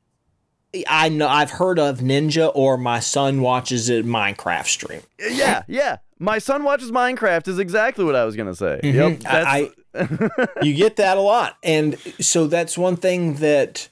[0.89, 5.03] I know I've heard of Ninja or my son watches it Minecraft stream.
[5.19, 5.99] Yeah, yeah.
[6.19, 8.81] My son watches Minecraft is exactly what I was gonna say.
[8.83, 8.99] Mm-hmm.
[8.99, 13.89] Yep, that's, I, you get that a lot, and so that's one thing that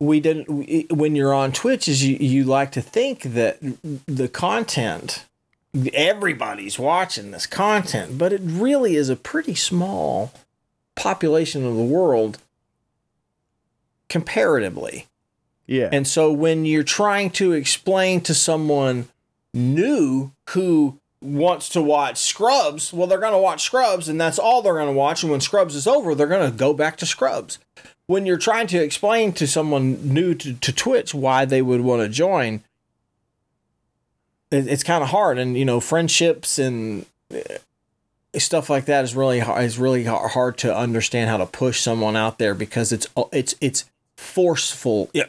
[0.00, 0.48] we didn't.
[0.48, 3.58] we- When you're on Twitch, is you you like to think that
[4.06, 5.24] the content,
[5.92, 10.32] everybody's watching this content, but it really is a pretty small
[10.94, 12.38] population of the world
[14.08, 15.07] comparatively.
[15.68, 19.06] Yeah, And so when you're trying to explain to someone
[19.52, 24.62] new who wants to watch Scrubs, well, they're going to watch Scrubs and that's all
[24.62, 25.22] they're going to watch.
[25.22, 27.58] And when Scrubs is over, they're going to go back to Scrubs.
[28.06, 32.00] When you're trying to explain to someone new to, to Twitch why they would want
[32.00, 32.62] to join,
[34.50, 35.38] it, it's kind of hard.
[35.38, 37.58] And, you know, friendships and uh,
[38.38, 42.16] stuff like that is really hard, is really hard to understand how to push someone
[42.16, 43.84] out there because it's it's it's
[44.16, 45.26] forceful yeah.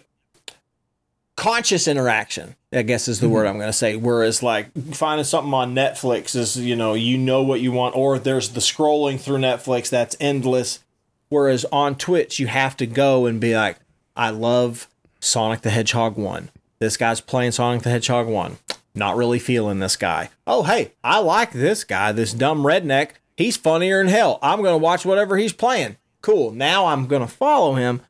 [1.40, 3.36] Conscious interaction i guess is the mm-hmm.
[3.36, 3.96] word i'm going to say.
[3.96, 8.20] Whereas like finding something on netflix is you know you know what you want or
[8.20, 10.84] there's the scrolling through netflix that's endless.
[11.30, 13.78] Whereas on twitch you have to go and be like
[14.18, 14.90] i love
[15.22, 16.50] sonic the hedgehog 1
[16.80, 18.58] this guy's playing sonic the hedgehog 1
[18.94, 20.32] not really feeling this guy.
[20.46, 23.12] Oh hey i like this guy this dumb redneck.
[23.38, 24.40] He's funnier than hell.
[24.42, 25.96] I'm going to watch whatever he's playing.
[26.22, 26.52] Cool.
[26.52, 28.02] Now i'm going to follow him.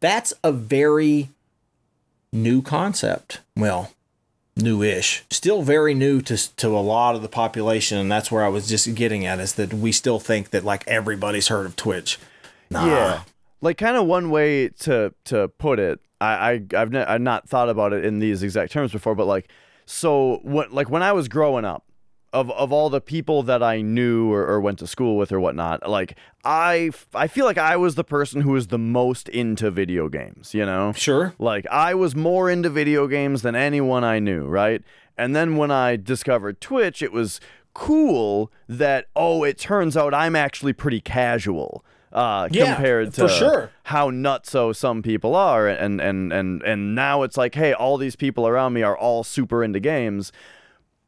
[0.00, 1.28] That's a very
[2.32, 3.40] new concept.
[3.56, 3.92] Well,
[4.56, 8.48] newish, still very new to to a lot of the population, and that's where I
[8.48, 12.18] was just getting at is that we still think that like everybody's heard of Twitch.
[12.70, 12.86] Nah.
[12.86, 13.22] yeah.
[13.60, 16.00] Like kind of one way to to put it.
[16.20, 19.26] I, I I've ne- I've not thought about it in these exact terms before, but
[19.26, 19.48] like
[19.86, 21.84] so what like when I was growing up,
[22.32, 25.40] of of all the people that I knew or, or went to school with or
[25.40, 29.28] whatnot, like I f- I feel like I was the person who was the most
[29.28, 30.54] into video games.
[30.54, 31.34] You know, Sure.
[31.38, 34.82] like I was more into video games than anyone I knew, right?
[35.18, 37.38] And then when I discovered Twitch, it was
[37.74, 43.70] cool that oh, it turns out I'm actually pretty casual uh, Yeah, compared to sure.
[43.84, 48.16] how nutso some people are, and and and and now it's like, hey, all these
[48.16, 50.32] people around me are all super into games,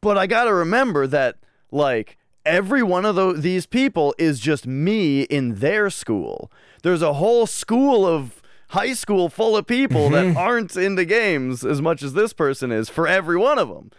[0.05, 1.37] but I got to remember that
[1.73, 2.17] like
[2.47, 6.51] every one of these people is just me in their school.
[6.83, 10.35] There's a whole school of high school full of people Mm-hmm.
[10.35, 13.91] that aren't into games as much as this person is for every one of them.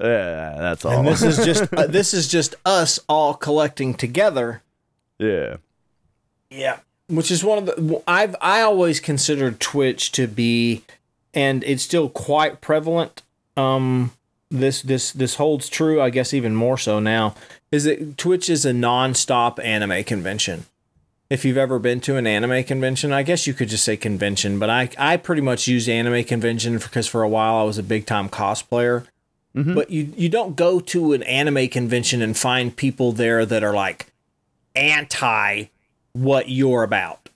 [0.00, 0.98] Yeah, that's all.
[1.00, 4.62] And this is just uh, this is just us all collecting together.
[5.18, 5.56] yeah.
[6.50, 6.78] Yeah.
[7.08, 10.82] Which is one of the I've I always considered Twitch to be
[11.34, 13.22] and it's still quite prevalent.
[13.56, 14.12] Um
[14.50, 17.34] this this this holds true, I guess even more so now,
[17.70, 20.66] is that Twitch is a non-stop anime convention.
[21.30, 24.58] If you've ever been to an anime convention, I guess you could just say convention,
[24.58, 27.82] but I I pretty much use anime convention because for a while I was a
[27.82, 29.06] big time cosplayer.
[29.54, 29.74] Mm-hmm.
[29.74, 33.74] But you you don't go to an anime convention and find people there that are
[33.74, 34.12] like
[34.74, 35.64] anti
[36.12, 37.28] what you're about.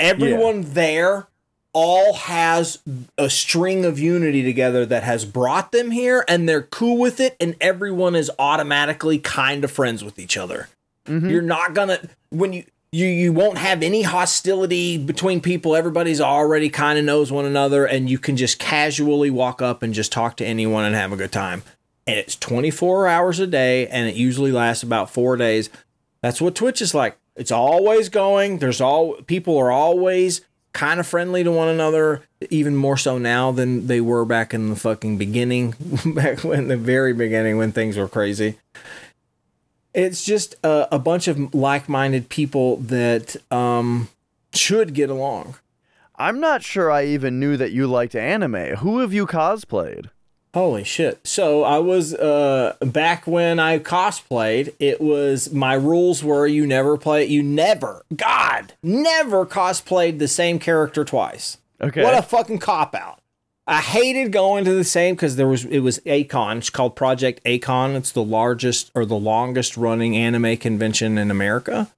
[0.00, 1.28] Everyone there
[1.72, 2.78] all has
[3.16, 7.36] a string of unity together that has brought them here and they're cool with it
[7.40, 10.68] and everyone is automatically kind of friends with each other.
[11.06, 11.30] Mm-hmm.
[11.30, 15.76] You're not going to when you you you won't have any hostility between people.
[15.76, 19.94] Everybody's already kind of knows one another and you can just casually walk up and
[19.94, 21.62] just talk to anyone and have a good time.
[22.06, 25.70] And it's 24 hours a day and it usually lasts about 4 days.
[26.20, 27.16] That's what Twitch is like.
[27.36, 28.58] It's always going.
[28.58, 30.40] There's all people are always
[30.72, 34.70] kind of friendly to one another, even more so now than they were back in
[34.70, 35.74] the fucking beginning,
[36.06, 38.58] back when the very beginning when things were crazy.
[39.92, 44.08] It's just a, a bunch of like-minded people that um,
[44.54, 45.56] should get along.
[46.16, 48.76] I'm not sure I even knew that you liked anime.
[48.76, 50.10] Who have you cosplayed?
[50.52, 51.24] Holy shit.
[51.24, 56.96] So I was uh back when I cosplayed, it was my rules were you never
[56.96, 61.58] play you never God never cosplayed the same character twice.
[61.80, 62.02] Okay.
[62.02, 63.20] What a fucking cop out.
[63.66, 66.58] I hated going to the same because there was it was A-Kon.
[66.58, 67.94] It's called Project A-Kon.
[67.94, 71.88] It's the largest or the longest running anime convention in America.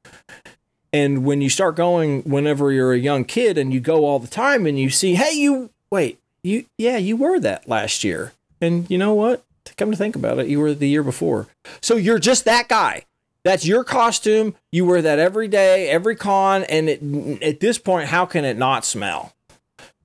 [0.92, 4.28] And when you start going whenever you're a young kid and you go all the
[4.28, 8.32] time and you see, hey, you wait, you yeah, you were that last year.
[8.62, 9.44] And you know what?
[9.66, 11.48] To come to think about it, you were the year before.
[11.80, 13.04] So you're just that guy.
[13.44, 14.54] That's your costume.
[14.70, 18.56] You wear that every day, every con, and it, at this point, how can it
[18.56, 19.34] not smell?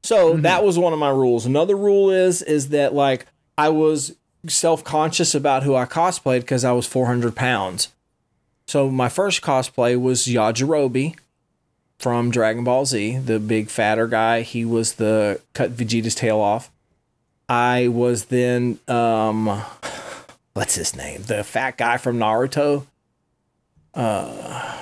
[0.03, 0.41] So Mm-hmm.
[0.41, 1.45] that was one of my rules.
[1.45, 3.25] Another rule is is that like
[3.57, 4.15] I was
[4.47, 7.89] self conscious about who I cosplayed because I was 400 pounds.
[8.67, 11.15] So my first cosplay was Yajirobe
[11.99, 14.41] from Dragon Ball Z, the big fatter guy.
[14.41, 16.71] He was the cut Vegeta's tail off.
[17.49, 19.61] I was then um
[20.53, 21.23] what's his name?
[21.23, 22.85] The fat guy from Naruto.
[23.93, 24.77] Uh,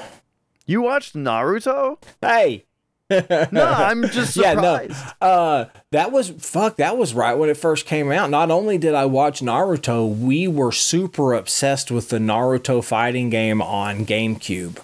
[0.66, 1.98] You watched Naruto?
[2.22, 2.66] Hey.
[3.10, 4.88] No, I'm just Yeah, no.
[5.22, 8.30] Uh that was fuck, that was right when it first came out.
[8.32, 13.62] Not only did I watch Naruto, we were super obsessed with the Naruto fighting game
[13.62, 14.80] on GameCube.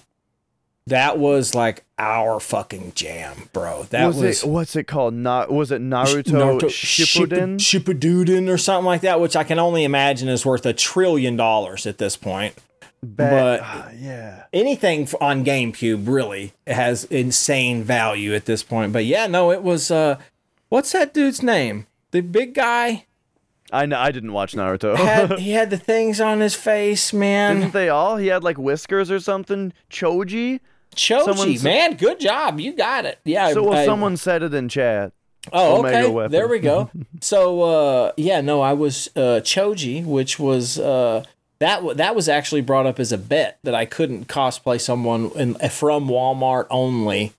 [0.87, 3.83] That was like our fucking jam, bro.
[3.91, 4.49] That was, was, it?
[4.49, 5.13] What's it called?
[5.13, 7.57] Not was it Naruto, Naruto Shippuden?
[7.57, 11.85] Shippuden or something like that, which I can only imagine is worth a trillion dollars
[11.85, 12.55] at this point.
[13.03, 14.43] But- ah, yeah.
[14.53, 18.93] anything on GameCube really has insane value at this point.
[18.93, 20.19] But yeah, no, it was uh
[20.69, 21.87] what's that dude's name?
[22.11, 23.05] The big guy
[23.71, 23.97] I know.
[23.99, 24.95] I didn't watch Naruto.
[24.97, 27.59] had he had the things on his face, man.
[27.61, 28.17] Didn't they all?
[28.17, 29.73] He had like whiskers or something.
[29.89, 30.59] Choji.
[30.95, 32.59] Choji, someone's- man, good job.
[32.59, 33.19] You got it.
[33.23, 33.53] Yeah.
[33.53, 35.13] So well, I- someone said it in chat.
[35.51, 36.09] Oh, Omega okay.
[36.11, 36.31] weapon.
[36.33, 36.91] There we go.
[37.21, 41.23] so uh yeah, no, I was uh Choji, which was uh
[41.59, 45.31] that w- that was actually brought up as a bet that I couldn't cosplay someone
[45.35, 47.33] in, from Walmart only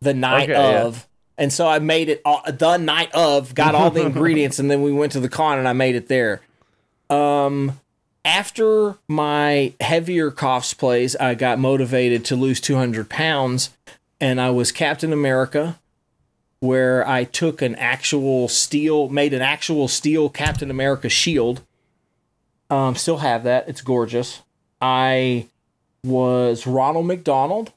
[0.00, 0.82] the night Okay, yeah.
[0.84, 1.07] of.
[1.38, 4.82] And so I made it all, the night of, got all the ingredients, and then
[4.82, 6.40] we went to the con and I made it there.
[7.08, 7.80] Um,
[8.24, 13.70] after my heavier cosplays, I got motivated to lose 200 pounds,
[14.20, 15.78] and I was Captain America,
[16.60, 21.62] where I took an actual steel, made an actual steel Captain America shield.
[22.68, 23.68] Um, still have that.
[23.68, 24.42] It's gorgeous.
[24.80, 25.46] I
[26.04, 27.72] was Ronald McDonald.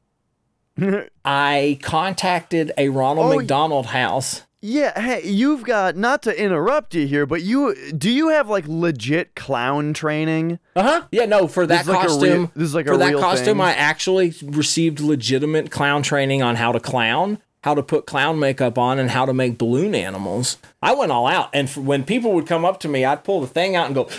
[1.25, 4.43] I contacted a Ronald Oh, McDonald house.
[4.63, 8.65] Yeah, hey, you've got not to interrupt you here, but you do you have like
[8.67, 10.59] legit clown training?
[10.75, 11.07] Uh huh.
[11.11, 12.29] Yeah, no, for that is like a costume.
[12.31, 13.61] real- this is like a for that costume, thing?
[13.61, 18.77] I actually received legitimate clown training on how to clown, how to put clown makeup
[18.77, 20.57] on, and how to make balloon animals.
[20.79, 23.41] I went all out, and f when people would come up to me, I'd pull
[23.41, 24.09] the thing out and go,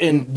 [0.00, 0.32] and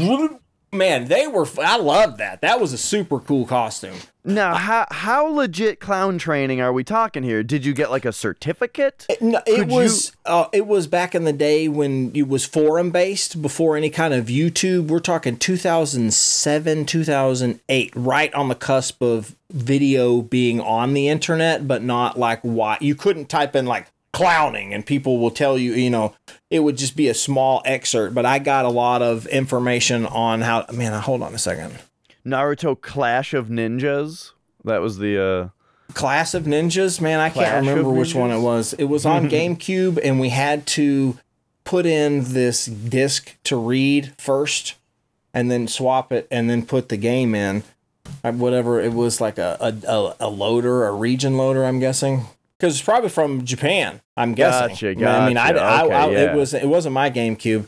[0.71, 1.47] man, they were.
[1.61, 2.41] I love that.
[2.41, 3.95] That was a super cool costume.
[4.25, 7.41] Now, how how legit clown training are we talking here?
[7.41, 9.07] Did you get like a certificate?
[9.21, 12.45] No, it Could you- was uh, it was back in the day when it was
[12.45, 14.87] forum based before any kind of YouTube.
[14.87, 21.81] We're talking 2007, 2008, right on the cusp of video being on the internet, but
[21.81, 23.87] not like why you couldn't type in like
[24.19, 26.13] clowning and people will tell you, you know,
[26.49, 28.13] it would just be a small excerpt.
[28.13, 30.65] But I got a lot of information on how.
[30.73, 31.79] Man, hold on a second.
[32.25, 34.31] Naruto Clash of Ninjas.
[34.65, 38.41] That was the uh Class of Ninjas, man, I Clash can't remember which one it
[38.41, 38.73] was.
[38.73, 41.17] It was on GameCube, and we had to
[41.63, 44.75] put in this disc to read first,
[45.33, 47.63] and then swap it, and then put the game in.
[48.23, 52.25] Uh, Whatever it was, like a a, a, a loader, a region loader, I'm guessing,
[52.60, 54.02] because it's probably from Japan.
[54.18, 54.69] I'm guessing.
[54.69, 55.64] Gotcha, I mean, I, gotcha.
[55.64, 57.68] I, I, Okay, it was it wasn't my GameCube.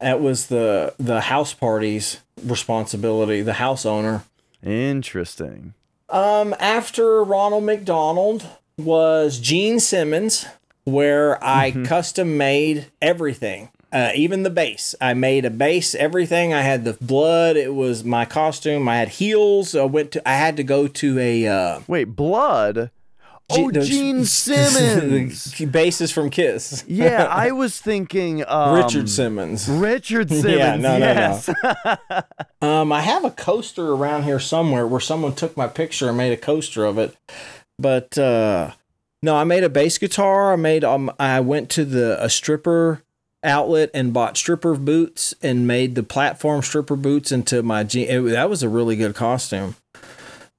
[0.00, 4.24] It was the the house party's responsibility, the house owner.
[4.62, 5.74] interesting.
[6.08, 8.46] Um, after Ronald McDonald
[8.76, 10.46] was Gene Simmons,
[10.84, 14.94] where I custom made everything, uh, even the base.
[15.00, 16.52] I made a base, everything.
[16.52, 17.56] I had the blood.
[17.56, 18.88] It was my costume.
[18.88, 19.74] I had heels.
[19.74, 20.28] I went to.
[20.28, 21.46] I had to go to a.
[21.46, 22.90] Uh, Wait, blood?
[23.50, 25.60] Oh, those- Gene Simmons.
[25.70, 26.84] basis from Kiss.
[26.86, 29.68] yeah, I was thinking um, Richard Simmons.
[29.68, 30.44] Richard Simmons.
[30.56, 31.04] Yeah, no, no, no.
[31.06, 31.50] yes.
[32.62, 36.32] Um, I have a coaster around here somewhere where someone took my picture and made
[36.32, 37.14] a coaster of it.
[37.78, 38.72] But uh,
[39.22, 40.52] no, I made a bass guitar.
[40.52, 43.02] I made um, I went to the a stripper
[43.42, 48.20] outlet and bought stripper boots and made the platform stripper boots into my je- it,
[48.30, 49.76] that was a really good costume.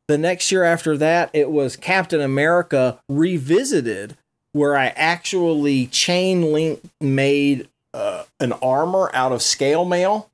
[0.08, 4.18] The next year after that, it was Captain America revisited,
[4.52, 10.30] where I actually chain link made uh, an armor out of scale mail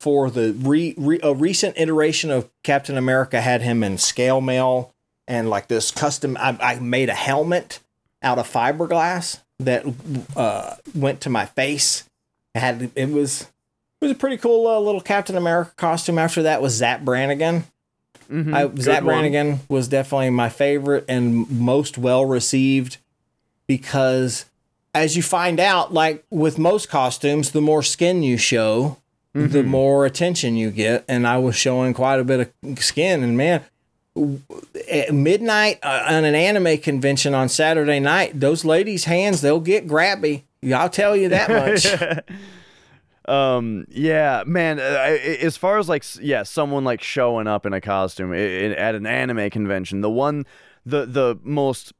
[0.00, 4.92] for the re, re, a recent iteration of Captain America had him in scale mail
[5.28, 6.36] and like this custom.
[6.40, 7.80] I, I made a helmet
[8.22, 9.84] out of fiberglass that
[10.36, 12.04] uh, went to my face.
[12.54, 16.18] It had it was it was a pretty cool uh, little Captain America costume.
[16.18, 17.64] After that was Zap Brannigan.
[18.32, 19.04] Mhm, I, one.
[19.04, 22.96] Brannigan was definitely my favorite and most well received
[23.66, 24.46] because,
[24.94, 28.98] as you find out, like with most costumes, the more skin you show,
[29.34, 31.04] the more attention you get.
[31.08, 33.22] And I was showing quite a bit of skin.
[33.22, 33.62] And man,
[34.90, 39.86] at midnight uh, on an anime convention on Saturday night, those ladies' hands, they'll get
[39.88, 40.42] grabby.
[40.74, 41.48] I'll tell you that
[42.10, 42.24] much.
[43.28, 43.84] Um.
[43.88, 44.80] Yeah, man.
[44.80, 48.36] uh, I- As far as like, yeah, someone like showing up in a costume i-
[48.36, 50.44] i- at an anime convention, the one,
[50.84, 51.92] the the most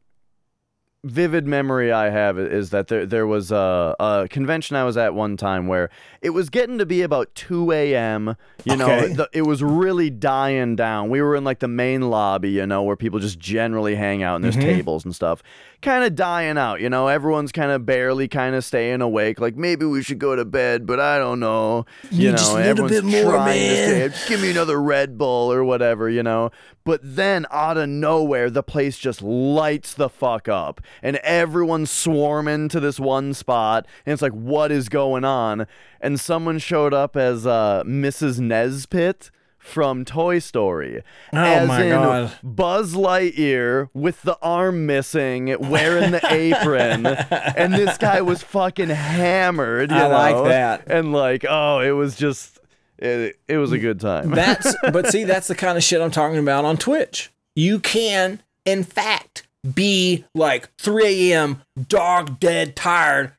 [1.04, 5.14] vivid memory I have is that there there was a, a convention I was at
[5.14, 5.90] one time where
[6.22, 8.36] it was getting to be about 2 a.m.
[8.64, 9.12] You know, Okay.
[9.12, 11.10] the, it was really dying down.
[11.10, 14.36] We were in like the main lobby, you know, where people just generally hang out
[14.36, 14.68] and there's mm-hmm.
[14.68, 15.42] tables and stuff.
[15.82, 17.08] Kind of dying out, you know.
[17.08, 19.40] Everyone's kind of barely kind of staying awake.
[19.40, 21.86] Like maybe we should go to bed, but I don't know.
[22.12, 24.28] You, You know, just need a everyone's bit more, trying to stay.
[24.28, 26.52] Give me another Red Bull or whatever, you know.
[26.84, 32.68] But then out of nowhere, the place just lights the fuck up, and everyone's swarming
[32.70, 35.66] to this one spot, and it's like, what is going on?
[36.02, 38.40] And someone showed up as uh, Mrs.
[38.40, 39.30] Nesbit
[39.62, 41.02] from Toy Story.
[41.32, 42.32] Oh as my in God.
[42.42, 49.92] Buzz Lightyear with the arm missing, wearing the apron, and this guy was fucking hammered.
[49.92, 50.90] You I like that.
[50.90, 52.58] And like, oh, it was just,
[52.98, 54.30] it, it was a good time.
[54.34, 57.30] That's but see, that's the kind of shit I'm talking about on Twitch.
[57.54, 61.62] You can, in fact, be like 3 a.m.
[61.88, 63.34] dog dead tired.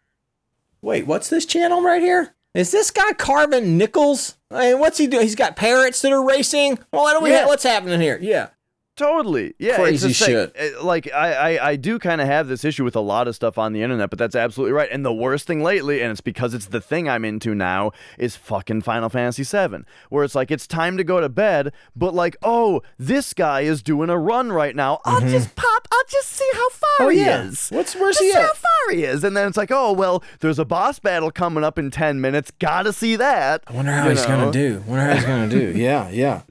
[0.81, 2.32] Wait, what's this channel right here?
[2.54, 4.36] Is this guy carving nickels?
[4.52, 5.24] I mean, what's he doing?
[5.24, 6.78] He's got parrots that are racing.
[6.92, 7.42] Well, what do we Yeah.
[7.44, 8.20] ha- what's happening here?
[8.22, 8.50] Yeah.
[8.95, 9.56] Totally.
[9.57, 9.78] Yeah.
[9.78, 10.56] Crazy it's shit.
[10.56, 13.36] uh, Like, I, I, I do kind of have this issue with a lot of
[13.36, 14.88] stuff on the internet, but that's absolutely right.
[14.91, 18.36] And the worst thing lately, and it's because it's the thing I'm into now, is
[18.36, 22.38] fucking Final Fantasy VII, where it's like it's time to go to bed, but like,
[22.44, 24.99] oh, this guy is doing a run right now.
[25.06, 25.88] I'll just pop.
[25.91, 27.03] I'll just see how far Mm-hmm.
[27.06, 27.44] Oh, he yeah.
[27.45, 27.70] is.
[27.70, 28.44] What's- where's Just he see at?
[28.44, 31.64] how far he is, and then it's like, oh well, there's a boss battle coming
[31.64, 32.52] up in ten minutes.
[32.60, 33.64] Gotta see that.
[33.65, 34.28] I wonder how You he's know?
[34.28, 34.84] gonna do.
[34.86, 35.72] Wonder how he's gonna do.
[35.76, 36.41] Yeah, yeah.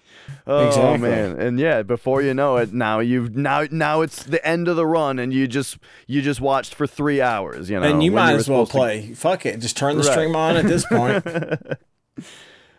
[0.46, 1.08] Oh Exactly.
[1.08, 4.74] man, and yeah, before you know it, now you've now now it's the end of
[4.76, 5.78] the run, and you just
[6.08, 7.86] you just watched for three hours, you know.
[7.86, 9.14] and you might as well supposed to- play.
[9.14, 9.60] Fuck it.
[9.60, 10.12] Just turn the Right.
[10.12, 11.24] stream on at this point.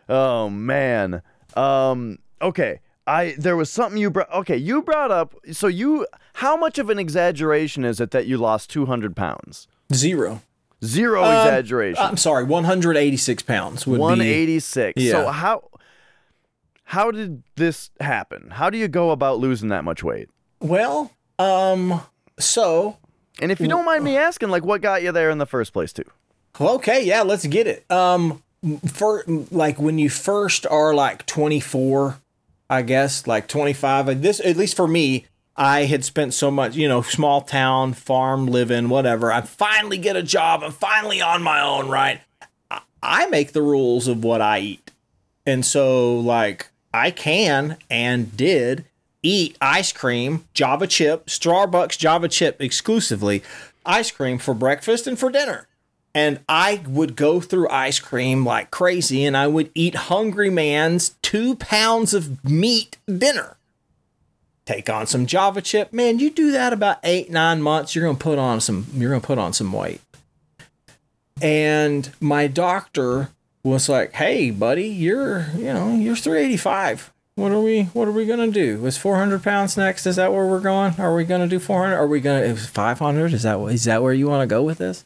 [0.10, 1.22] Oh man.
[1.56, 2.19] Um.
[2.41, 2.80] Okay.
[3.07, 4.31] I there was something you brought.
[4.31, 5.34] Okay, you brought up.
[5.52, 9.68] So you, how much of an exaggeration is it that you lost two hundred pounds?
[9.94, 10.41] Zero.
[10.84, 12.03] Zero Um, exaggeration.
[12.03, 14.27] I'm sorry, 186 pounds would One be.
[14.30, 15.02] eighty six.
[15.10, 15.69] So how
[16.94, 18.49] how did this happen?
[18.52, 20.30] How do you go about losing that much weight?
[20.60, 22.02] Well, um,
[22.40, 22.98] so
[23.41, 25.74] And if you don't mind me asking, like, what got you there in the first
[25.74, 26.03] place, too?
[26.61, 27.90] okay, yeah, let's get it.
[27.91, 28.44] Um,
[28.88, 32.20] for like when you first are like 24,
[32.70, 34.07] I guess like 25.
[34.10, 35.26] uh, This at least for me,
[35.57, 39.32] I had spent so much, you know, small town, farm living, whatever.
[39.34, 40.61] I finally get a job.
[40.64, 42.22] I'm finally on my own, right?
[42.72, 44.91] I- I make the rules of what I eat.
[45.45, 48.86] And so, like, I can and did
[49.24, 53.41] eat ice cream, Java chip, Starbucks Java chip exclusively,
[53.86, 55.68] ice cream for breakfast and for dinner.
[56.15, 61.15] And I would go through ice cream like crazy and I would eat Hungry Man's
[61.24, 63.57] two pounds of meat dinner.
[64.65, 65.91] Take on some Java chip.
[65.91, 69.22] Man, you do that about eight, nine months, you're gonna put on some you're gonna
[69.22, 70.02] put on some weight.
[71.41, 73.32] And my doctor
[73.64, 77.11] was like, "Hey, buddy, you're you know you're 385.
[77.35, 78.85] What are we What are we gonna do?
[78.85, 80.06] Is 400 pounds next?
[80.06, 80.95] Is that where we're going?
[80.99, 81.95] Are we gonna do 400?
[81.95, 82.41] Are we gonna?
[82.41, 83.34] Is 500?
[83.34, 85.06] Is that is that where you want to go with this?"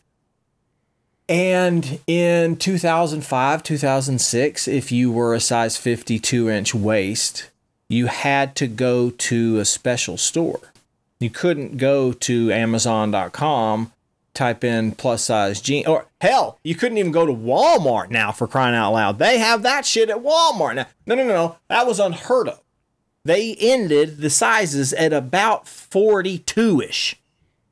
[1.30, 7.50] And in 2005, 2006, if you were a size 52 inch waist,
[7.90, 10.60] you had to go to a special store.
[11.20, 13.92] You couldn't go to Amazon.com,
[14.38, 18.48] type in plus size jean, or hell, you couldn't even go to Walmart now for
[18.48, 19.20] crying out loud.
[19.20, 20.88] They have that shit at Walmart now.
[21.06, 21.58] No, no, no, no.
[21.68, 22.62] That was unheard of.
[23.26, 27.18] They ended the sizes at about 42 ish,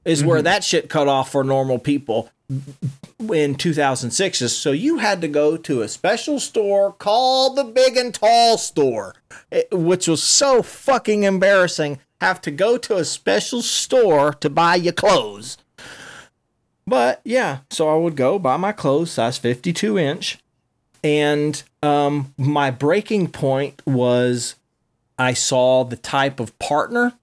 [0.03, 0.45] is where mm-hmm.
[0.45, 2.29] that shit cut off for normal people
[3.31, 8.13] in 2006 so you had to go to a special store called the big and
[8.13, 9.15] tall store
[9.51, 14.75] eh, which was so fucking embarrassing have to go to a special store to buy
[14.75, 15.57] your clothes
[16.87, 20.37] but yeah so i would go buy my clothes size 52 inch
[21.03, 24.55] and um, my breaking point was
[25.19, 27.13] i saw the type of partner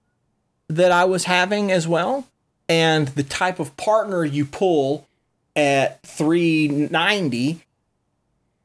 [0.69, 2.27] that i was having as well
[2.69, 5.07] and the type of partner you pull
[5.55, 7.61] at 390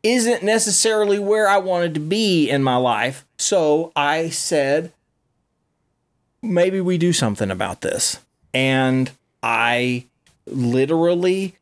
[0.02, 3.26] isn't necessarily where I wanted to be in my life.
[3.36, 4.92] So I said,
[6.42, 8.20] maybe we do something about this.
[8.54, 9.10] And
[9.42, 10.04] I
[10.52, 11.56] literally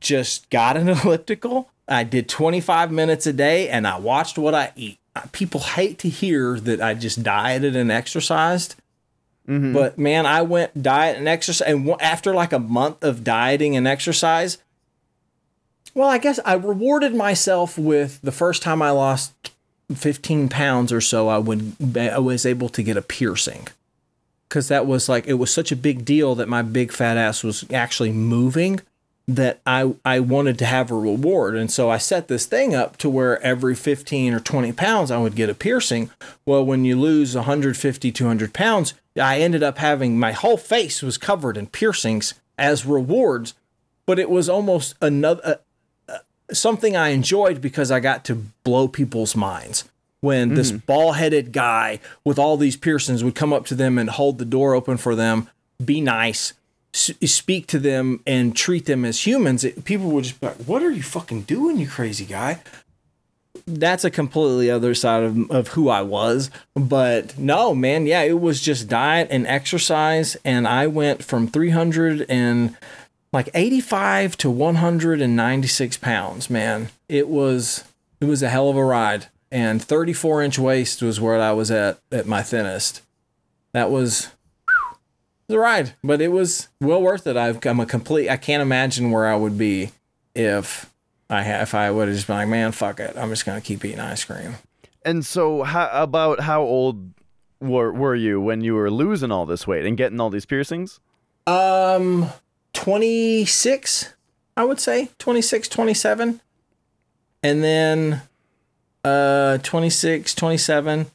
[0.00, 4.72] just got an elliptical I did 25 minutes a day and I watched what I
[4.76, 4.98] eat.
[5.32, 8.74] People hate to hear that I just dieted and exercised.
[9.48, 9.72] Mm-hmm.
[9.72, 11.68] But man, I went diet and exercise.
[11.68, 14.58] And after like a month of dieting and exercise,
[15.94, 19.32] well, I guess I rewarded myself with the first time I lost
[19.94, 23.68] 15 pounds or so, I would I was able to get a piercing.
[24.54, 27.42] Cause that was like it was such a big deal that my big fat ass
[27.42, 28.80] was actually moving
[29.26, 31.56] that I I wanted to have a reward.
[31.56, 35.18] And so I set this thing up to where every 15 or 20 pounds I
[35.18, 36.08] would get a piercing.
[36.46, 41.18] Well, when you lose 150, 200 pounds, I ended up having my whole face was
[41.18, 43.54] covered in piercings as rewards,
[44.06, 45.58] but it was almost another
[46.08, 46.18] uh, uh,
[46.52, 49.84] something I enjoyed because I got to blow people's minds.
[50.24, 50.86] When this mm-hmm.
[50.86, 54.46] ball headed guy with all these piercings would come up to them and hold the
[54.46, 55.50] door open for them,
[55.84, 56.54] be nice,
[56.94, 60.56] s- speak to them, and treat them as humans, it, people would just be like,
[60.64, 62.60] What are you fucking doing, you crazy guy?
[63.66, 66.50] That's a completely other side of, of who I was.
[66.74, 70.38] But no, man, yeah, it was just diet and exercise.
[70.42, 72.76] And I went from 300 and
[73.34, 77.82] like 85 to 196 pounds man it was
[78.20, 81.70] it was a hell of a ride and 34 inch waist was where i was
[81.70, 83.00] at at my thinnest.
[83.72, 84.28] That was
[85.48, 87.36] a ride but it was well worth it.
[87.36, 89.92] I've i'm a complete i can't imagine where i would be
[90.34, 90.92] if
[91.30, 93.16] i had if i would have just been like man fuck it.
[93.16, 94.56] I'm just gonna keep eating ice cream.
[95.04, 97.12] And so, how about how old
[97.60, 100.98] were were you when you were losing all this weight and getting all these piercings?
[101.46, 102.30] Um,
[102.72, 104.14] 26,
[104.56, 105.10] I would say.
[105.18, 106.40] 26, 27.
[107.42, 108.22] And then
[109.04, 111.06] uh 26, 27,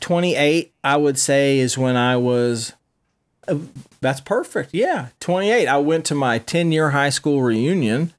[0.00, 2.72] 28, I would say is when I was
[3.48, 3.58] uh,
[4.00, 4.70] that's perfect.
[4.72, 5.66] Yeah, 28.
[5.66, 8.12] I went to my 10-year high school reunion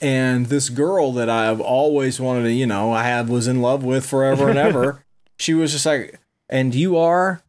[0.00, 3.82] and this girl that I've always wanted to, you know, I had was in love
[3.82, 5.04] with forever and ever.
[5.38, 7.42] she was just like, "And you are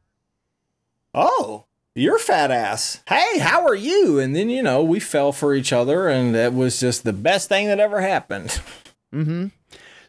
[1.13, 1.65] Oh,
[1.95, 3.01] you're fat ass.
[3.09, 4.19] Hey, how are you?
[4.19, 7.49] And then, you know, we fell for each other, and that was just the best
[7.49, 8.61] thing that ever happened.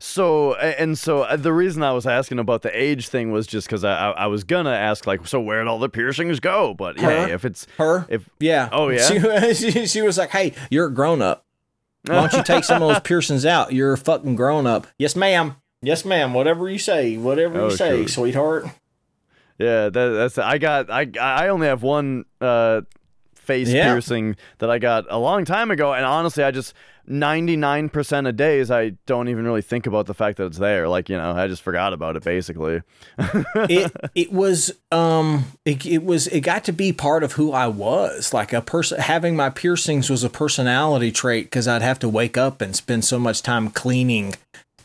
[0.00, 3.66] So and so uh, the reason I was asking about the age thing was just
[3.66, 6.74] because I, I was gonna ask like so where'd all the piercings go?
[6.74, 7.10] But Her?
[7.28, 8.06] yeah, if it's Her?
[8.08, 8.68] if Yeah.
[8.70, 9.52] Oh, yeah?
[9.52, 11.44] She, she, she was like, hey, you're a grown up.
[12.06, 13.72] Why don't you take some of those piercings out?
[13.72, 14.86] You're a fucking grown up.
[14.98, 15.56] Yes, ma'am.
[15.82, 16.32] Yes, ma'am.
[16.32, 17.16] Whatever you say.
[17.16, 18.66] Whatever Oh, you say, sweetheart.
[19.58, 22.82] yeah that, that's I got I I only have one uh
[23.48, 23.84] face Yeah.
[23.92, 26.74] piercing that I got a long time ago, and honestly I just.
[27.22, 31.08] 99% of days I don't even really think about the fact that it's there like
[31.08, 32.82] you know I just forgot about it basically
[33.18, 37.66] it it was um it, it was it got to be part of who I
[37.66, 42.10] was like a person having my piercings was a personality trait because I'd have to
[42.10, 44.34] wake up and spend so much time cleaning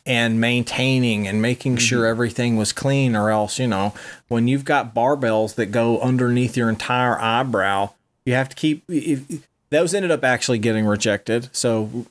[0.05, 3.93] and maintaining and making sure everything was clean or else you know
[4.29, 7.89] when you've got barbells that go underneath your entire eyebrow
[8.25, 12.05] you have to keep if, those ended up actually getting rejected so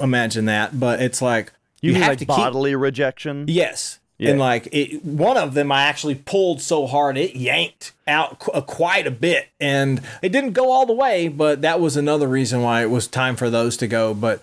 [0.00, 3.98] imagine that but it's like you, mean have like to keep bodily rejection Yes.
[4.18, 4.30] Yeah.
[4.30, 8.50] And like it, one of them, I actually pulled so hard it yanked out qu-
[8.50, 11.28] uh, quite a bit, and it didn't go all the way.
[11.28, 14.14] But that was another reason why it was time for those to go.
[14.14, 14.42] But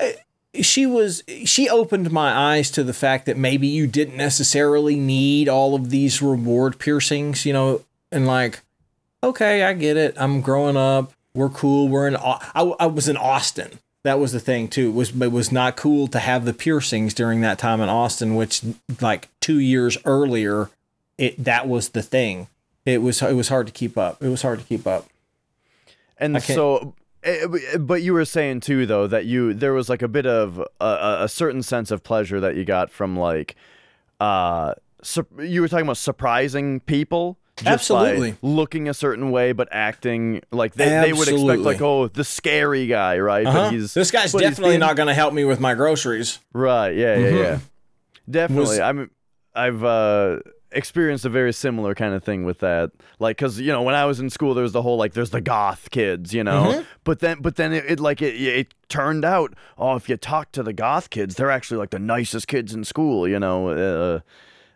[0.00, 0.12] uh,
[0.62, 5.46] she was she opened my eyes to the fact that maybe you didn't necessarily need
[5.46, 8.62] all of these reward piercings, you know, and like,
[9.22, 10.14] okay, I get it.
[10.16, 11.12] I'm growing up.
[11.34, 11.88] We're cool.
[11.88, 12.16] We're in.
[12.16, 12.40] I,
[12.78, 13.78] I was in Austin.
[14.04, 14.88] That was the thing too.
[14.88, 18.34] It was it was not cool to have the piercings during that time in Austin,
[18.34, 18.62] which
[19.00, 20.70] like two years earlier,
[21.18, 22.48] it that was the thing.
[22.84, 24.22] It was it was hard to keep up.
[24.22, 25.06] It was hard to keep up.
[26.18, 27.46] And so, eh,
[27.78, 30.84] but you were saying too, though, that you there was like a bit of a,
[30.84, 33.54] a- a certain sense of pleasure that you got from like,
[34.20, 37.38] uh, sur- you were talking about surprising people.
[37.66, 38.36] Absolutely.
[38.42, 41.64] looking a certain way, but acting like they, they would expect Absolutely.
[41.64, 43.46] like, oh, the scary guy, right?
[43.46, 43.58] Uh-huh.
[43.64, 45.74] But he's this guy's but he's definitely being- not going to help me with my
[45.74, 46.38] groceries.
[46.52, 46.90] right.
[46.94, 47.54] Yeah, yeah, yeah.
[47.56, 47.60] Mhm.
[48.30, 48.64] Definitely.
[48.68, 49.10] Was- I'm.
[49.54, 50.38] I've uh,
[50.70, 52.90] experienced a very similar kind of thing with that.
[53.18, 55.28] Like, cause you know, when I was in school, there was the whole like, there's
[55.28, 56.62] the goth kids, you know.
[56.72, 56.82] Mm-hmm.
[57.04, 60.52] But then, but then it, it like it, it turned out, oh, if you talk
[60.52, 63.68] to the goth kids, they're actually like the nicest kids in school, you know.
[63.68, 64.20] Uh,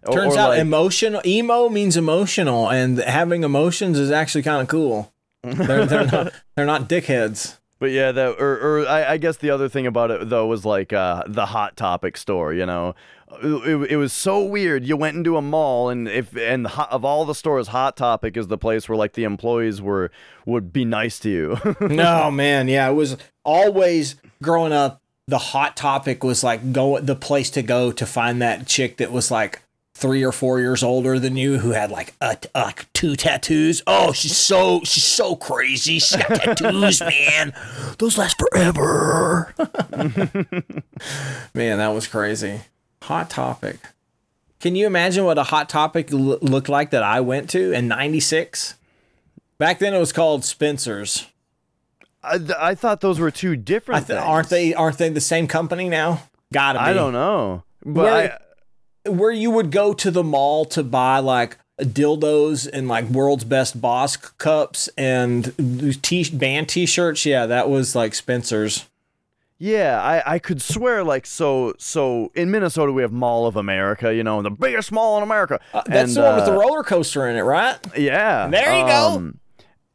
[0.06, 4.62] or- Turns or, out like, emotional emo means emotional, and having emotions is actually kind
[4.62, 5.12] of cool.
[5.42, 7.58] They're, they're not they're not dickheads.
[7.78, 10.64] But yeah, that or, or I, I guess the other thing about it though was
[10.64, 12.52] like uh, the hot topic store.
[12.54, 12.94] You know,
[13.42, 14.86] it, it was so weird.
[14.86, 17.96] You went into a mall and if and the hot, of all the stores, Hot
[17.96, 20.10] Topic is the place where like the employees were
[20.46, 21.58] would be nice to you.
[21.86, 25.02] no man, yeah, it was always growing up.
[25.28, 29.12] the hot topic was like go the place to go to find that chick that
[29.12, 29.60] was like
[29.98, 33.82] three or four years older than you who had like a, like two tattoos.
[33.86, 35.98] Oh, she's so she's so crazy.
[35.98, 37.54] She's got tattoos, man.
[37.98, 39.54] Those last forever.
[41.54, 42.60] man, that was crazy.
[43.02, 43.78] Hot topic.
[44.60, 47.88] Can you imagine what a hot topic l- looked like that I went to in
[47.88, 48.74] '96?
[49.58, 51.26] Back then, it was called Spencer's.
[52.22, 54.28] I, I thought those were two different I th- things.
[54.28, 54.74] aren't they?
[54.74, 56.22] Aren't they the same company now?
[56.52, 56.84] Gotta be.
[56.84, 57.62] I don't know.
[57.84, 58.38] But Where- I,
[59.08, 63.80] Where you would go to the mall to buy like dildos and like world's best
[63.80, 65.52] boss cups and
[66.02, 67.26] t- band t-shirts.
[67.26, 68.86] Yeah, that was like Spencer's.
[69.58, 74.14] yeah, I, I could swear like so so in Minnesota we have Mall of America,
[74.14, 75.60] you know, the biggest mall in America.
[75.74, 77.78] Uh, that's And, the one with the uh, roller coaster in it, right?
[77.96, 78.48] Yeah.
[78.48, 79.18] There you go.
[79.18, 79.32] go.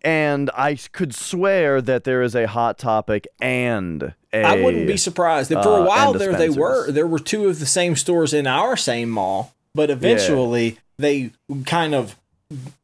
[0.03, 5.51] And I could swear that there is a hot topic and I wouldn't be surprised.
[5.51, 6.93] If for a uh, while and there they were dispensers.
[6.95, 11.31] there were two of the same stores in our same mall, but eventually they
[11.65, 12.15] kind of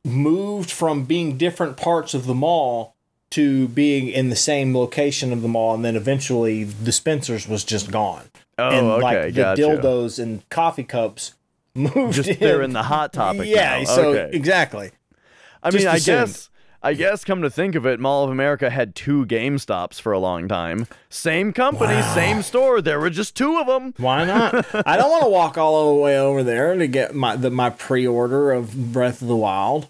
[0.03, 2.95] moved from being different parts of the mall
[3.30, 7.64] to being in the same location of the mall, and then eventually the Spencer's was
[7.65, 8.24] just gone,
[8.57, 9.61] Oh, and okay, like the gotcha.
[9.61, 11.34] dildos and coffee cups
[11.76, 12.14] moved.
[12.15, 12.40] Just in.
[12.40, 13.41] they're in the hot topic.
[13.48, 13.84] Yeah, now.
[13.84, 14.36] so okay.
[14.36, 14.91] exactly.
[15.61, 16.28] I just mean, I assumed.
[16.28, 16.49] guess
[16.88, 20.19] I guess come to think of it, Mall of America had two GameStops for a
[20.19, 20.88] long time.
[21.09, 22.81] Same company, same store.
[22.81, 23.93] There were just two of them.
[23.97, 24.65] Why not?
[24.88, 27.72] I don't want to walk all the way over there to get my the, my
[27.72, 29.89] pre-order of Breath of the Wild.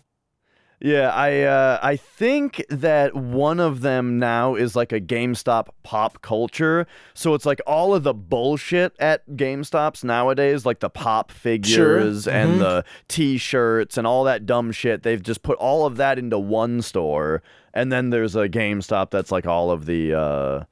[0.80, 6.22] Yeah, I uh, I think that one of them now is like a GameStop pop
[6.22, 6.86] culture.
[7.16, 12.62] So it's like all of the bullshit at GameStops nowadays, like the pop figures and
[12.62, 15.02] the T-shirts and all that dumb shit.
[15.02, 17.42] They've just put all of that into one store,
[17.74, 20.64] and then there's a GameStop that's like all of the uh,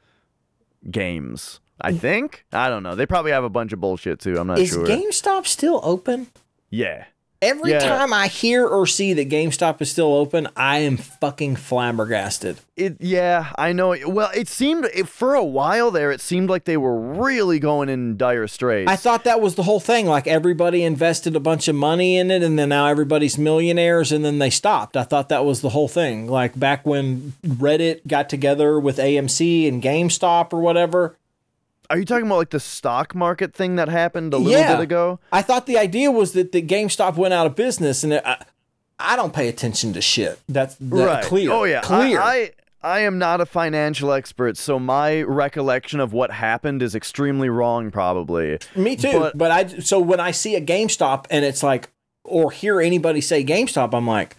[0.92, 1.62] games.
[1.82, 2.94] I think I don't know.
[2.94, 4.38] They probably have a bunch of bullshit too.
[4.38, 4.84] I'm not Is sure.
[4.84, 6.28] Is GameStop still open?
[6.70, 7.06] yeah.
[7.42, 7.80] Every Yeah.
[7.80, 12.58] time I hear or see that GameStop is still open, I am fucking flabbergasted.
[12.78, 13.96] It yeah, I know.
[14.08, 16.12] Well, it seemed it, for a while there.
[16.12, 18.90] It seemed like they were really going in dire straits.
[18.92, 20.08] I thought that was the whole thing.
[20.08, 24.26] Like everybody invested a bunch of money in it, and then now everybody's millionaires, and
[24.26, 24.98] then they stopped.
[24.98, 26.28] I thought that was the whole thing.
[26.28, 31.16] Like back when Reddit got together with AMC and GameStop or whatever.
[31.90, 34.76] Are you talking about like the stock market thing that happened a little Yeah.
[34.76, 35.20] bit ago?
[35.32, 38.44] I thought the idea was that the GameStop went out of business, and it, I,
[39.00, 40.40] I don't pay attention to shit.
[40.48, 41.52] That's that clear.
[41.52, 41.82] Oh yeah.
[41.82, 42.20] clear.
[42.20, 42.52] I, I
[42.84, 47.90] I am not a financial expert, so my recollection of what happened is extremely wrong.
[47.92, 48.60] Probably.
[48.76, 49.12] Me too.
[49.20, 51.90] But, But- I so when I see a GameStop and it's like,
[52.24, 54.38] or hear anybody say GameStop, I'm like,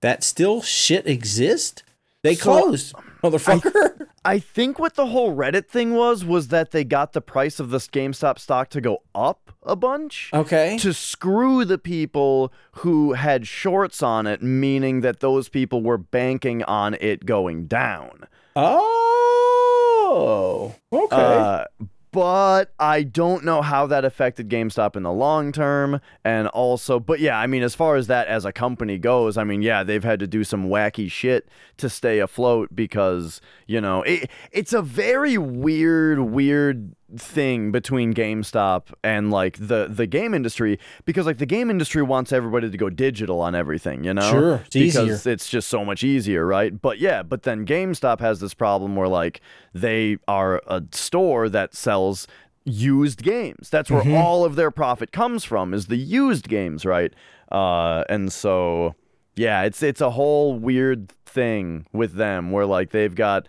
[0.00, 1.82] that still shit exists.
[2.22, 4.01] They So, closed, motherfucker.
[4.24, 7.70] I think what the whole Reddit thing was was that they got the price of
[7.70, 10.30] this GameStop stock to go up a bunch.
[10.32, 10.76] okay.
[10.78, 16.62] to screw the people who had shorts on it, meaning that those people were banking
[16.64, 18.26] on it going down.
[18.54, 21.16] Oh, okay.
[21.16, 21.64] Uh,
[22.12, 26.00] but I don't know how that affected GameStop in the long term.
[26.24, 29.44] And also, but yeah, I mean, as far as that as a company goes, I
[29.44, 31.48] mean, yeah, they've had to do some wacky shit
[31.78, 38.92] to stay afloat because, you know, it, it's a very weird, weird thing between GameStop
[39.04, 42.88] and like the the game industry because like the game industry wants everybody to go
[42.90, 44.30] digital on everything, you know?
[44.30, 45.32] Sure, it's because easier.
[45.32, 46.80] it's just so much easier, right?
[46.80, 49.40] But yeah, but then GameStop has this problem where like
[49.72, 52.26] they are a store that sells
[52.64, 53.68] used games.
[53.70, 54.14] That's where Mm-hmm.
[54.14, 57.12] all of their profit comes from is the used games, right?
[57.50, 58.94] Uh, and so
[59.36, 63.48] yeah, it's it's a whole weird thing with them where like they've got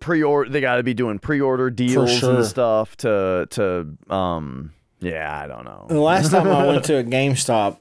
[0.00, 2.36] pre-order they got to be doing pre-order deals sure.
[2.36, 5.86] and stuff to to um yeah, I don't know.
[5.88, 7.78] the last time I went to a GameStop,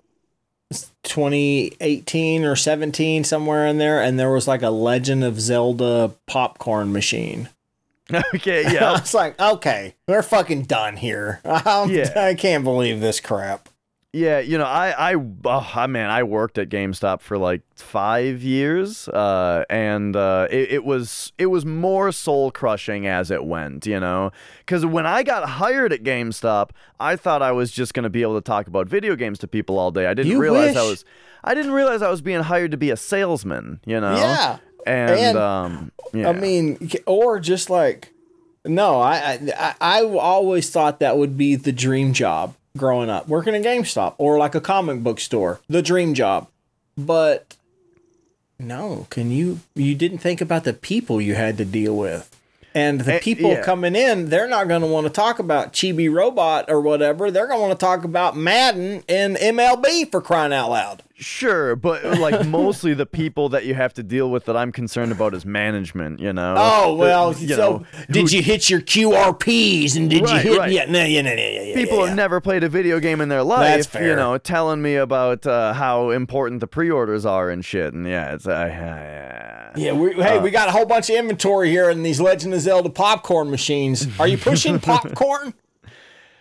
[0.72, 6.14] it's 2018 or 17, somewhere in there, and there was like a Legend of Zelda
[6.26, 7.50] popcorn machine.
[8.34, 11.42] okay, yeah I was like, okay, we're fucking done here.
[11.46, 12.12] I'm- Yeah.
[12.16, 13.70] I can't believe this crap.
[14.14, 18.44] Yeah, you know, I, I, oh, I man, I worked at GameStop for like five
[18.44, 23.86] years, uh, and uh, it, it was it was more soul crushing as it went,
[23.86, 28.10] you know, because when I got hired at GameStop, I thought I was just gonna
[28.10, 30.06] be able to talk about video games to people all day.
[30.08, 31.06] I didn't You realize I was,
[31.46, 34.18] I didn't realize I was being hired to be a salesman, you know.
[34.18, 34.58] Yeah.
[34.86, 36.28] And, And, um, yeah.
[36.28, 38.12] I mean, or just like,
[38.66, 43.56] no, I, I I always thought that would be the dream job growing up, working
[43.56, 46.48] at GameStop or like a comic book store, the dream job.
[46.98, 47.56] But
[48.60, 49.60] no, can you?
[49.76, 52.30] You didn't think about the people you had to deal with.
[52.74, 53.62] And the Eh, people yeah.
[53.64, 57.30] coming in, they're not going to want to talk about Chibi-Robo or whatever.
[57.30, 61.04] They're going to want to talk about Madden and MLB for crying out loud.
[61.16, 65.12] Sure, but like mostly the people that you have to deal with that I'm concerned
[65.12, 66.56] about is management, you know.
[66.58, 70.52] Oh The- well, you so know, did you hit your QRPs and did Right, you
[70.54, 70.60] hit?
[70.60, 70.72] right.
[70.72, 71.76] Yeah, no, yeah, no, yeah, yeah, yeah.
[71.76, 74.08] people yeah, have never played a video game in their life, That's fair.
[74.10, 77.94] you know, telling me about uh, how important the pre-orders are and shit.
[77.94, 79.61] And yeah, it's uh, yeah.
[79.76, 82.62] Yeah, we, hey, we got a whole bunch of inventory here in these Legend of
[82.62, 84.08] Zelda popcorn machines.
[84.20, 85.54] Are you pushing popcorn?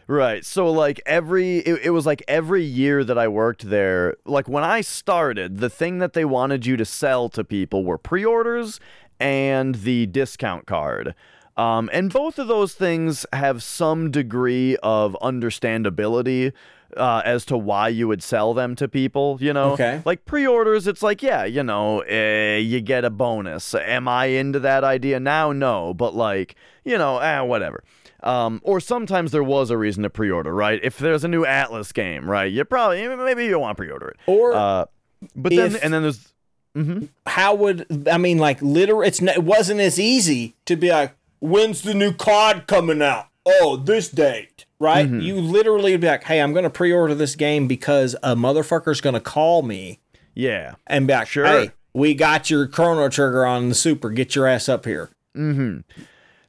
[0.09, 0.45] Right.
[0.45, 4.65] So like every it, it was like every year that I worked there, like when
[4.65, 8.81] I started, the thing that they wanted you to sell to people were pre-orders
[9.21, 11.15] and the discount card.
[11.57, 16.53] Um, and both of those things have some degree of understandability
[16.97, 19.73] uh, as to why you would sell them to people, you know?
[19.73, 20.03] Okay.
[20.05, 23.75] Like pre-orders, it's like, yeah, you know, eh, you get a bonus.
[23.75, 25.53] Am I into that idea now?
[25.53, 26.55] No, but like,
[26.85, 27.83] you know, eh, whatever.
[28.23, 30.79] Um, or sometimes there was a reason to pre-order, right?
[30.83, 32.53] If there's a new Atlus game, right?
[32.53, 34.17] You probably maybe you want to pre-order it.
[34.27, 34.85] Or Uh,
[35.35, 36.33] but then and then there's
[37.27, 38.39] how would I mean?
[38.39, 43.03] Like, literal, it's it wasn't as easy to be like, when's the new COD coming
[43.03, 43.27] out?
[43.45, 45.07] Oh, this date, right?
[45.07, 45.21] Mm-hmm.
[45.21, 49.01] You literally would be like, hey, I'm going to pre-order this game because a motherfucker's
[49.01, 50.01] going to call me
[50.35, 50.75] yeah.
[50.89, 51.47] and be like, Sure.
[51.47, 54.11] hey, we got your Chrono Trigger on the Super.
[54.11, 55.11] Get your ass up here.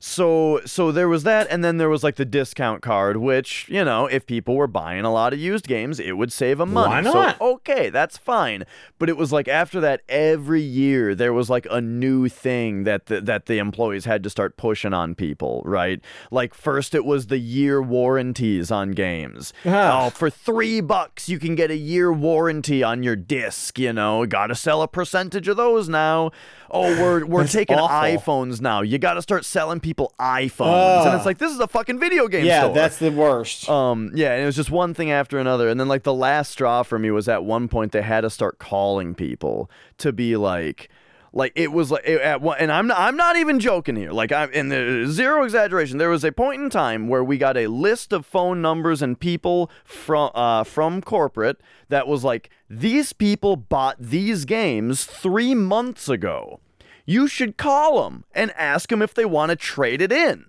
[0.04, 3.86] So so there was that and then there was like the discount card which, you
[3.86, 6.90] know, if people were buying a lot of used games, it would save them money.
[6.90, 7.38] Why not?
[7.38, 8.64] So okay, that's fine.
[8.98, 13.06] But it was like after that every year there was like a new thing that
[13.06, 16.04] the, that the employees had to start pushing on people, right?
[16.32, 19.54] Like first it was the year warranties on games.
[19.66, 24.26] Oh, for 3 bucks you can get a year warranty on your disc, you know.
[24.26, 26.32] Got to sell a percentage of those now.
[26.72, 28.18] Oh, we're we're taking awful.
[28.18, 28.82] iPhones now.
[28.82, 32.28] You got to start selling people iPhones, and it's like this is a fucking video
[32.28, 32.74] game Yeah, store.
[32.76, 33.70] that's the worst.
[33.70, 36.52] um, yeah, and it was just one thing after another, and then like the last
[36.52, 39.70] straw for me was at one point they had to start calling people
[40.00, 40.90] to be like.
[41.34, 44.12] Like it was like it- at one, and I'm not, I'm not even joking here.
[44.12, 45.98] Like I'm in the zero exaggeration.
[45.98, 49.18] There was a point in time where we got a list of phone numbers and
[49.18, 56.10] people from uh, from corporate that was like these people bought these games three months
[56.10, 56.60] ago.
[57.06, 60.46] You should call them and ask them if they want to trade it in.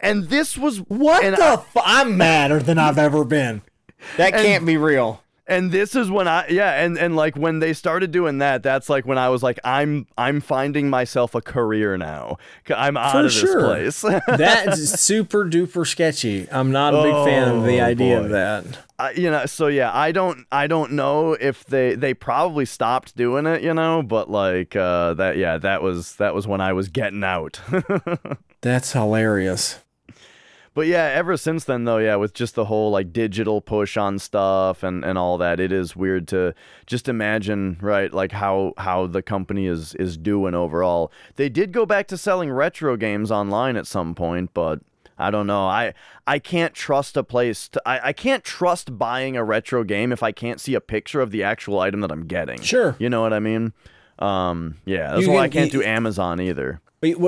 [0.00, 1.42] And this was what the?
[1.42, 3.62] I- fu- I'm madder than I've ever been.
[4.16, 5.22] That can't be real.
[5.46, 8.88] and this is when I yeah and and like when they started doing that that's
[8.88, 12.38] like when I was like I'm I'm finding myself a career now.
[12.74, 13.60] I'm out For of this sure.
[13.64, 16.48] place That's super duper sketchy.
[16.50, 18.24] I'm not a big fan of the Oh, idea boy.
[18.24, 18.64] of that.
[19.10, 23.46] You know so yeah I don't I don't know if they they probably stopped doing
[23.46, 26.88] it you know but like uh that yeah that was that was when I was
[26.88, 27.60] getting out
[28.62, 29.80] That's hilarious.
[30.74, 34.18] But yeah, ever since then though, yeah, with just the whole like digital push on
[34.18, 36.54] stuff and, and all that, it is weird to
[36.86, 41.12] just imagine, right, like how how the company is is doing overall.
[41.36, 44.80] They did go back to selling retro games online at some point, but
[45.18, 45.66] I don't know.
[45.66, 45.94] I
[46.26, 50.22] I can't trust a place to I, I can't trust buying a retro game if
[50.22, 52.60] I can't see a picture of the actual item that I'm getting.
[52.60, 52.96] Sure.
[52.98, 53.72] You know what I mean?
[54.18, 56.80] Um yeah, that's You why I can- can't do Amazon either.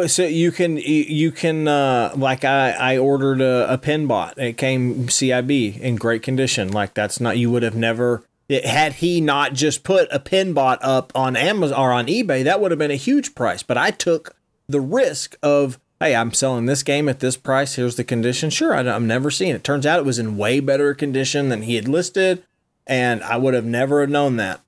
[0.07, 4.39] So you can you can uh, like I I ordered a, a PinBot.
[4.39, 6.71] It came CIB in great condition.
[6.71, 8.23] Like that's not you would have never.
[8.49, 12.61] It, had he not just put a PinBot up on Amazon or on eBay, that
[12.61, 13.65] would have been a huge price.
[13.65, 14.37] But I took
[14.69, 17.75] the risk of hey, I'm selling this game at this price.
[17.75, 18.51] Here's the condition.
[18.51, 19.65] Sure, I, I'm never seeing it.
[19.65, 22.45] Turns out it was in way better condition than he had listed,
[22.87, 24.61] and I would have never have known that.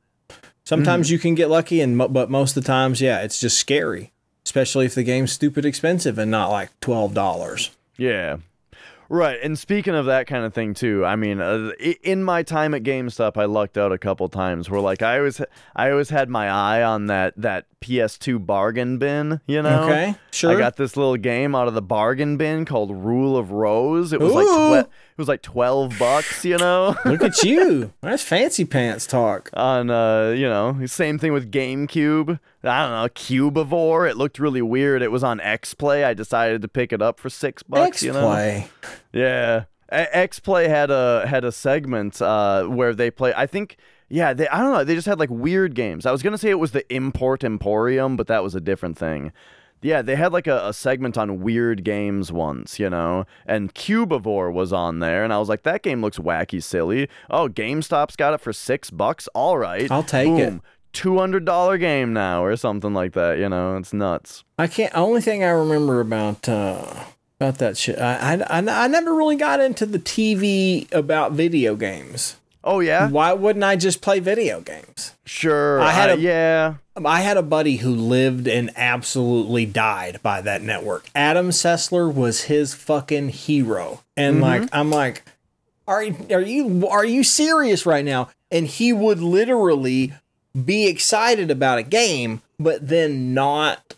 [0.64, 1.12] Sometimes hmm.
[1.12, 4.12] you can get lucky, and but most of the times, yeah, it's just scary
[4.46, 7.72] especially if the game's stupid expensive and not like twelve dollars.
[7.98, 8.38] Yeah.
[9.08, 11.70] Right, and speaking of that kind of thing too, I mean, uh,
[12.02, 14.68] in my time at GameStop, I lucked out a couple times.
[14.68, 15.40] Where like I always,
[15.74, 19.40] I always had my eye on that that PS2 bargain bin.
[19.46, 20.50] You know, Okay, sure.
[20.50, 24.12] I got this little game out of the bargain bin called Rule of Rose.
[24.12, 24.88] It was like Ooh.
[25.16, 26.44] It was like twelve bucks.
[26.44, 27.94] You know, Look at you.
[28.02, 29.48] That's fancy pants talk.
[29.54, 32.38] on uh, you know, same thing with GameCube.
[32.62, 34.10] I don't know, Cubivore.
[34.10, 35.00] It looked really weird.
[35.00, 36.04] It was on X Play.
[36.04, 37.86] I decided to pick it up for six bucks.
[37.86, 38.68] X you know, play.
[39.14, 43.32] Yeah, X Play had a had a segment uh, where they play.
[43.34, 43.78] I think,
[44.10, 44.84] yeah, they I don't know.
[44.84, 46.04] They just had like weird games.
[46.04, 49.32] I was gonna say it was the Import Emporium, but that was a different thing.
[49.82, 54.52] Yeah, they had like a, a segment on weird games once, you know, and Cubivore
[54.52, 57.08] was on there, and I was like, that game looks wacky, silly.
[57.30, 59.28] Oh, GameStop's got it for six bucks.
[59.34, 60.60] All right, I'll take it.
[60.92, 63.38] Two hundred dollar game now or something like that.
[63.38, 64.44] You know, it's nuts.
[64.58, 64.94] I can't.
[64.96, 67.04] Only thing I remember about uh,
[67.38, 67.98] about that shit.
[67.98, 72.36] I, I I I never really got into the TV about video games.
[72.64, 75.12] Oh yeah, Why wouldn't I just play video games?
[75.26, 75.80] sure.
[75.80, 76.74] I had uh, a- yeah.
[77.04, 81.06] I had a buddy who lived and absolutely died by that network.
[81.14, 84.02] Adam Sessler was his fucking hero.
[84.16, 84.42] And mm-hmm.
[84.42, 85.22] like I'm like
[85.88, 88.30] are are you are you serious right now?
[88.50, 90.12] And he would literally
[90.64, 93.94] be excited about a game but then not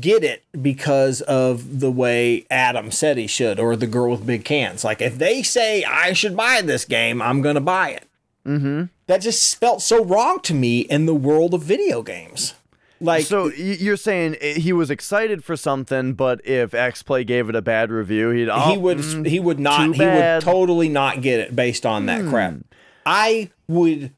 [0.00, 4.44] get it because of the way Adam said he should or the girl with big
[4.44, 4.84] cans.
[4.84, 8.08] Like if they say I should buy this game, I'm going to buy it
[8.46, 8.84] mm-hmm.
[9.06, 12.54] That just felt so wrong to me in the world of video games.
[12.98, 17.54] Like, So you're saying he was excited for something, but if X Play gave it
[17.54, 20.40] a bad review, he'd oh, he would mm, he would not he would.
[20.40, 22.54] Totally not get it based on that crap.
[23.04, 24.12] I would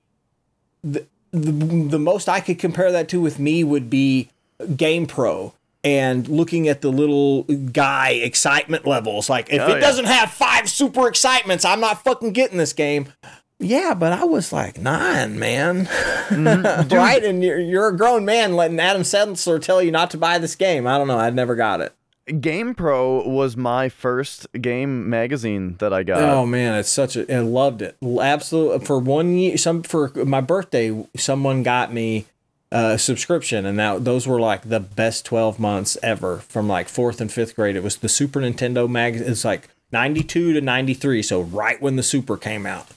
[0.85, 4.28] the, the the most I could compare that to with me would be
[4.77, 9.28] Game Pro and looking at the little guy excitement levels.
[9.28, 9.81] Like if Oh, it yeah.
[9.81, 13.12] doesn't have five super excitements, I'm not fucking getting this game.
[13.60, 15.89] Yeah, but I was like nine, man.
[16.28, 16.89] Mm-hmm.
[16.94, 17.24] right?
[17.24, 20.55] And you're, you're a grown man letting Adam Sessler tell you not to buy this
[20.55, 20.86] game.
[20.86, 21.18] I don't know.
[21.18, 21.94] I'd never got it.
[22.43, 26.20] Game Pro was my first game magazine that I got.
[26.20, 27.97] Oh man, it's such a I loved it.
[28.02, 32.26] Absolutely for one year some for my birthday someone got me
[32.70, 37.22] a subscription and that those were like the best 12 months ever from like 4th
[37.22, 37.76] and 5th grade.
[37.76, 42.02] It was the Super Nintendo mag it's like 92 to 93, so right when the
[42.02, 42.89] Super came out.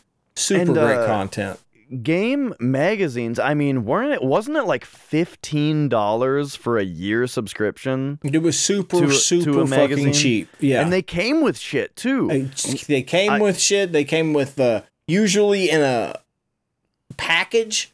[0.41, 1.59] Super And, great uh, content.
[2.01, 3.37] Game magazines.
[3.37, 4.23] I mean, weren't it?
[4.23, 8.17] Wasn't it like fifteen dollars for a year subscription?
[8.23, 10.47] It was super to to super a fucking cheap.
[10.61, 10.81] Yeah.
[10.81, 12.29] And they came with shit too.
[12.29, 12.41] They,
[12.87, 13.91] they came I- with shit.
[13.91, 16.19] They came with uh, usually in a
[17.17, 17.90] package.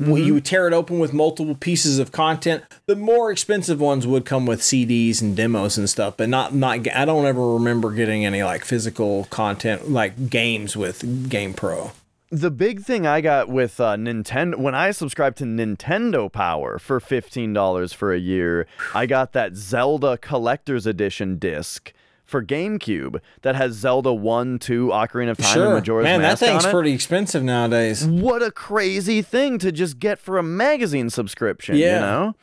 [0.00, 0.16] Mm-hmm.
[0.16, 2.64] You would tear it open with multiple pieces of content.
[2.86, 6.88] The more expensive ones would come with CDs and demos and stuff, but not not.
[6.94, 11.92] I don't ever remember getting any like physical content like games with Game Pro.
[12.30, 16.98] the big thing I got with uh, Nintendo when I subscribed to Nintendo Power for
[17.00, 21.92] fifteen dollars for a year, I got that Zelda Collector's Edition disc
[22.30, 26.64] for GameCube that has Zelda One, Two, Ocarina of Time, and Majora's man, that thing's
[26.66, 28.06] pretty expensive nowadays.
[28.06, 31.94] what a crazy thing to just get for a magazine subscription, Yeah.
[31.96, 32.34] you know?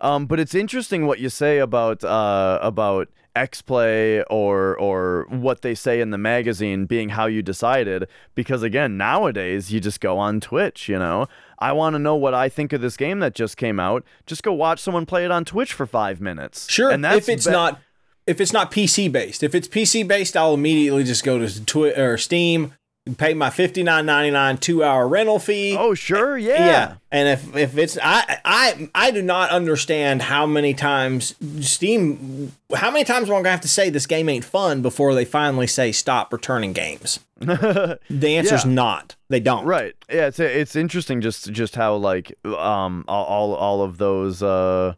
[0.00, 5.74] Um, but it's interesting what you say about uh, about XPlay or or what they
[5.74, 10.40] say in the magazine being how you decided because again nowadays you just go on
[10.40, 11.26] Twitch you know
[11.58, 14.42] I want to know what I think of this game that just came out just
[14.42, 17.44] go watch someone play it on Twitch for five minutes Sure, and that's if it's
[17.46, 17.78] be- not
[18.26, 19.42] if it's not PC based.
[19.42, 22.72] If it's PC based, I'll immediately just go to Twi- or Steam,
[23.06, 25.76] and pay my fifty nine ninety nine two hour rental fee.
[25.78, 26.94] oh sure yeah, yeah.
[27.12, 32.90] And if if it's I I I do not understand how many times Steam how
[32.90, 35.68] many times am I gonna have to say this game ain't fun before they finally
[35.68, 37.20] say stop returning games?
[37.38, 38.72] the answer's Yeah.
[38.72, 39.14] not.
[39.28, 39.64] They don't.
[39.64, 39.94] Right.
[40.10, 44.94] Yeah, it's it's interesting just just how like um all all, all of those uh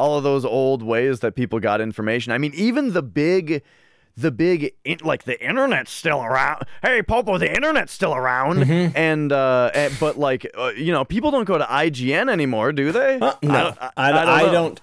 [0.00, 2.32] all of those old ways that people got information.
[2.32, 3.62] I mean, even the big
[4.16, 6.64] the big like the internet's still around.
[6.82, 8.58] Hey, Popo, the internet's still around.
[8.60, 8.96] Mm-hmm.
[8.96, 12.92] And uh and, but like uh, you know, people don't go to IGN anymore, do
[12.92, 13.18] they?
[13.20, 14.52] Uh, no, I, I, I, I, don't.
[14.52, 14.80] don't.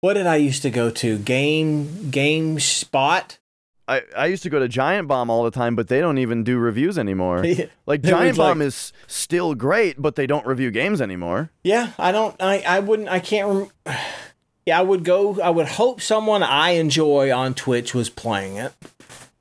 [0.00, 1.18] What did I used to go to?
[1.18, 3.38] Game Game Spot.
[3.88, 6.44] I, I used to go to Giant Bomb all the time, but they don't even
[6.44, 7.44] do reviews anymore.
[7.86, 11.50] Like Giant was like- Bomb is still great, but they don't review games anymore.
[11.64, 12.40] Yeah, I don't.
[12.40, 13.08] I I wouldn't.
[13.08, 13.70] I can't.
[13.86, 13.96] Rem-
[14.66, 15.40] yeah, I would go.
[15.40, 18.72] I would hope someone I enjoy on Twitch was playing it,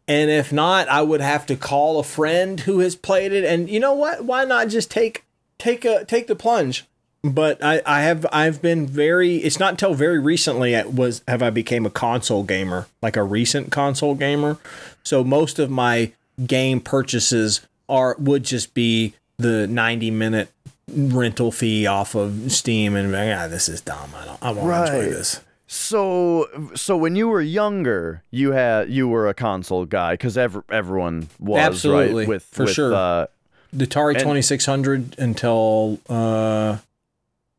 [0.07, 3.43] and if not, I would have to call a friend who has played it.
[3.43, 4.25] And you know what?
[4.25, 5.23] Why not just take
[5.57, 6.85] take a take the plunge?
[7.23, 9.37] But I I have I've been very.
[9.37, 13.23] It's not until very recently it was have I became a console gamer, like a
[13.23, 14.57] recent console gamer.
[15.03, 16.13] So most of my
[16.47, 20.49] game purchases are would just be the 90 minute
[20.93, 24.11] rental fee off of Steam and like, yeah, this is dumb.
[24.15, 25.09] I don't I won't enjoy Right.
[25.09, 25.41] this.
[25.67, 30.63] So, so when you were younger, you had you were a console guy because ev-
[30.69, 32.93] everyone was Absolutely, right with for with, sure.
[32.93, 33.27] Uh,
[33.71, 36.77] The Atari And- 2600 until uh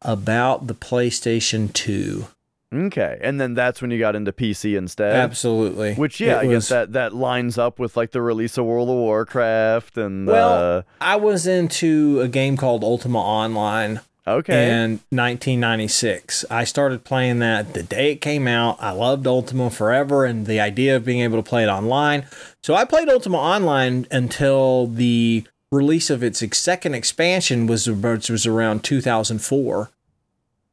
[0.03, 2.27] about the PlayStation 2.
[2.73, 5.15] Okay, and then that's when you got into PC instead.
[5.15, 5.95] Absolutely.
[5.95, 8.65] Which yeah, It I was- guess that that lines up with like the release of
[8.65, 14.71] World of Warcraft and Well, uh, I was into a game called Ultima Online okay,
[14.71, 16.45] in 1996.
[16.51, 18.77] I started playing that the day it came out.
[18.81, 22.27] I loved Ultima forever and the idea of being able to play it online.
[22.63, 28.85] So I played Ultima Online until the release of its second expansion was was around
[28.85, 29.91] 2004.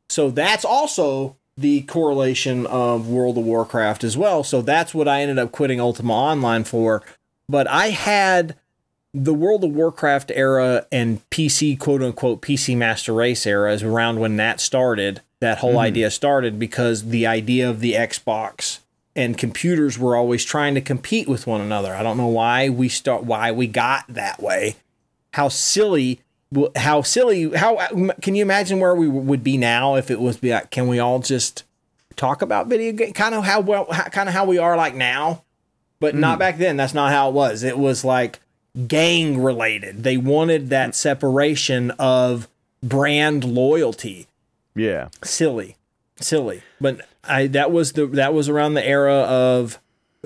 [0.09, 4.43] So that's also the correlation of World of Warcraft as well.
[4.43, 7.03] So that's what I ended up quitting Ultima Online for.
[7.49, 8.55] But I had
[9.13, 14.19] the World of Warcraft era and PC quote unquote PC Master Race era is around
[14.19, 15.21] when that started.
[15.41, 15.79] That whole mm-hmm.
[15.79, 18.79] idea started because the idea of the Xbox
[19.15, 21.93] and computers were always trying to compete with one another.
[21.93, 24.75] I don't know why we start why we got that way.
[25.33, 26.21] How silly
[26.75, 30.37] how silly how uh, can you imagine where we would be now if it was
[30.37, 31.63] be like can we all just
[32.15, 34.95] talk about video game kind of how well how, kind of how we are like
[34.95, 35.43] now?
[35.99, 36.39] But not hmm.
[36.39, 37.63] back then that's not how it was.
[37.63, 38.39] It was like
[38.87, 40.03] gang related.
[40.03, 40.91] They wanted that hmm.
[40.93, 42.47] separation of
[42.81, 44.27] brand loyalty.
[44.75, 45.09] Yeah.
[45.23, 45.75] silly.
[46.19, 46.63] Silly.
[46.81, 49.79] But i that was the that was around the era of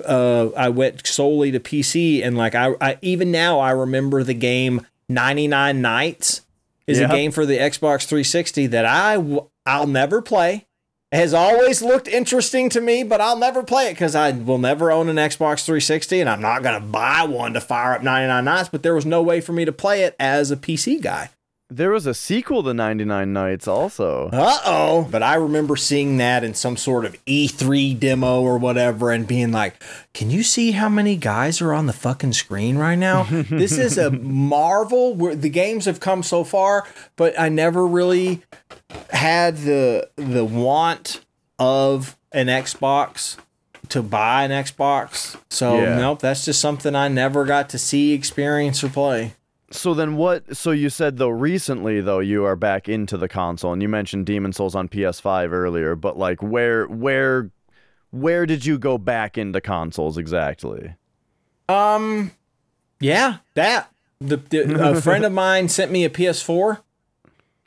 [0.04, 4.34] uh i went solely to pc and like i, I even now i remember the
[4.34, 6.42] game 99 nights
[6.86, 7.06] is Yeah.
[7.06, 10.66] a game for the xbox 360 that i w- i'll never play
[11.12, 14.58] it has always looked interesting to me but i'll never play it because i will
[14.58, 18.02] never own an xbox 360 and i'm not going to buy one to fire up
[18.02, 21.00] 99 nights but there was no way for me to play it as a pc
[21.00, 21.30] guy
[21.76, 24.28] There was a sequel to 99 Nights also.
[24.32, 25.08] Uh oh.
[25.10, 29.50] But I remember seeing that in some sort of E3 demo or whatever and being
[29.50, 29.82] like,
[30.12, 33.24] can you see how many guys are on the fucking screen right now?
[33.50, 35.14] this is a marvel.
[35.14, 36.86] Where the games have come so far,
[37.16, 38.42] but I never really
[39.10, 41.24] had the the want
[41.58, 43.36] of an Xbox
[43.88, 45.36] to buy an Xbox.
[45.50, 45.98] So Yeah.
[45.98, 49.34] nope, that's just something I never got to see, experience, or play.
[49.74, 53.72] So then what so you said though recently though you are back into the console
[53.72, 57.50] and you mentioned Demon's Souls on PS5 earlier, but like where where
[58.10, 60.94] where did you go back into consoles exactly?
[61.68, 62.30] Um,
[63.00, 63.90] yeah, that
[64.20, 66.80] the, the a friend of mine sent me a PS4,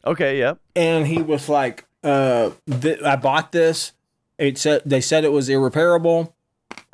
[0.06, 0.60] Okay, yep.
[0.76, 3.92] and he was like, "Uh, th- I bought this.
[4.38, 6.34] It said they said it was irreparable.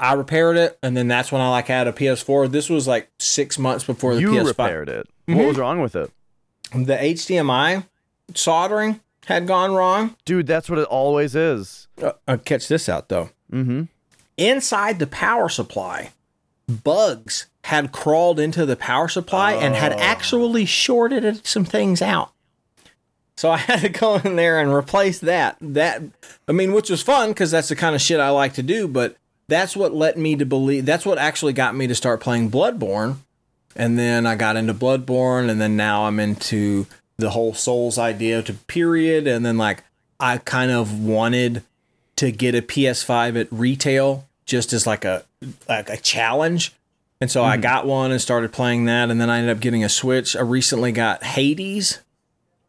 [0.03, 2.51] I repaired it, and then that's when I like had a PS4.
[2.51, 4.45] This was like six months before the You PS5.
[4.47, 5.07] repaired it.
[5.27, 5.39] Mm-hmm.
[5.39, 6.11] What was wrong with it?
[6.73, 7.85] The HDMI
[8.35, 10.15] soldering had gone wrong.
[10.25, 11.88] Dude, that's what it always is.
[12.01, 13.30] Uh, uh, catch this out though.
[13.51, 13.88] Mhm.
[14.38, 16.11] Inside the power supply,
[16.67, 22.31] bugs had crawled into the power supply and had actually shorted some things out.
[23.38, 25.55] So I had to go in there and replace that.
[25.61, 26.01] That
[26.47, 28.88] I mean, which was fun because that's the kind of shit I like to do.
[28.88, 29.15] But
[29.48, 30.86] that's what led me to believe.
[30.86, 33.18] That's what actually got me to start playing Bloodborne.
[33.76, 36.86] And then I got into Bloodborne, and then now I'm into
[37.18, 39.28] the whole Souls idea to period.
[39.28, 39.84] And then like
[40.20, 41.64] I kind of wanted
[42.18, 45.26] to get a PS5 at retail just as like a
[45.68, 46.74] like a challenge.
[47.20, 47.61] And so I hmm.
[47.61, 50.36] got one and started playing that, and then I ended up getting a Switch.
[50.36, 51.99] I recently got Hades.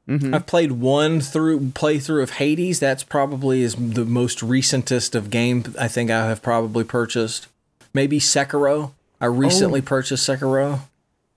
[0.06, 2.78] I've played one through playthrough of Hades.
[2.78, 7.48] That's probably is the most recentest of game I think I have probably purchased.
[7.94, 8.93] Maybe Sekiro.
[9.20, 10.81] I recently purchased Sekiro.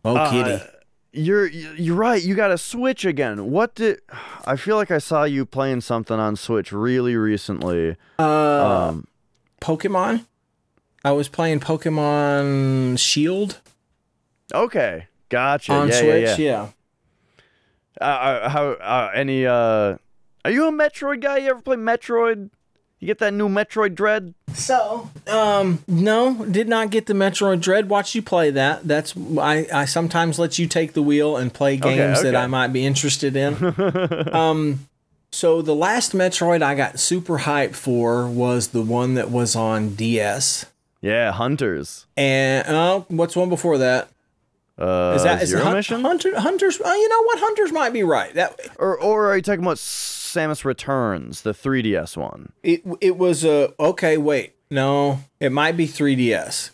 [0.03, 0.63] Oh, kitty.
[1.13, 2.21] You're you're right.
[2.21, 3.49] You got a Switch again.
[3.49, 4.01] What did
[4.45, 7.95] I feel like I saw you playing something on Switch really recently.
[8.19, 9.07] Uh, Um
[9.61, 10.25] Pokemon.
[11.05, 13.59] I was playing Pokemon Shield
[14.53, 15.07] okay.
[15.29, 15.71] Gotcha.
[15.73, 16.23] on yeah, Switch.
[16.23, 16.37] yeah, yeah.
[16.37, 16.69] yeah.
[17.99, 19.97] Uh, uh, how uh, any uh
[20.45, 21.37] are you a Metroid guy?
[21.37, 22.51] You ever play Metroid?
[22.99, 24.33] You get that new Metroid Dread?
[24.53, 27.89] So, um, no, did not get the Metroid Dread.
[27.89, 28.87] Watch you play that.
[28.87, 29.67] That's I.
[29.71, 32.43] I sometimes let you take the wheel and play games that okay.
[32.43, 33.55] I might be interested in.
[34.33, 34.87] um,
[35.31, 39.89] so the last Metroid I got super hyped for was the one that was on
[39.89, 40.65] DS.
[41.01, 42.07] Yeah, Hunters.
[42.15, 44.09] And oh, what's one before that?
[44.77, 46.01] Uh, Is that is Zero Hun- Mission?
[46.01, 46.79] Hunter, Hunters?
[46.83, 47.39] Oh, you know what?
[47.39, 48.33] Hunters might be right.
[48.35, 52.51] That or or are you talking about Samus Returns, the 3DS one?
[52.63, 54.17] it it was a okay.
[54.17, 56.71] Wait, no, it might be 3DS.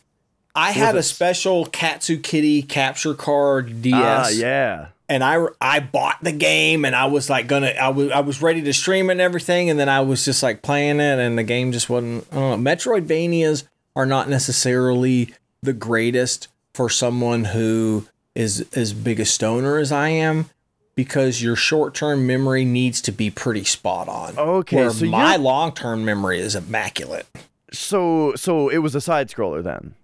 [0.56, 3.96] I had it a special Katsukity capture card DS.
[3.96, 4.88] Ah, yeah.
[5.10, 8.42] and I I bought the game and I was like gonna I was I was
[8.42, 11.38] ready to stream it and everything and then I was just like playing it and
[11.38, 12.28] the game just wasn't.
[12.32, 12.72] I don't know.
[12.72, 13.64] Metroidvanias
[13.96, 20.10] are not necessarily the greatest for someone who is as big a stoner as I
[20.10, 20.50] am
[20.96, 24.38] because your short term memory needs to be pretty spot on.
[24.38, 27.28] Okay, where so my long term memory is immaculate.
[27.72, 29.96] So so it was a side scroller then.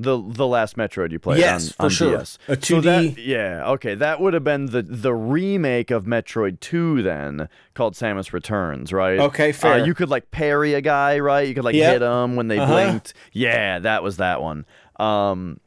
[0.00, 2.16] The the last Metroid you played Yes, on, for on sure.
[2.18, 2.38] DS.
[2.46, 3.94] A So that- 2D yeah, okay.
[3.96, 9.18] That would have been the the remake of Metroid 2 then, called Samus Returns, right?
[9.18, 9.84] Okay, Uh, fair.
[9.86, 11.48] you could like parry a guy, right?
[11.48, 11.92] You could like Yep.
[11.94, 12.72] hit him when they Uh-huh.
[12.72, 13.12] blinked.
[13.32, 14.64] Yeah, that was that one.
[15.00, 15.58] Um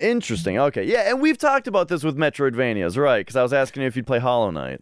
[0.00, 0.58] Interesting.
[0.58, 0.84] Okay.
[0.84, 3.18] Yeah, and we've talked about this with Metroidvanias, right?
[3.20, 4.80] Because I was asking you if you'd play Hollow Knight.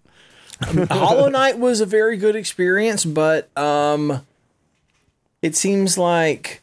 [0.91, 4.25] Hollow Knight was a very good experience, but um,
[5.43, 6.63] it seems like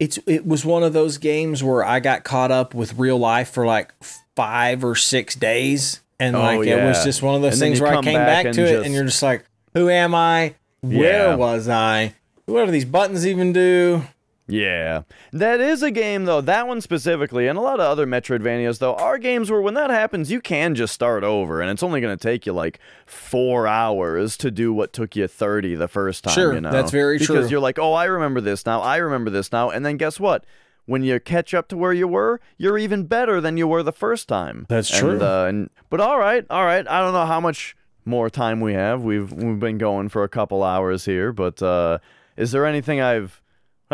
[0.00, 3.50] it's it was one of those games where I got caught up with real life
[3.50, 3.92] for like
[4.34, 7.80] five or six days, and Oh, like it was just one of those And things
[7.80, 9.44] where I came back back, to it, just- and you're just like,
[9.74, 10.54] "Who am I?
[10.80, 11.34] Where Yeah.
[11.36, 12.14] was I?
[12.46, 14.02] What do these buttons even do?"
[14.48, 15.02] Yeah.
[15.32, 18.94] That is a game, though, that one specifically, and a lot of other Metroidvanias, though,
[18.96, 22.16] are games where when that happens, you can just start over, and it's only going
[22.16, 26.34] to take you like four hours to do what took you 30 the first time,
[26.34, 26.72] Sure, you know?
[26.72, 27.48] that's very because true.
[27.48, 30.44] you're like, oh, I remember this now, I remember this now, and then guess what?
[30.86, 33.92] When you catch up to where you were, you're even better than you were the
[33.92, 34.66] first time.
[34.68, 35.20] That's And, true.
[35.22, 36.86] uh, and, but all right, all right.
[36.88, 39.00] I don't know how much more time we have.
[39.02, 41.98] We've we've been going for a couple hours here, but uh,
[42.36, 43.40] is there anything I've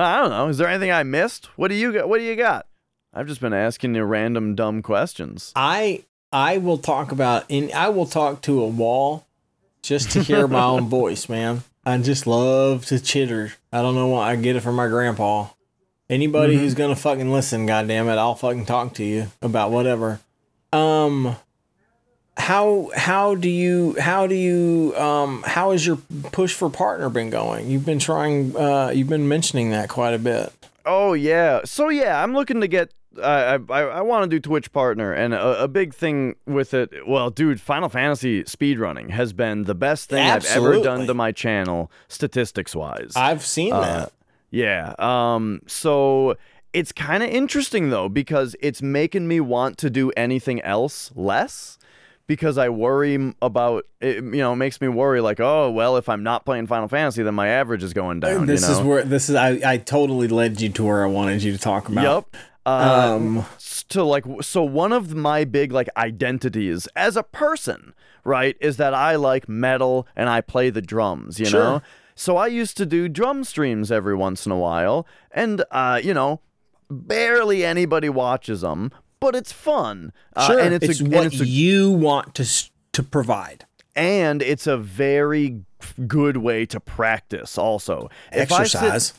[0.04, 0.48] I don't know.
[0.48, 1.46] Is there anything I missed?
[1.56, 2.08] What do you got?
[2.08, 2.66] What do you got?
[3.14, 5.52] I've just been asking you random dumb questions.
[5.56, 9.26] I I will talk about in I will talk to a wall
[9.82, 11.62] just to hear my own voice, man.
[11.86, 13.54] I just love to chitter.
[13.72, 15.48] I don't know why I get it from my grandpa.
[16.10, 20.20] Anybody who's gonna fucking listen, goddamn it, I'll fucking talk to you about whatever.
[20.72, 21.36] Um
[22.38, 25.96] how how do you how do you um how has your
[26.32, 27.68] push for partner been going?
[27.68, 30.52] You've been trying uh you've been mentioning that quite a bit.
[30.86, 31.60] Oh yeah.
[31.64, 32.92] So yeah, I'm looking to get.
[33.22, 36.90] I I, I want to do Twitch partner, and a, a big thing with it.
[37.06, 41.32] Well, dude, Final Fantasy speedrunning has been the best thing I've ever done to my
[41.32, 43.12] channel, statistics wise.
[43.16, 44.12] I've seen Uh, that.
[44.50, 44.94] Yeah.
[44.98, 45.62] Um.
[45.66, 46.36] So
[46.72, 51.77] it's kind of interesting though because it's making me want to do anything else less
[52.28, 54.16] because I worry about it.
[54.22, 57.24] You know, it makes me worry like, oh well, if I'm not playing Final Fantasy,
[57.24, 58.46] then my average is going down.
[58.46, 58.74] this you know?
[58.80, 61.58] is where this is I, I totally led you to where I wanted you to
[61.58, 62.04] talk about.
[62.34, 62.42] Yep.
[62.66, 67.94] Uh, Um, s- to like so one of my big like identities as a person,
[68.24, 71.60] right, is that I like metal and I play the drums, you Sure.
[71.60, 71.82] know?
[72.14, 76.12] So I used to do drum streams every once in a while and uh, you
[76.12, 76.40] know,
[76.90, 80.12] barely anybody watches them, but it's fun.
[80.34, 82.46] Uh, and it's, it's, a, and what it's a you want to
[82.92, 83.66] to provide.
[83.94, 85.62] and it's a very
[86.06, 88.08] good way to practice also.
[88.32, 89.14] I sit- Exercise.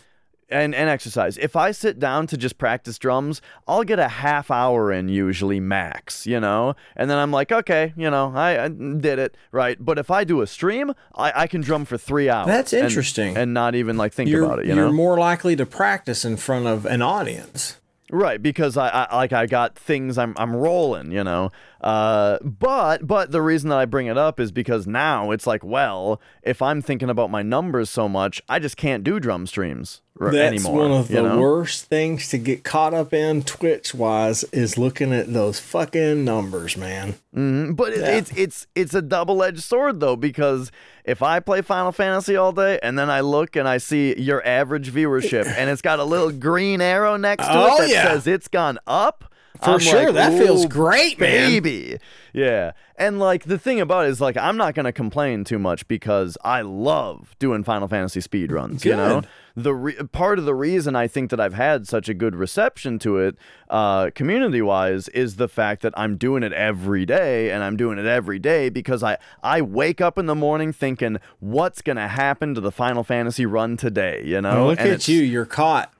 [0.50, 1.38] and, and exercise.
[1.38, 5.60] If I sit down to just practice drums, I'll get a half hour in usually
[5.60, 6.76] max, you know?
[6.96, 9.78] And then I'm like, okay, you know, I, I did it, right?
[9.80, 12.48] But if I do a stream, I, I can drum for three hours.
[12.48, 13.38] That's interesting.
[13.38, 14.92] And, not even like think you're, about it, you you're know?
[14.92, 17.79] more likely to practice in front of an audience.
[18.12, 21.52] Right, because I, I like I got things I'm I'm rolling, you know.
[21.82, 25.64] Uh, but but the reason that I bring it up is because now it's like,
[25.64, 30.02] well, if I'm thinking about my numbers so much, I just can't do drum streams
[30.20, 30.90] r- That's anymore.
[30.90, 31.40] one of the know?
[31.40, 36.76] worst things to get caught up in Twitch wise is looking at those fucking numbers,
[36.76, 37.16] man.
[37.36, 38.08] Mhm, But it, Yeah.
[38.18, 40.72] it's it's it's a double edged sword though because
[41.06, 44.46] if I play Final Fantasy all day and then I look and I see your
[44.46, 48.04] average viewership and it's got a little green arrow next to Oh, it that yeah.
[48.12, 49.24] says it's gone up.
[49.64, 51.98] For I'm sure, like, that feels "Ooh, great, man." baby.
[52.32, 55.88] Yeah, and like the thing about it is like I'm not gonna complain too much
[55.88, 58.86] because I love doing Final Fantasy speed runs.
[58.86, 59.22] You know,
[59.56, 63.00] the re- part of the reason I think that I've had such a good reception
[63.00, 63.36] to it,
[63.70, 67.98] uh, community wise, is the fact that I'm doing it every day, and I'm doing
[67.98, 72.54] it every day because I I wake up in the morning thinking, what's gonna happen
[72.56, 74.22] to the Final Fantasy run today?
[74.24, 75.92] You know, Look and at you, you're caught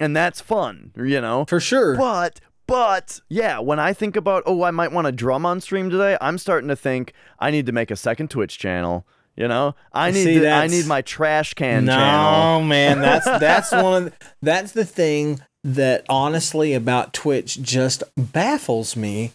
[0.00, 0.92] and that's fun.
[0.96, 1.96] You know, for sure.
[1.96, 5.90] but but yeah, when I think about oh, I might want to drum on stream
[5.90, 9.06] today, I'm starting to think I need to make a second Twitch channel.
[9.36, 12.62] You know, I need See, to, I need my trash can no, channel.
[12.62, 18.96] man, that's that's one of the, that's the thing that honestly about Twitch just baffles
[18.96, 19.32] me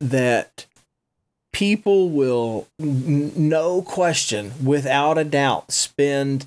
[0.00, 0.66] that
[1.52, 6.46] people will no question without a doubt spend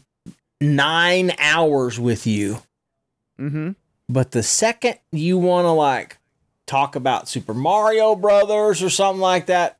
[0.61, 2.61] 9 hours with you
[3.39, 3.71] Mm-hmm.
[4.09, 6.17] But the second you want to like
[6.65, 9.77] talk about Super Mario Brothers or something like that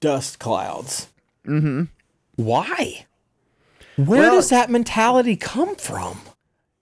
[0.00, 1.08] dust clouds
[1.46, 1.84] Mm-hmm.
[2.36, 3.06] why
[3.96, 6.20] where Well- does that mentality come from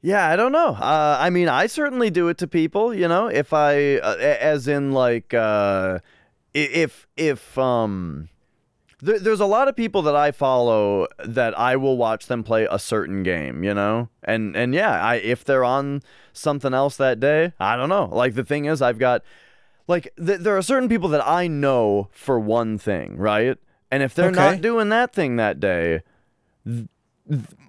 [0.02, 0.74] Yeah, I don't know.
[0.74, 2.92] Uh, I mean, I certainly do it to people.
[2.92, 6.00] You know, if I, uh, as in like, uh,
[6.54, 8.28] if if um,
[9.02, 12.66] there, there's a lot of people that I follow that I will watch them play
[12.70, 13.62] a certain game.
[13.64, 16.02] You know, and and yeah, I if they're on
[16.32, 18.06] something else that day, I don't know.
[18.10, 19.22] Like the thing is, I've got
[19.88, 23.58] like th- there are certain people that I know for one thing, right?
[23.90, 24.36] And if they're Okay.
[24.52, 26.00] not doing that thing that day,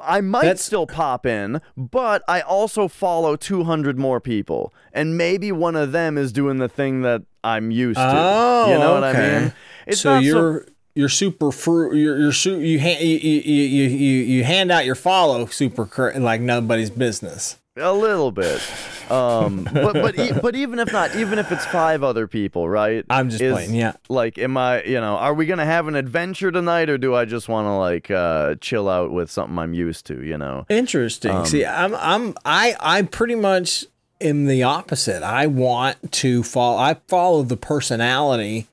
[0.02, 5.52] I might That's- still pop in, but I also follow 200 more people, and maybe
[5.52, 8.06] one of them is doing the thing that I'm used to.
[8.06, 9.54] Oh, you know what I mean?
[9.86, 11.96] It's so you're you're super fruit.
[11.96, 15.86] You're you're su- you, hand, you, you you you you hand out your follow super
[15.86, 17.58] cur- like nobody's business.
[17.76, 18.62] A little bit.
[19.10, 23.04] Um, but but e- but even if not, even if it's five other people, right?
[23.10, 23.94] I'm just is- playing, yeah.
[24.10, 24.84] Like, am I?
[24.84, 27.72] You know, are we gonna have an adventure tonight, or do I just want to
[27.74, 30.24] like uh, chill out with something I'm used to?
[30.24, 30.66] You know.
[30.70, 31.32] Interesting.
[31.32, 33.86] Um, See, I'm I'm I I pretty much
[34.22, 35.24] am the opposite.
[35.24, 36.78] I want to follow.
[36.78, 38.68] I follow the personality,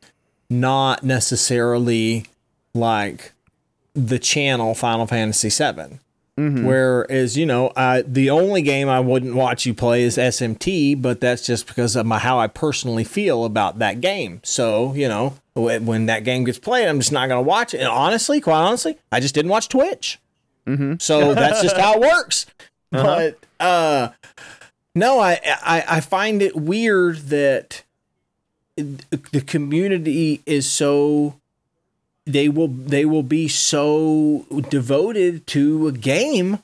[0.50, 2.26] not necessarily
[2.74, 3.32] like
[3.94, 5.98] the channel Final Fantasy VII.
[6.38, 6.64] Mm-hmm.
[6.64, 11.20] Whereas you know, I, the only game I wouldn't watch you play is SMT, but
[11.20, 14.40] that's just because of my, how I personally feel about that game.
[14.42, 17.78] So you know, when that game gets played, I'm just not going to watch it.
[17.78, 20.18] And honestly, quite honestly, I just didn't watch Twitch.
[20.66, 20.94] Mm-hmm.
[20.98, 22.46] So that's just how it works.
[22.92, 23.02] Uh-huh.
[23.04, 24.08] But uh,
[24.94, 27.82] no, I, I I find it weird that
[28.76, 31.34] the community is so
[32.26, 36.60] they will they will be so devoted to a game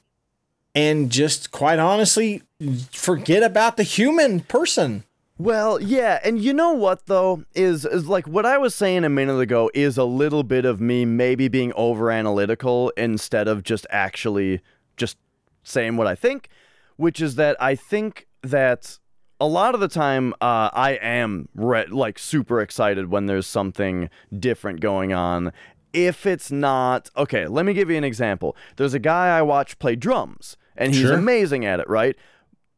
[0.74, 2.42] and just quite honestly
[2.90, 5.04] forget about the human person.
[5.38, 9.10] Well, yeah, and you know what though is is like what I was saying a
[9.10, 13.86] minute ago is a little bit of me maybe being over analytical instead of just
[13.90, 14.60] actually
[14.96, 15.18] just
[15.62, 16.48] saying what I think,
[16.96, 18.98] which is that I think that
[19.40, 24.08] a lot of the time uh, I am re- like super excited when there's something
[24.36, 25.52] different going on.
[25.92, 28.56] If it's not okay, let me give you an example.
[28.76, 31.14] There's a guy I watch play drums, and he's Sure.
[31.14, 32.16] amazing at it, right?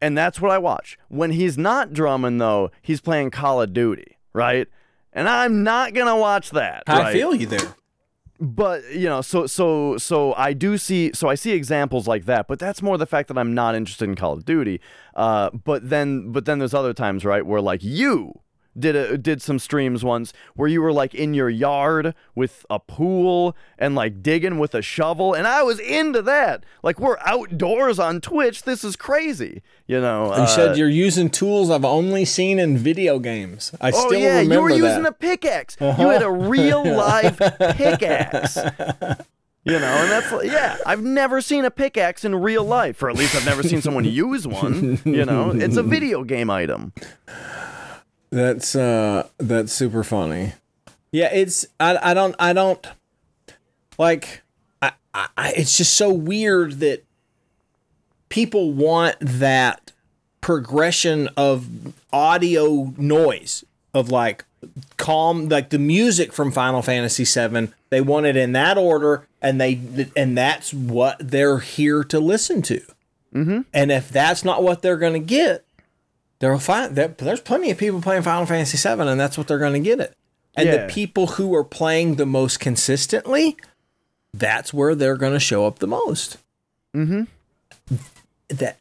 [0.01, 0.97] And that's what I watch.
[1.09, 4.69] When he's not drumming, though, he's playing Call of Duty, right?
[5.13, 6.85] And I'm not gonna watch that.
[6.87, 7.13] I right?
[7.13, 7.75] feel you there.
[8.41, 12.47] But you know so so so i do see so i see examples like that
[12.47, 14.81] but that's more the fact that i'm not interested in call of duty.
[15.15, 18.33] Uh but then but then there's other times right where like you
[18.79, 22.79] did a, did some streams once where you were like in your yard with a
[22.79, 27.99] pool and like digging with a shovel and i was into that like we're outdoors
[27.99, 32.25] on twitch this is crazy you know You uh, said you're using tools I've only
[32.25, 33.73] seen in video games.
[33.81, 34.17] I still remember.
[34.17, 34.95] Oh still yeah, remember you were that.
[34.95, 34.99] Uh-huh.
[34.99, 35.77] using a pickaxe.
[35.81, 37.39] You had a real live
[37.77, 38.57] pickaxe.
[39.65, 40.77] You know, and that's yeah.
[40.87, 44.05] I've never seen a pickaxe in real life, or at least I've never seen someone
[44.05, 45.01] use one.
[45.05, 46.93] You know, it's a video game item.
[48.31, 50.53] That's uh that's super funny.
[51.13, 52.87] Yeah, it's I I don't I don't
[53.99, 54.43] like
[54.83, 57.05] I, I I- it's just so weird that
[58.29, 59.93] people want that
[60.41, 61.69] progression of
[62.13, 63.65] audio noise
[63.95, 64.45] of like
[64.97, 69.61] calm like the music from Final Fantasy 7 they want it in that order and
[69.61, 69.81] they
[70.17, 72.81] and that's what they're here to listen to.
[73.35, 73.61] Mm-hmm.
[73.73, 75.65] And if that's not what they're going to get,
[76.41, 79.59] they'll find that there's plenty of people playing Final Fantasy VII, and that's what they're
[79.59, 80.15] going to get it.
[80.57, 80.87] And Yeah.
[80.87, 83.57] the people who are playing the most consistently,
[84.35, 86.39] that's where they're going to show up the most.
[86.97, 87.25] Mm-hmm.
[88.49, 88.79] That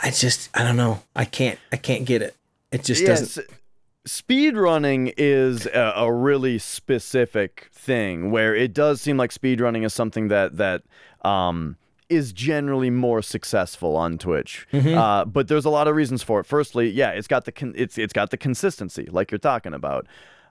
[0.00, 1.02] I just I don't know.
[1.14, 2.34] I can't I can't get it.
[2.72, 3.44] It just doesn't.
[3.48, 3.56] Yes.
[4.04, 9.82] Speed running is a, a really specific thing where it does seem like speed running
[9.84, 10.82] is something that that
[11.24, 11.76] um,
[12.08, 14.66] is generally more successful on Twitch.
[14.96, 16.44] Uh, but there's a lot of reasons for it.
[16.46, 20.06] Firstly, yeah, it's got the con- it's it's got the consistency like you're talking about.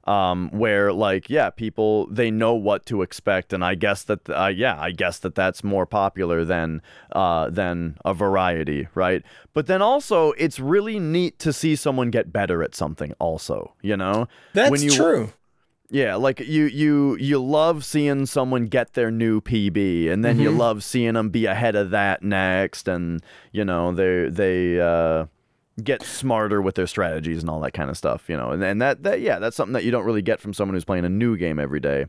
[0.07, 4.51] Um, where like yeah, people they know what to expect, and I guess that uh,
[4.55, 6.83] yeah, I guess that that's more popular than
[7.13, 9.23] uh, than a variety, right?
[9.53, 13.13] But then also, it's really neat to see someone get better at something.
[13.17, 15.33] Also, you know, That's you, true.
[15.89, 20.49] Yeah, like you you you love seeing someone get their new PB, and then you
[20.49, 20.57] Mm-hmm.
[20.59, 23.21] love seeing them be ahead of that next, and
[23.51, 25.25] you know they they uh,
[25.83, 28.27] get smarter with their strategies and all that kind of stuff.
[28.29, 30.53] You know, and and that that yeah, that's something that you don't really get from
[30.53, 32.05] someone who's playing a new game every day.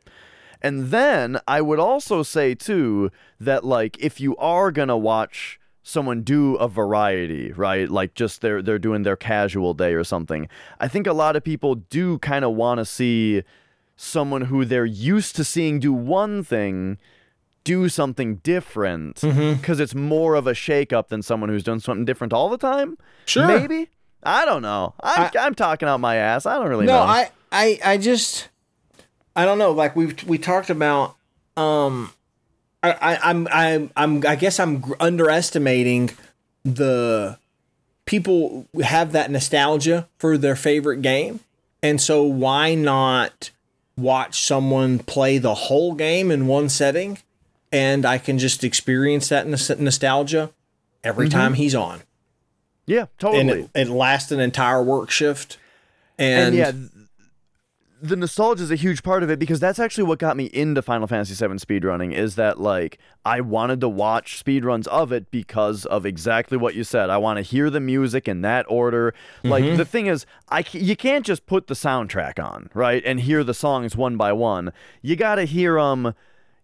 [0.62, 6.22] And then I would also say too that like if you are gonna watch someone
[6.22, 7.88] do a variety, right?
[7.90, 10.48] Like just they're they're doing their casual day or something.
[10.80, 13.42] I think a lot of people do kind of want to see
[13.96, 16.98] someone who they're used to seeing do one thing
[17.64, 22.32] do something different because it's more of a shakeup than someone who's doing something different
[22.32, 22.96] all the time.
[23.24, 23.46] Sure.
[23.46, 23.90] Maybe.
[24.22, 24.94] I don't know.
[25.00, 26.46] I'm, I, am talking out my ass.
[26.46, 27.00] I don't really No, know.
[27.00, 28.48] I, I, I just,
[29.34, 29.72] I don't know.
[29.72, 31.16] Like we we talked about,
[31.56, 32.12] um,
[32.82, 36.10] I, I I'm I'm I'm I guess I'm gr- underestimating
[36.64, 37.38] the
[38.04, 41.40] people have that nostalgia for their favorite game,
[41.82, 43.50] and so why not
[43.96, 47.18] watch someone play the whole game in one setting?
[47.72, 50.50] and I can just experience that nostalgia
[51.02, 51.38] every mm-hmm.
[51.38, 52.02] time he's on.
[52.86, 53.60] Yeah, And totally.
[53.62, 55.58] it, it lasts an entire work shift.
[56.18, 56.72] And, and yeah,
[58.00, 60.82] the nostalgia is a huge part of it because that's actually what got me into
[60.82, 62.12] Final Fantasy VII speedrunning.
[62.12, 66.84] Is that like I wanted to watch speedruns of it because of exactly what you
[66.84, 67.10] said.
[67.10, 69.14] I want to hear the music in that order.
[69.42, 69.76] Like mm-hmm.
[69.76, 73.54] the thing is, I you can't just put the soundtrack on right and hear the
[73.54, 74.72] songs one by one.
[75.02, 76.14] You got to hear them.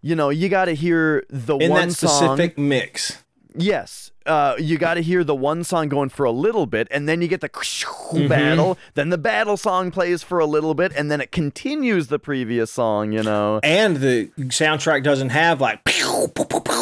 [0.01, 2.37] You know, you got to hear the in one that song.
[2.37, 3.23] specific mix.
[3.55, 4.11] Yes.
[4.27, 7.23] Uh, you got to hear the one song going for a little bit, and then
[7.23, 8.28] you get the Mm-hmm.
[8.28, 8.78] battle.
[8.94, 12.70] Then the battle song plays for a little bit, and then it continues the previous
[12.70, 13.12] song.
[13.12, 15.81] You know, And the soundtrack doesn't have like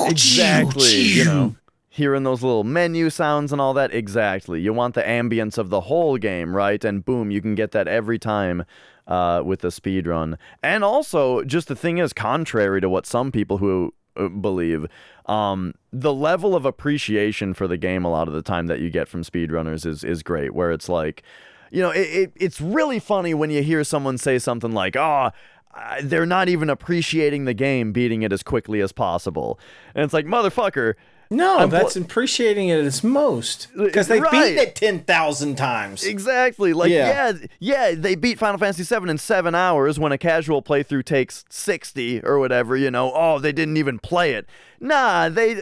[0.09, 1.01] exactly.
[1.03, 1.57] You know,
[1.89, 3.93] hearing those little menu sounds and all that.
[3.95, 4.61] Exactly.
[4.61, 6.85] You want the ambience of the whole game, right?
[6.85, 8.65] And boom, you can get that every time.
[9.07, 13.33] Uh, with the speed run, and also just the thing is, contrary to what some
[13.33, 14.87] people who believe,
[15.27, 18.91] um, the level of appreciation for the game a lot of the time that you
[18.91, 20.55] get from speedrunners is is great.
[20.55, 21.23] Where it's like,
[21.71, 25.31] you know, it, it it's really funny when you hear someone say something like, "Oh."
[25.75, 29.59] uh, They're not even appreciating the game, beating it as quickly as possible,
[29.95, 30.95] and it's like motherfucker.
[31.33, 34.33] No, I'm that's appreciating it at its most because they've Right.
[34.33, 36.03] beaten it ten thousand times.
[36.05, 36.73] Exactly.
[36.73, 37.33] Like, Yeah.
[37.61, 37.91] yeah.
[37.91, 42.21] yeah, they beat Final Fantasy VII in seven hours when a casual playthrough takes sixty
[42.25, 42.77] or whatever.
[42.77, 44.47] You know, oh, they didn't even play it.
[44.83, 45.61] Nah, they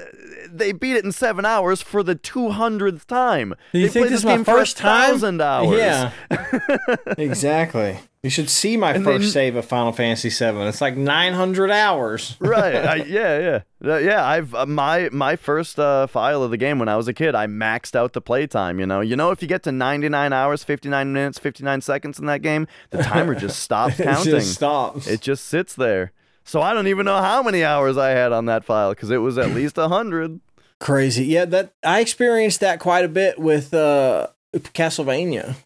[0.49, 3.55] they beat it in seven hours for the two hundredth time.
[3.73, 5.11] You they think played this is game my for first time?
[5.11, 5.77] Thousand hours.
[5.79, 6.13] Yeah,
[7.19, 7.99] exactly.
[8.23, 10.61] You should see my first then- save of Final Fantasy VII.
[10.63, 12.37] It's like nine hundred hours.
[12.41, 12.75] right.
[12.85, 13.61] I, yeah, yeah,
[13.93, 14.25] Uh, yeah.
[14.25, 17.35] I've uh, my my first uh, file of the game when I was a kid.
[17.35, 18.81] I maxed out the playtime.
[18.81, 21.63] You know, you know, if you get to ninety nine hours, fifty nine minutes, fifty
[21.63, 24.33] nine seconds in that game, the timer just stops It counting.
[24.33, 25.07] just stops.
[25.07, 26.13] It just sits there.
[26.49, 29.19] So I don't even know how many hours I had on that file because it
[29.19, 30.41] was at least a hundred.
[30.81, 31.27] Crazy.
[31.27, 35.57] Yeah, that I experienced that quite a bit with uh Castlevania.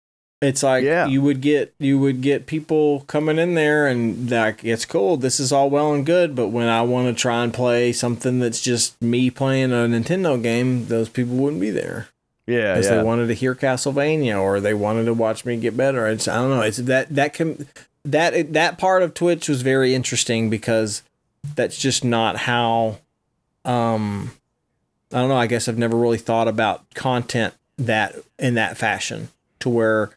[0.41, 1.07] It's like Yeah.
[1.07, 5.17] you would get you would get people coming in there and like it's cool.
[5.17, 8.41] This is all well and good, but when I want to try and play something
[8.41, 12.09] that's just me playing a Nintendo game, those people wouldn't be there
[12.49, 12.97] Yeah, because yeah.
[12.97, 16.09] they wanted to hear Castlevania or they wanted to watch me get better.
[16.09, 16.63] It's I don't know.
[16.63, 17.69] It's that that can
[18.05, 21.03] that that part of Twitch was very interesting because
[21.55, 22.99] that's just not how
[23.65, 24.33] um
[25.13, 29.29] I don't know, I guess I've never really thought about content that in that fashion
[29.61, 30.11] to where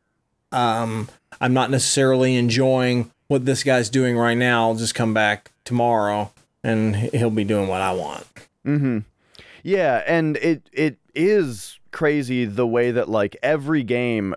[0.51, 1.09] um
[1.39, 4.69] I'm not necessarily enjoying what this guy's doing right now.
[4.69, 6.31] I'll just come back tomorrow
[6.63, 8.25] and he'll be doing what I want.
[8.65, 8.99] Mm-hmm.
[9.63, 14.35] Yeah, and it it is crazy the way that like every game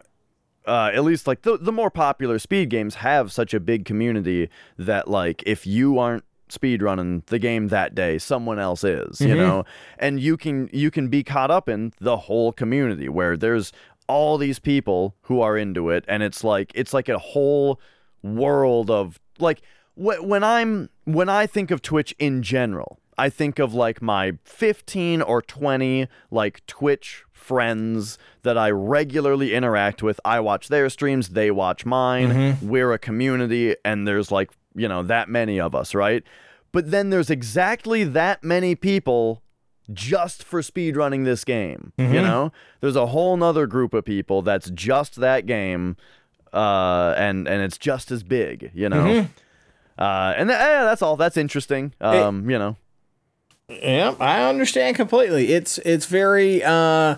[0.69, 4.49] uh, at least like the the more popular speed games have such a big community
[4.77, 9.35] that like if you aren't speed running the game that day someone else is you
[9.35, 9.37] Mhm.
[9.37, 9.65] know
[9.99, 13.71] and you can you can be caught up in the whole community where there's
[14.09, 17.79] all these people who are into it and it's like it's like a whole
[18.23, 19.61] world of like
[19.95, 24.33] wh- when I'm when I think of Twitch in general, I think of like my
[24.45, 30.21] 15 or 20 like Twitch friends that I regularly interact with.
[30.25, 32.29] I watch their streams, they watch mine.
[32.63, 36.23] We're a community and there's like, you know, that many of us, right?
[36.71, 39.43] But then there's exactly that many people
[39.93, 41.93] just for speedrunning this game.
[41.97, 42.53] You know?
[42.81, 45.97] There's a whole nother group of people that's just that game.
[46.53, 49.27] Uh, and and it's just as big, you know.
[49.99, 51.17] Uh, and th- yeah, that's all.
[51.17, 51.93] That's interesting.
[52.01, 52.77] Um, you know.
[53.69, 55.53] Yeah, I understand completely.
[55.53, 57.17] It's it's very uh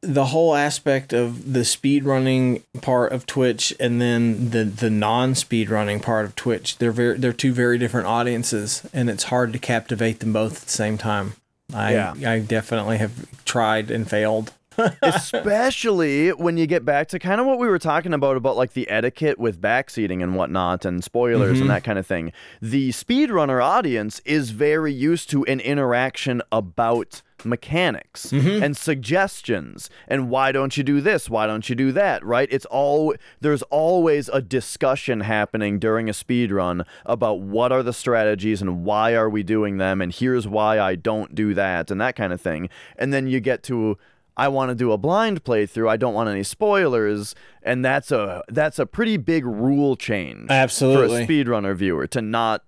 [0.00, 5.34] the whole aspect of the speed running part of Twitch and then the the non
[5.34, 6.78] speed running part of Twitch.
[6.78, 10.62] They're very they're two very different audiences and it's hard to captivate them both at
[10.62, 11.34] the same time.
[11.74, 12.14] I Yeah.
[12.24, 14.52] I definitely have tried and failed.
[15.02, 18.74] especially when you get back to kind of what we were talking about about like
[18.74, 21.68] the etiquette with backseating and whatnot and spoilers and mm-hmm.
[21.68, 28.26] that kind of thing the speedrunner audience is very used to an interaction about mechanics
[28.26, 28.62] mm-hmm.
[28.62, 32.66] and suggestions and why don't you do this why don't you do that right it's
[32.66, 38.60] all there's always a discussion happening during a speed run about what are the strategies
[38.60, 42.16] and why are we doing them and here's why I don't do that and that
[42.16, 43.98] kind of thing and then you get to
[44.38, 45.90] I want to do a blind playthrough.
[45.90, 51.26] I don't want any spoilers, and that's a that's a pretty big rule change Absolutely.
[51.26, 52.62] for a speedrunner viewer to not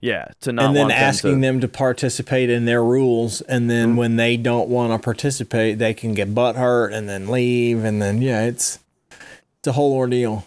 [0.00, 3.40] yeah to not and then want them asking to, them to participate in their rules
[3.42, 3.96] and then Mm-hmm.
[3.96, 8.00] when they don't want to participate they can get butt hurt and then leave and
[8.02, 8.78] then yeah it's
[9.58, 10.44] it's a whole ordeal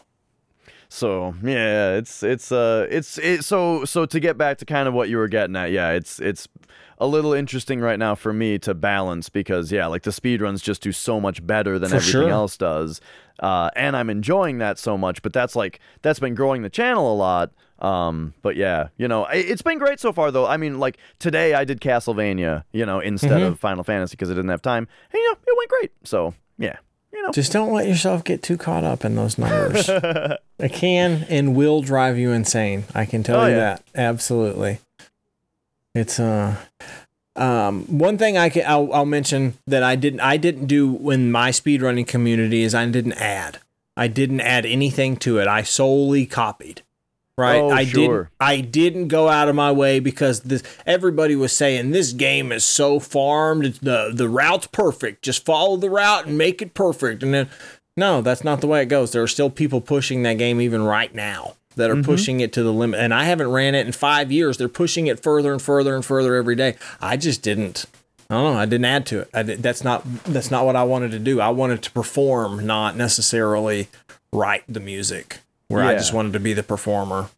[0.91, 4.93] So yeah, it's it's uh it's it, so so to get back to kind of
[4.93, 6.47] what you were getting at, yeah, it's it's
[6.97, 10.81] a little interesting right now for me to balance because yeah, like the speedruns just
[10.81, 12.29] do so much better than For everything sure.
[12.29, 13.01] else does.
[13.39, 17.13] Uh, and I'm enjoying that so much, but that's like that's been growing the channel
[17.13, 17.51] a lot.
[17.81, 20.45] Um, but yeah, you know, it, it's been great so far though.
[20.45, 23.53] I mean, like today I did Castlevania, you know, instead Mm-hmm.
[23.53, 24.87] of Final Fantasy because I didn't have time.
[25.11, 25.91] And you know, it went great.
[26.03, 26.75] So yeah,
[27.13, 27.31] you know.
[27.31, 29.87] Just don't let yourself get too caught up in those numbers.
[30.59, 32.83] it can and will drive you insane.
[32.93, 33.59] I can tell Oh, you yeah.
[33.59, 33.83] that.
[33.95, 34.79] Absolutely.
[35.95, 36.55] It's uh
[37.35, 41.31] um one thing I can I'll, I'll mention that I didn't I didn't do in
[41.31, 43.59] my speedrunning community is I didn't add.
[43.95, 45.47] I didn't add anything to it.
[45.47, 46.81] I solely copied.
[47.39, 47.59] Right?
[47.61, 48.23] Oh, I sure.
[48.23, 52.51] didn't I didn't go out of my way because this everybody was saying this game
[52.51, 53.65] is so farmed.
[53.65, 55.23] It's the the route's perfect.
[55.23, 57.23] Just follow the route and make it perfect.
[57.23, 57.49] And then
[57.97, 59.11] no, that's not the way it goes.
[59.11, 62.03] There are still people pushing that game even right now that are Mm-hmm.
[62.11, 62.99] pushing it to the limit.
[62.99, 64.57] And I haven't ran it in five years.
[64.57, 66.75] They're pushing it further and further and further every day.
[67.01, 67.85] I just didn't.
[68.29, 68.59] I don't know.
[68.59, 69.29] I didn't add to it.
[69.33, 71.39] I did, that's not that's not what I wanted to do.
[71.41, 73.87] I wanted to perform, not necessarily
[74.31, 75.39] write the music.
[75.69, 77.29] Where I just wanted to be the performer.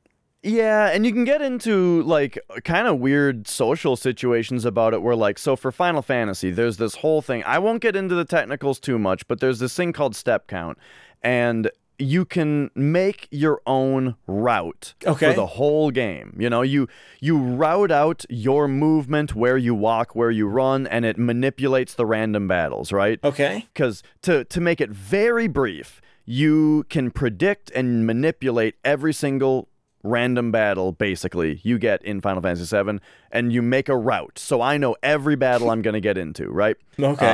[0.42, 5.16] Yeah, and you can get into like kind of weird social situations about it where
[5.18, 7.44] like so for Final Fantasy, there's this whole thing.
[7.46, 10.78] I won't get into the technicals too much, but there's this thing called step count
[11.22, 15.30] and you can make your own route Okay.
[15.30, 16.36] for the whole game.
[16.40, 16.88] You know, you
[17.20, 22.06] you route out your movement where you walk, where you run, and it manipulates the
[22.08, 23.20] random battles, right?
[23.24, 23.68] Okay.
[23.74, 26.02] because to to make it very brief,
[26.32, 29.68] you can predict and manipulate every single
[30.02, 33.00] random battle basically you get in Final Fantasy VII,
[33.32, 34.40] and you make a route.
[34.40, 36.78] So I know every battle I'm going to get into, right?
[37.00, 37.28] Okay.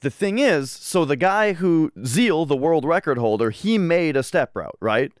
[0.00, 4.24] the thing is, so the guy who Zeal, the world record holder, he made a
[4.24, 5.12] step route, right?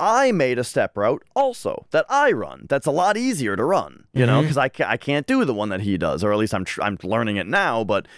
[0.00, 2.66] I made a step route also that I run.
[2.68, 5.54] That's a lot easier to run, you know, because I, ca- I can't do the
[5.54, 7.84] one that he does, or at least I'm tr- I'm learning it now.
[7.84, 8.08] But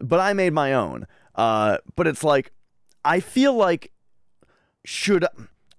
[0.00, 1.06] but I made my own.
[1.34, 2.52] Uh, but it's like
[3.08, 3.90] I feel like
[4.84, 5.24] should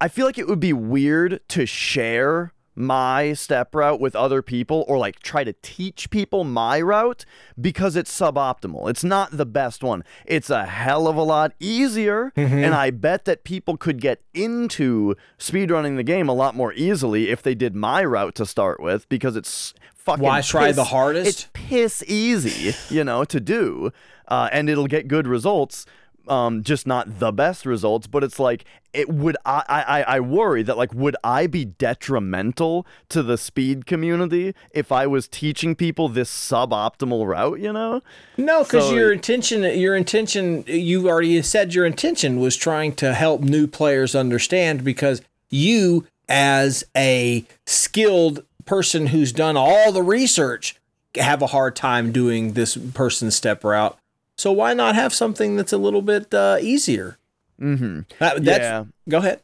[0.01, 4.85] I feel like it would be weird to share my step route with other people
[4.88, 7.26] or like try to teach people my route
[7.60, 8.89] because it's suboptimal.
[8.89, 10.03] It's not the best one.
[10.26, 15.15] It's a hell of a lot easier and I bet that people could get into
[15.38, 19.07] speedrunning the game a lot more easily if they did my route to start with
[19.10, 21.27] because it's fucking Why try the hardest?
[21.27, 23.91] It's piss easy, you know, to do,
[24.30, 25.85] uh, and it'll get good results.
[26.27, 28.63] Um, just not the best results, but it's like
[28.93, 29.35] it would.
[29.45, 34.91] I, I I worry that like would I be detrimental to the speed community if
[34.91, 37.59] I was teaching people this suboptimal route?
[37.59, 38.01] You know?
[38.37, 43.13] No, because So- your intention, your intention, you already said your intention was trying to
[43.13, 50.75] help new players understand because you, as a skilled person who's done all the research,
[51.15, 53.97] have a hard time doing this person's step route.
[54.39, 57.17] So why not have something that's a little bit uh, easier?
[57.59, 58.01] Mm-hmm.
[58.19, 58.85] That, that's, Yeah.
[59.09, 59.41] Go ahead.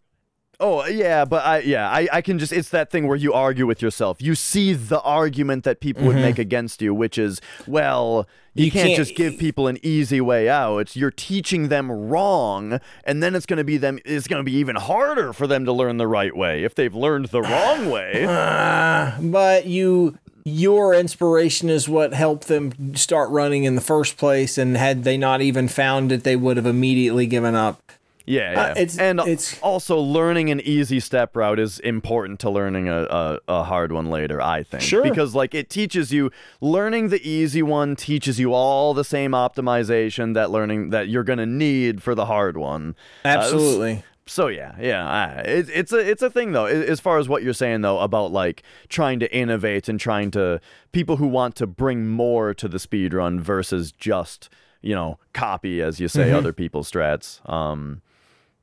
[0.58, 3.68] Oh yeah, but I yeah I, I can just it's that thing where you argue
[3.68, 4.22] with yourself.
[4.22, 8.64] You see the argument that people would make against you, which is well you, Mm-hmm.
[8.64, 10.96] You can't, can't- just give people an easy way out.
[10.96, 14.00] You're teaching them wrong, and then it's going to be them.
[14.06, 16.96] It's going to be even harder for them to learn the right way if they've
[16.96, 18.24] learned the wrong way.
[18.26, 20.18] Uh, but you
[20.48, 25.18] your inspiration is what helped them start running in the first place and had they
[25.18, 27.82] not even found it they would have immediately given up
[28.28, 28.62] Yeah, yeah.
[28.62, 33.04] Uh, it's- and it's- also learning an easy step route is important to learning a,
[33.04, 34.82] a, a hard one later, I think.
[34.84, 35.04] Sure.
[35.04, 40.34] Because like it teaches you learning the easy one teaches you all the same optimization
[40.36, 42.96] that learning that you're gonna need for the hard one.
[43.24, 46.66] Uh, absolutely so yeah, yeah, I- it, it's a it's a thing though.
[46.66, 50.60] As far as what you're saying though about like trying to innovate and trying to
[50.92, 54.50] people who want to bring more to the speed run versus just
[54.82, 57.48] you know copy as you say other people's strats.
[57.50, 58.02] Um,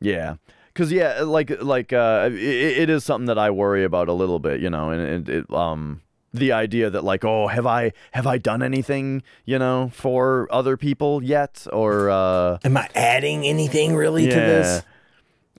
[0.01, 0.37] yeah,
[0.73, 4.39] because yeah, like like uh, it, it is something that I worry about a little
[4.41, 6.01] bit, you know, and it, it um
[6.35, 10.77] the idea that like oh have I have I done anything you know for other
[10.77, 14.83] people yet or uh am i adding anything really to this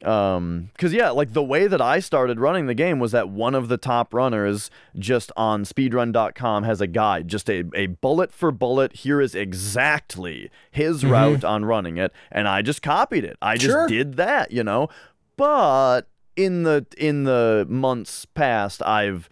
[0.04, 3.56] um, cause yeah, like the way that I started running the game was that one
[3.56, 8.52] of the top runners just on speedrun.com has a guide, just a, a bullet for
[8.52, 8.94] bullet.
[8.98, 12.12] Here is exactly his route on running it.
[12.32, 13.38] And I just copied it.
[13.42, 13.88] I just Sure.
[13.88, 14.90] did that, you know,
[15.38, 16.02] but
[16.36, 19.30] in the, in the months past, I've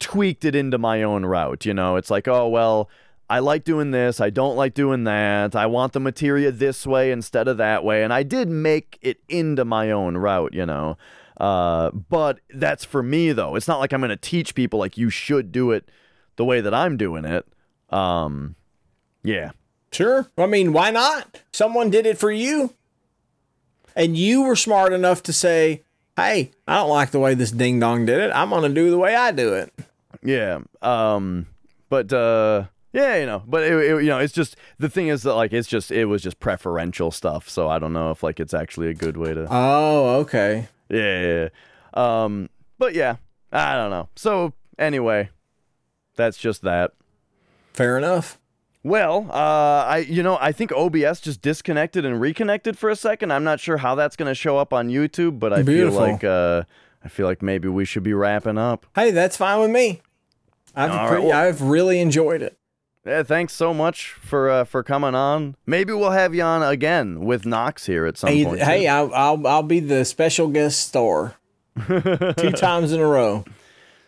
[0.00, 1.64] tweaked it into my own route.
[1.64, 2.88] You know, it's like, oh, well,
[3.28, 4.20] I like doing this.
[4.20, 5.56] I don't like doing that.
[5.56, 8.04] I want the materia this way instead of that way.
[8.04, 10.98] And I did make it into my own route, you know.
[11.38, 13.56] Uh, but that's for me, though.
[13.56, 15.88] It's not like I'm going to teach people like you should do it
[16.36, 17.46] the way that I'm doing it.
[17.90, 18.56] Um,
[19.22, 19.52] yeah.
[19.90, 20.28] Sure.
[20.36, 21.40] I mean, why not?
[21.52, 22.74] Someone did it for you.
[23.96, 25.82] And you were smart enough to say,
[26.16, 28.32] hey, I don't like the way this ding dong did it.
[28.34, 29.72] I'm going to do the way I do it.
[30.22, 30.60] Yeah.
[30.82, 31.46] Um,
[31.88, 32.64] but, uh,
[32.94, 35.52] yeah, you know, but it, it, you know, it's just the thing is that like
[35.52, 38.88] it's just it was just preferential stuff, so I don't know if like it's actually
[38.88, 39.48] a good way to.
[39.50, 40.68] Oh, okay.
[40.88, 41.48] Yeah, yeah,
[41.96, 42.22] yeah.
[42.24, 42.48] Um,
[42.78, 43.16] but yeah,
[43.52, 44.08] I don't know.
[44.14, 45.30] So anyway,
[46.14, 46.92] that's just that.
[47.72, 48.38] Fair enough.
[48.84, 53.32] Well, uh, I you know I think OBS just disconnected and reconnected for a second.
[53.32, 55.98] I'm not sure how that's going to show up on YouTube, but I Beautiful.
[56.00, 56.62] feel like uh,
[57.04, 58.86] I feel like maybe we should be wrapping up.
[58.94, 60.00] Hey, that's fine with me.
[60.76, 62.56] I've All right, well- I've really enjoyed it.
[63.06, 65.56] Yeah, thanks so much for uh, for coming on.
[65.66, 68.60] Maybe we'll have you on again with Knox here at some Hey, point.
[68.60, 68.86] hey.
[68.88, 71.34] I'll, I'll I'll be the special guest star
[71.86, 73.44] two times in a row.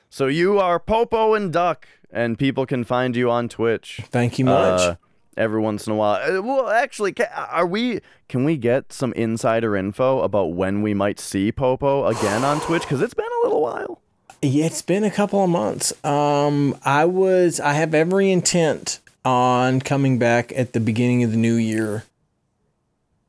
[0.08, 4.00] So you are Popo and Duck, and people can find you on Twitch.
[4.10, 4.80] Thank you much.
[4.80, 4.96] Uh,
[5.36, 6.38] every once in a while.
[6.38, 8.00] Uh, well, actually, are we?
[8.30, 12.82] Can we get some insider info about when we might see Popo again on Twitch?
[12.82, 14.00] Because it's been a little while.
[14.46, 15.92] Yeah, it's been a couple of months.
[16.04, 21.36] Um, I was I have every intent on coming back at the beginning of the
[21.36, 22.04] new year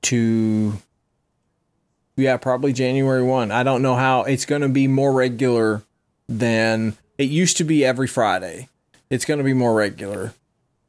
[0.04, 0.74] to
[2.16, 3.52] yeah, probably January 1.
[3.52, 5.84] I don't know how it's going to be more regular
[6.28, 8.70] than it used to be every Friday.
[9.10, 10.34] It's going to be more regular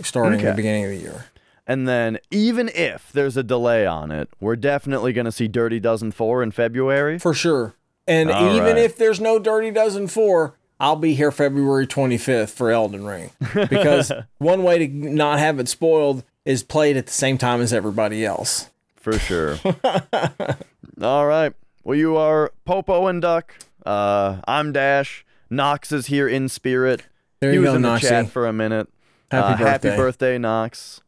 [0.00, 1.26] starting at the beginning of the year.
[1.66, 5.78] And then, even if there's a delay on it, we're definitely going to see Dirty
[5.78, 7.18] Dozen 4 in February.
[7.18, 7.74] For sure.
[8.08, 8.78] And All even right.
[8.78, 13.30] if there's no Dirty Dozen 4, I'll be here February 25th for Elden Ring.
[13.68, 17.60] Because one way to not have it spoiled is play it at the same time
[17.60, 18.70] as everybody else.
[18.96, 19.58] For sure.
[21.02, 21.52] All right.
[21.84, 23.54] Well, you are Popo and Duck.
[23.84, 25.24] Uh, I'm Dash.
[25.50, 27.02] Knox is here in spirit.
[27.40, 28.88] There he you was go, in the chat for a minute.
[29.30, 29.96] Happy Uh, Happy birthday.
[29.96, 31.00] birthday, Knox.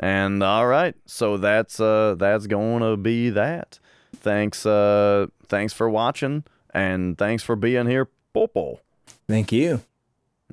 [0.00, 3.78] And all right, so that's uh that's going to be that.
[4.14, 8.80] Thanks uh thanks for watching and thanks for being here, Popo.
[9.28, 9.82] Thank you.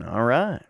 [0.06, 0.62] All right.